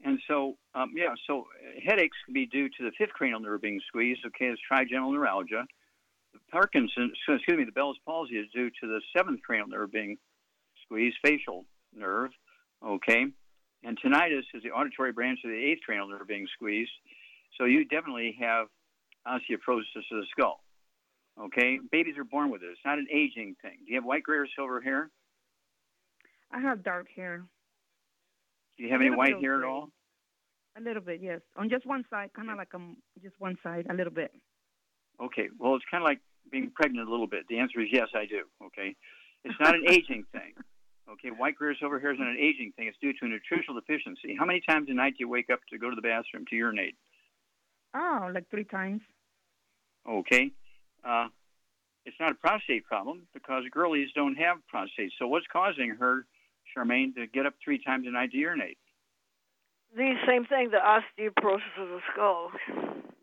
And 0.04 0.18
so, 0.28 0.56
um, 0.74 0.92
yeah, 0.96 1.14
so 1.26 1.40
uh, 1.40 1.80
headaches 1.84 2.16
can 2.24 2.34
be 2.34 2.46
due 2.46 2.68
to 2.68 2.80
the 2.80 2.90
fifth 2.98 3.12
cranial 3.12 3.40
nerve 3.40 3.62
being 3.62 3.80
squeezed. 3.86 4.20
Okay, 4.26 4.46
it's 4.46 4.60
trigeminal 4.66 5.12
neuralgia. 5.12 5.64
Parkinson's, 6.50 7.12
excuse 7.28 7.58
me, 7.58 7.64
the 7.64 7.72
Bell's 7.72 7.98
palsy 8.04 8.34
is 8.34 8.46
due 8.54 8.68
to 8.68 8.86
the 8.86 9.00
seventh 9.16 9.40
cranial 9.42 9.68
nerve 9.68 9.92
being 9.92 10.16
squeezed, 10.84 11.16
facial 11.24 11.64
nerve. 11.94 12.30
Okay. 12.84 13.26
And 13.84 13.98
tinnitus 14.00 14.44
is 14.54 14.62
the 14.62 14.70
auditory 14.70 15.12
branch 15.12 15.40
of 15.44 15.50
the 15.50 15.56
eighth 15.56 15.82
cranial 15.84 16.08
nerve 16.08 16.26
being 16.26 16.46
squeezed. 16.54 16.90
So 17.58 17.64
you 17.64 17.84
definitely 17.84 18.36
have 18.40 18.66
osteoporosis 19.26 20.10
of 20.10 20.18
the 20.18 20.26
skull. 20.30 20.62
Okay. 21.42 21.78
Babies 21.90 22.16
are 22.18 22.24
born 22.24 22.50
with 22.50 22.62
it. 22.62 22.66
It's 22.70 22.80
not 22.84 22.98
an 22.98 23.06
aging 23.12 23.56
thing. 23.62 23.78
Do 23.84 23.92
you 23.92 23.96
have 23.96 24.04
white, 24.04 24.22
gray, 24.22 24.38
or 24.38 24.46
silver 24.56 24.80
hair? 24.80 25.10
I 26.52 26.60
have 26.60 26.84
dark 26.84 27.06
hair, 27.14 27.44
Do 28.76 28.84
you 28.84 28.90
have 28.92 29.00
any 29.00 29.10
white 29.10 29.40
hair 29.40 29.58
at 29.58 29.64
all? 29.64 29.90
a 30.76 30.80
little 30.80 31.02
bit, 31.02 31.20
yes, 31.22 31.40
on 31.56 31.68
just 31.68 31.84
one 31.84 32.02
side, 32.08 32.30
kind 32.34 32.48
of 32.50 32.56
like 32.56 32.74
um, 32.74 32.96
just 33.22 33.34
one 33.38 33.56
side, 33.62 33.86
a 33.90 33.94
little 33.94 34.12
bit. 34.12 34.30
Okay. 35.22 35.48
Well, 35.58 35.74
it's 35.76 35.84
kind 35.90 36.02
of 36.02 36.06
like 36.06 36.20
being 36.50 36.70
pregnant 36.74 37.06
a 37.06 37.10
little 37.10 37.26
bit. 37.26 37.44
The 37.48 37.58
answer 37.58 37.80
is 37.80 37.88
yes, 37.92 38.08
I 38.14 38.24
do. 38.26 38.44
Okay. 38.66 38.94
It's 39.44 39.54
not 39.60 39.74
an 39.74 39.84
aging 39.88 40.24
thing. 40.32 40.52
Okay. 41.10 41.28
White 41.28 41.56
gray 41.56 41.70
or 41.70 41.74
silver 41.78 42.00
hair 42.00 42.12
is 42.12 42.18
not 42.18 42.28
an 42.28 42.38
aging 42.38 42.72
thing. 42.76 42.86
It's 42.86 42.96
due 43.02 43.12
to 43.12 43.24
a 43.26 43.28
nutritional 43.28 43.78
deficiency. 43.80 44.34
How 44.38 44.46
many 44.46 44.62
times 44.66 44.88
a 44.90 44.94
night 44.94 45.12
do 45.12 45.16
you 45.20 45.28
wake 45.28 45.50
up 45.50 45.60
to 45.70 45.78
go 45.78 45.90
to 45.90 45.96
the 45.96 46.02
bathroom 46.02 46.44
to 46.48 46.56
urinate? 46.56 46.96
Oh, 47.94 48.30
like 48.34 48.48
three 48.50 48.64
times. 48.64 49.02
Okay. 50.08 50.52
Uh, 51.04 51.28
it's 52.04 52.16
not 52.18 52.32
a 52.32 52.34
prostate 52.34 52.84
problem 52.84 53.26
because 53.32 53.64
girlies 53.70 54.08
don't 54.14 54.36
have 54.36 54.58
prostates. 54.72 55.12
So 55.18 55.26
what's 55.26 55.46
causing 55.52 55.96
her, 56.00 56.26
Charmaine, 56.76 57.14
to 57.14 57.26
get 57.26 57.46
up 57.46 57.54
three 57.62 57.82
times 57.82 58.06
a 58.06 58.10
night 58.10 58.32
to 58.32 58.38
urinate? 58.38 58.78
the 59.96 60.14
same 60.26 60.44
thing, 60.44 60.70
the 60.70 60.78
osteoporosis 60.78 61.80
of 61.80 61.88
the 61.88 62.00
skull. 62.12 62.50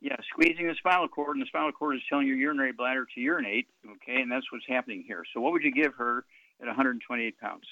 Yeah, 0.01 0.15
squeezing 0.31 0.67
the 0.67 0.75
spinal 0.77 1.07
cord, 1.07 1.35
and 1.35 1.41
the 1.41 1.47
spinal 1.47 1.71
cord 1.71 1.95
is 1.95 2.01
telling 2.09 2.27
your 2.27 2.37
urinary 2.37 2.71
bladder 2.71 3.05
to 3.13 3.19
urinate. 3.19 3.67
Okay, 3.85 4.21
and 4.21 4.31
that's 4.31 4.45
what's 4.51 4.65
happening 4.67 5.03
here. 5.05 5.23
So, 5.33 5.41
what 5.41 5.51
would 5.51 5.63
you 5.63 5.71
give 5.71 5.93
her 5.95 6.23
at 6.61 6.67
128 6.67 7.39
pounds? 7.39 7.65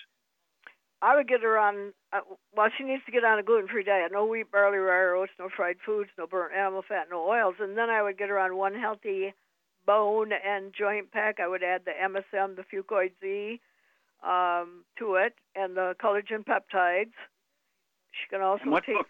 I 1.01 1.15
would 1.15 1.27
get 1.27 1.41
her 1.41 1.57
on. 1.57 1.93
Uh, 2.11 2.21
well, 2.55 2.69
she 2.77 2.83
needs 2.83 3.03
to 3.05 3.11
get 3.11 3.23
on 3.23 3.39
a 3.39 3.43
gluten-free 3.43 3.83
diet: 3.83 4.11
no 4.11 4.25
wheat, 4.25 4.51
barley, 4.51 4.77
rye, 4.77 5.17
oats, 5.17 5.31
no 5.39 5.47
fried 5.55 5.77
foods, 5.85 6.09
no 6.17 6.27
burnt 6.27 6.53
animal 6.53 6.83
fat, 6.87 7.07
no 7.09 7.29
oils. 7.29 7.55
And 7.59 7.77
then 7.77 7.89
I 7.89 8.01
would 8.01 8.17
get 8.17 8.29
her 8.29 8.39
on 8.39 8.57
one 8.57 8.73
healthy 8.73 9.33
bone 9.87 10.29
and 10.31 10.73
joint 10.77 11.11
pack. 11.11 11.39
I 11.39 11.47
would 11.47 11.63
add 11.63 11.81
the 11.85 11.91
MSM, 11.91 12.55
the 12.55 12.63
Fucoid 12.63 13.11
Z, 13.21 13.59
um, 14.23 14.83
to 14.99 15.15
it, 15.15 15.33
and 15.55 15.75
the 15.75 15.95
collagen 16.03 16.45
peptides. 16.45 17.15
She 18.11 18.29
can 18.29 18.41
also 18.41 18.65
take 18.85 18.97
book? 18.97 19.07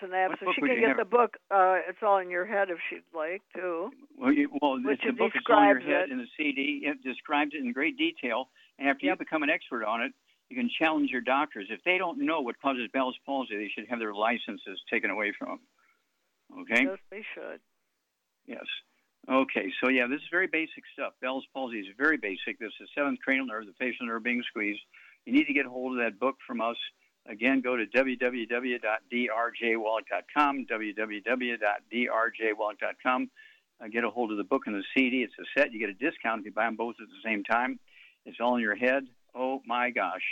synapse. 0.00 0.40
What 0.40 0.54
she 0.54 0.62
can 0.62 0.80
get 0.80 0.88
have 0.88 0.96
the 0.96 1.04
book. 1.04 1.36
Uh, 1.50 1.76
it's 1.88 1.98
all 2.02 2.18
in 2.18 2.30
your 2.30 2.46
head 2.46 2.70
if 2.70 2.78
she'd 2.88 3.04
like 3.14 3.42
to. 3.56 3.90
Well, 4.18 4.32
you, 4.32 4.48
well 4.60 4.76
Which 4.82 5.00
it's 5.02 5.04
the 5.04 5.12
book. 5.12 5.32
It's 5.34 5.46
on 5.50 5.68
your 5.68 5.80
head 5.80 6.08
it. 6.08 6.12
in 6.12 6.18
the 6.18 6.30
CD. 6.36 6.82
It 6.84 7.02
describes 7.02 7.52
it 7.54 7.58
in 7.58 7.72
great 7.72 7.98
detail. 7.98 8.48
And 8.78 8.88
after 8.88 9.06
you 9.06 9.16
become 9.16 9.42
an 9.42 9.50
expert 9.50 9.84
on 9.84 10.02
it, 10.02 10.12
you 10.48 10.56
can 10.56 10.70
challenge 10.78 11.10
your 11.10 11.20
doctors. 11.20 11.66
If 11.70 11.80
they 11.84 11.98
don't 11.98 12.24
know 12.24 12.40
what 12.40 12.60
causes 12.60 12.88
Bell's 12.92 13.16
palsy, 13.24 13.56
they 13.56 13.70
should 13.74 13.88
have 13.88 13.98
their 13.98 14.14
licenses 14.14 14.80
taken 14.90 15.10
away 15.10 15.32
from 15.38 15.48
them. 15.48 15.60
Okay. 16.62 16.84
Yes, 16.84 16.98
they 17.10 17.24
should. 17.34 17.60
Yes. 18.46 18.64
Okay, 19.28 19.70
so 19.82 19.90
yeah, 19.90 20.06
this 20.06 20.20
is 20.20 20.28
very 20.30 20.46
basic 20.46 20.84
stuff. 20.92 21.14
Bell's 21.20 21.44
palsy 21.52 21.80
is 21.80 21.88
very 21.98 22.16
basic. 22.16 22.58
This 22.58 22.72
is 22.80 22.88
seventh 22.96 23.20
cranial 23.20 23.44
nerve, 23.46 23.66
the 23.66 23.74
facial 23.78 24.06
nerve 24.06 24.22
being 24.22 24.42
squeezed. 24.48 24.80
You 25.26 25.34
need 25.34 25.44
to 25.44 25.52
get 25.52 25.66
a 25.66 25.70
hold 25.70 25.92
of 25.92 25.98
that 26.04 26.18
book 26.18 26.36
from 26.46 26.60
us. 26.60 26.76
Again, 27.28 27.60
go 27.60 27.76
to 27.76 27.84
www.drjwallach.com, 27.86 30.66
www.drjwallach.com. 30.66 33.30
Uh, 33.82 33.88
get 33.88 34.04
a 34.04 34.10
hold 34.10 34.30
of 34.30 34.36
the 34.36 34.44
book 34.44 34.64
and 34.66 34.74
the 34.74 34.84
CD. 34.96 35.22
It's 35.22 35.32
a 35.38 35.44
set. 35.56 35.72
You 35.72 35.78
get 35.78 35.88
a 35.90 35.94
discount 35.94 36.40
if 36.40 36.46
you 36.46 36.52
buy 36.52 36.64
them 36.64 36.76
both 36.76 36.96
at 37.00 37.08
the 37.08 37.20
same 37.24 37.44
time. 37.44 37.78
It's 38.24 38.40
all 38.40 38.56
in 38.56 38.62
your 38.62 38.74
head. 38.74 39.06
Oh 39.34 39.60
my 39.66 39.90
gosh. 39.90 40.22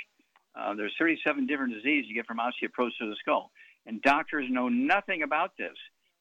Uh, 0.58 0.74
there's 0.74 0.94
37 0.98 1.46
different 1.46 1.74
diseases 1.74 2.08
you 2.08 2.14
get 2.14 2.26
from 2.26 2.38
osteoporosis 2.38 3.00
of 3.00 3.10
the 3.10 3.16
skull. 3.20 3.52
And 3.86 4.02
doctors 4.02 4.46
know 4.50 4.68
nothing 4.68 5.22
about 5.22 5.52
this. 5.56 5.76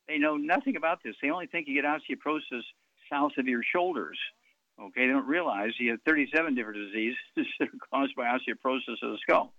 They 0.07 0.17
know 0.17 0.37
nothing 0.37 0.75
about 0.75 1.03
this. 1.03 1.15
They 1.21 1.29
only 1.29 1.47
think 1.47 1.67
you 1.67 1.81
get 1.81 1.85
osteoporosis 1.85 2.63
south 3.11 3.33
of 3.37 3.47
your 3.47 3.61
shoulders. 3.63 4.17
Okay, 4.79 5.07
they 5.07 5.11
don't 5.11 5.27
realize 5.27 5.71
you 5.79 5.91
have 5.91 6.01
37 6.05 6.55
different 6.55 6.79
diseases 6.91 7.17
that 7.59 7.67
are 7.67 7.87
caused 7.91 8.15
by 8.15 8.25
osteoporosis 8.25 9.01
of 9.01 9.11
the 9.11 9.17
skull. 9.21 9.53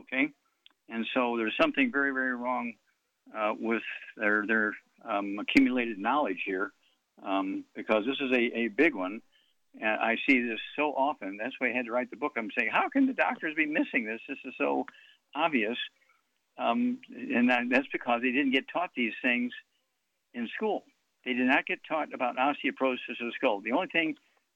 Okay, 0.00 0.28
and 0.88 1.06
so 1.14 1.36
there's 1.36 1.54
something 1.60 1.90
very, 1.90 2.12
very 2.12 2.34
wrong 2.34 2.74
uh, 3.36 3.54
with 3.58 3.82
their 4.16 4.46
their 4.46 4.72
um, 5.08 5.38
accumulated 5.40 5.98
knowledge 5.98 6.42
here, 6.44 6.72
um, 7.24 7.64
because 7.74 8.04
this 8.06 8.16
is 8.20 8.30
a, 8.32 8.58
a 8.58 8.68
big 8.68 8.94
one. 8.94 9.22
And 9.80 10.00
I 10.00 10.16
see 10.28 10.42
this 10.42 10.58
so 10.76 10.92
often. 10.92 11.38
That's 11.40 11.54
why 11.58 11.70
I 11.70 11.72
had 11.72 11.86
to 11.86 11.92
write 11.92 12.10
the 12.10 12.16
book. 12.16 12.32
I'm 12.36 12.50
saying, 12.58 12.70
how 12.72 12.88
can 12.88 13.06
the 13.06 13.12
doctors 13.12 13.54
be 13.54 13.66
missing 13.66 14.04
this? 14.04 14.20
This 14.28 14.38
is 14.44 14.52
so 14.58 14.84
obvious. 15.34 15.76
Um, 16.58 16.98
and 17.08 17.48
that's 17.70 17.86
because 17.92 18.20
they 18.20 18.32
didn't 18.32 18.50
get 18.50 18.64
taught 18.72 18.90
these 18.96 19.12
things 19.22 19.52
in 20.34 20.48
school. 20.54 20.84
They 21.24 21.32
did 21.34 21.46
not 21.46 21.66
get 21.66 21.80
taught 21.86 22.12
about 22.14 22.36
osteoporosis 22.36 23.20
of 23.20 23.26
the 23.26 23.32
skull. 23.36 23.60
The 23.60 23.72
only 23.72 23.88
thing 23.88 24.14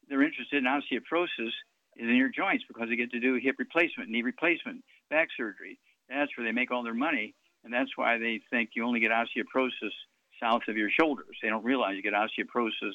they're 0.08 0.22
interested 0.22 0.58
in 0.58 0.64
osteoporosis 0.64 1.52
is 1.96 2.08
in 2.08 2.16
your 2.16 2.30
joints 2.30 2.64
because 2.66 2.88
they 2.88 2.96
get 2.96 3.10
to 3.12 3.20
do 3.20 3.36
hip 3.36 3.54
replacement, 3.58 4.10
knee 4.10 4.22
replacement, 4.22 4.82
back 5.10 5.28
surgery. 5.36 5.78
That's 6.08 6.34
where 6.36 6.46
they 6.46 6.52
make 6.52 6.70
all 6.70 6.82
their 6.82 6.94
money, 6.94 7.34
and 7.64 7.72
that's 7.72 7.90
why 7.96 8.18
they 8.18 8.40
think 8.50 8.70
you 8.74 8.84
only 8.84 9.00
get 9.00 9.10
osteoporosis 9.10 9.92
south 10.40 10.62
of 10.68 10.76
your 10.76 10.90
shoulders. 10.90 11.38
They 11.42 11.48
don't 11.48 11.64
realize 11.64 11.96
you 11.96 12.02
get 12.02 12.12
osteoporosis 12.14 12.92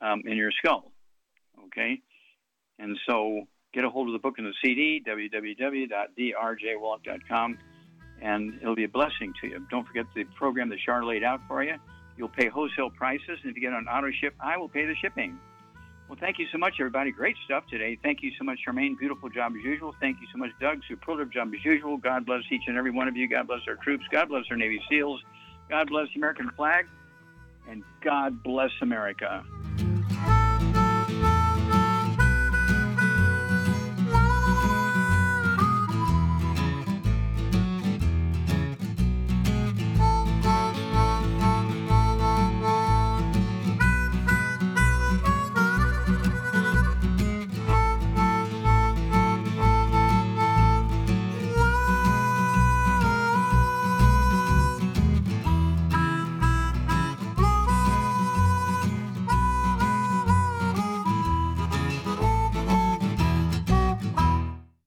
um, 0.00 0.22
in 0.26 0.36
your 0.36 0.52
skull. 0.52 0.92
Okay, 1.66 2.00
and 2.78 2.98
so 3.08 3.48
get 3.72 3.84
a 3.84 3.90
hold 3.90 4.08
of 4.08 4.12
the 4.12 4.18
book 4.18 4.34
and 4.38 4.46
the 4.46 4.52
CD, 4.62 5.02
www.drjwallach.com, 5.06 7.58
and 8.20 8.58
it'll 8.60 8.74
be 8.74 8.84
a 8.84 8.88
blessing 8.88 9.32
to 9.40 9.46
you. 9.48 9.66
Don't 9.70 9.86
forget 9.86 10.04
the 10.14 10.24
program 10.36 10.68
that 10.70 10.78
Char 10.84 11.04
laid 11.04 11.22
out 11.24 11.40
for 11.48 11.64
you. 11.64 11.76
You'll 12.16 12.28
pay 12.28 12.48
wholesale 12.48 12.90
prices, 12.90 13.38
and 13.42 13.50
if 13.50 13.56
you 13.56 13.62
get 13.62 13.72
on 13.72 13.86
auto 13.86 14.10
ship, 14.10 14.34
I 14.40 14.56
will 14.56 14.68
pay 14.68 14.86
the 14.86 14.94
shipping. 14.94 15.38
Well, 16.08 16.18
thank 16.20 16.38
you 16.38 16.46
so 16.52 16.58
much, 16.58 16.74
everybody. 16.78 17.10
Great 17.10 17.36
stuff 17.44 17.64
today. 17.68 17.98
Thank 18.00 18.22
you 18.22 18.30
so 18.38 18.44
much, 18.44 18.60
Charmaine. 18.66 18.96
Beautiful 18.96 19.28
job 19.28 19.52
as 19.58 19.64
usual. 19.64 19.92
Thank 20.00 20.20
you 20.20 20.28
so 20.32 20.38
much, 20.38 20.50
Doug. 20.60 20.80
Superlative 20.88 21.32
job 21.32 21.52
as 21.52 21.64
usual. 21.64 21.96
God 21.96 22.24
bless 22.24 22.42
each 22.50 22.62
and 22.68 22.78
every 22.78 22.92
one 22.92 23.08
of 23.08 23.16
you. 23.16 23.28
God 23.28 23.48
bless 23.48 23.62
our 23.66 23.74
troops. 23.74 24.04
God 24.12 24.28
bless 24.28 24.44
our 24.50 24.56
Navy 24.56 24.80
SEALs. 24.88 25.20
God 25.68 25.88
bless 25.88 26.06
the 26.14 26.20
American 26.20 26.50
flag. 26.50 26.86
And 27.68 27.82
God 28.02 28.42
bless 28.44 28.70
America. 28.80 29.44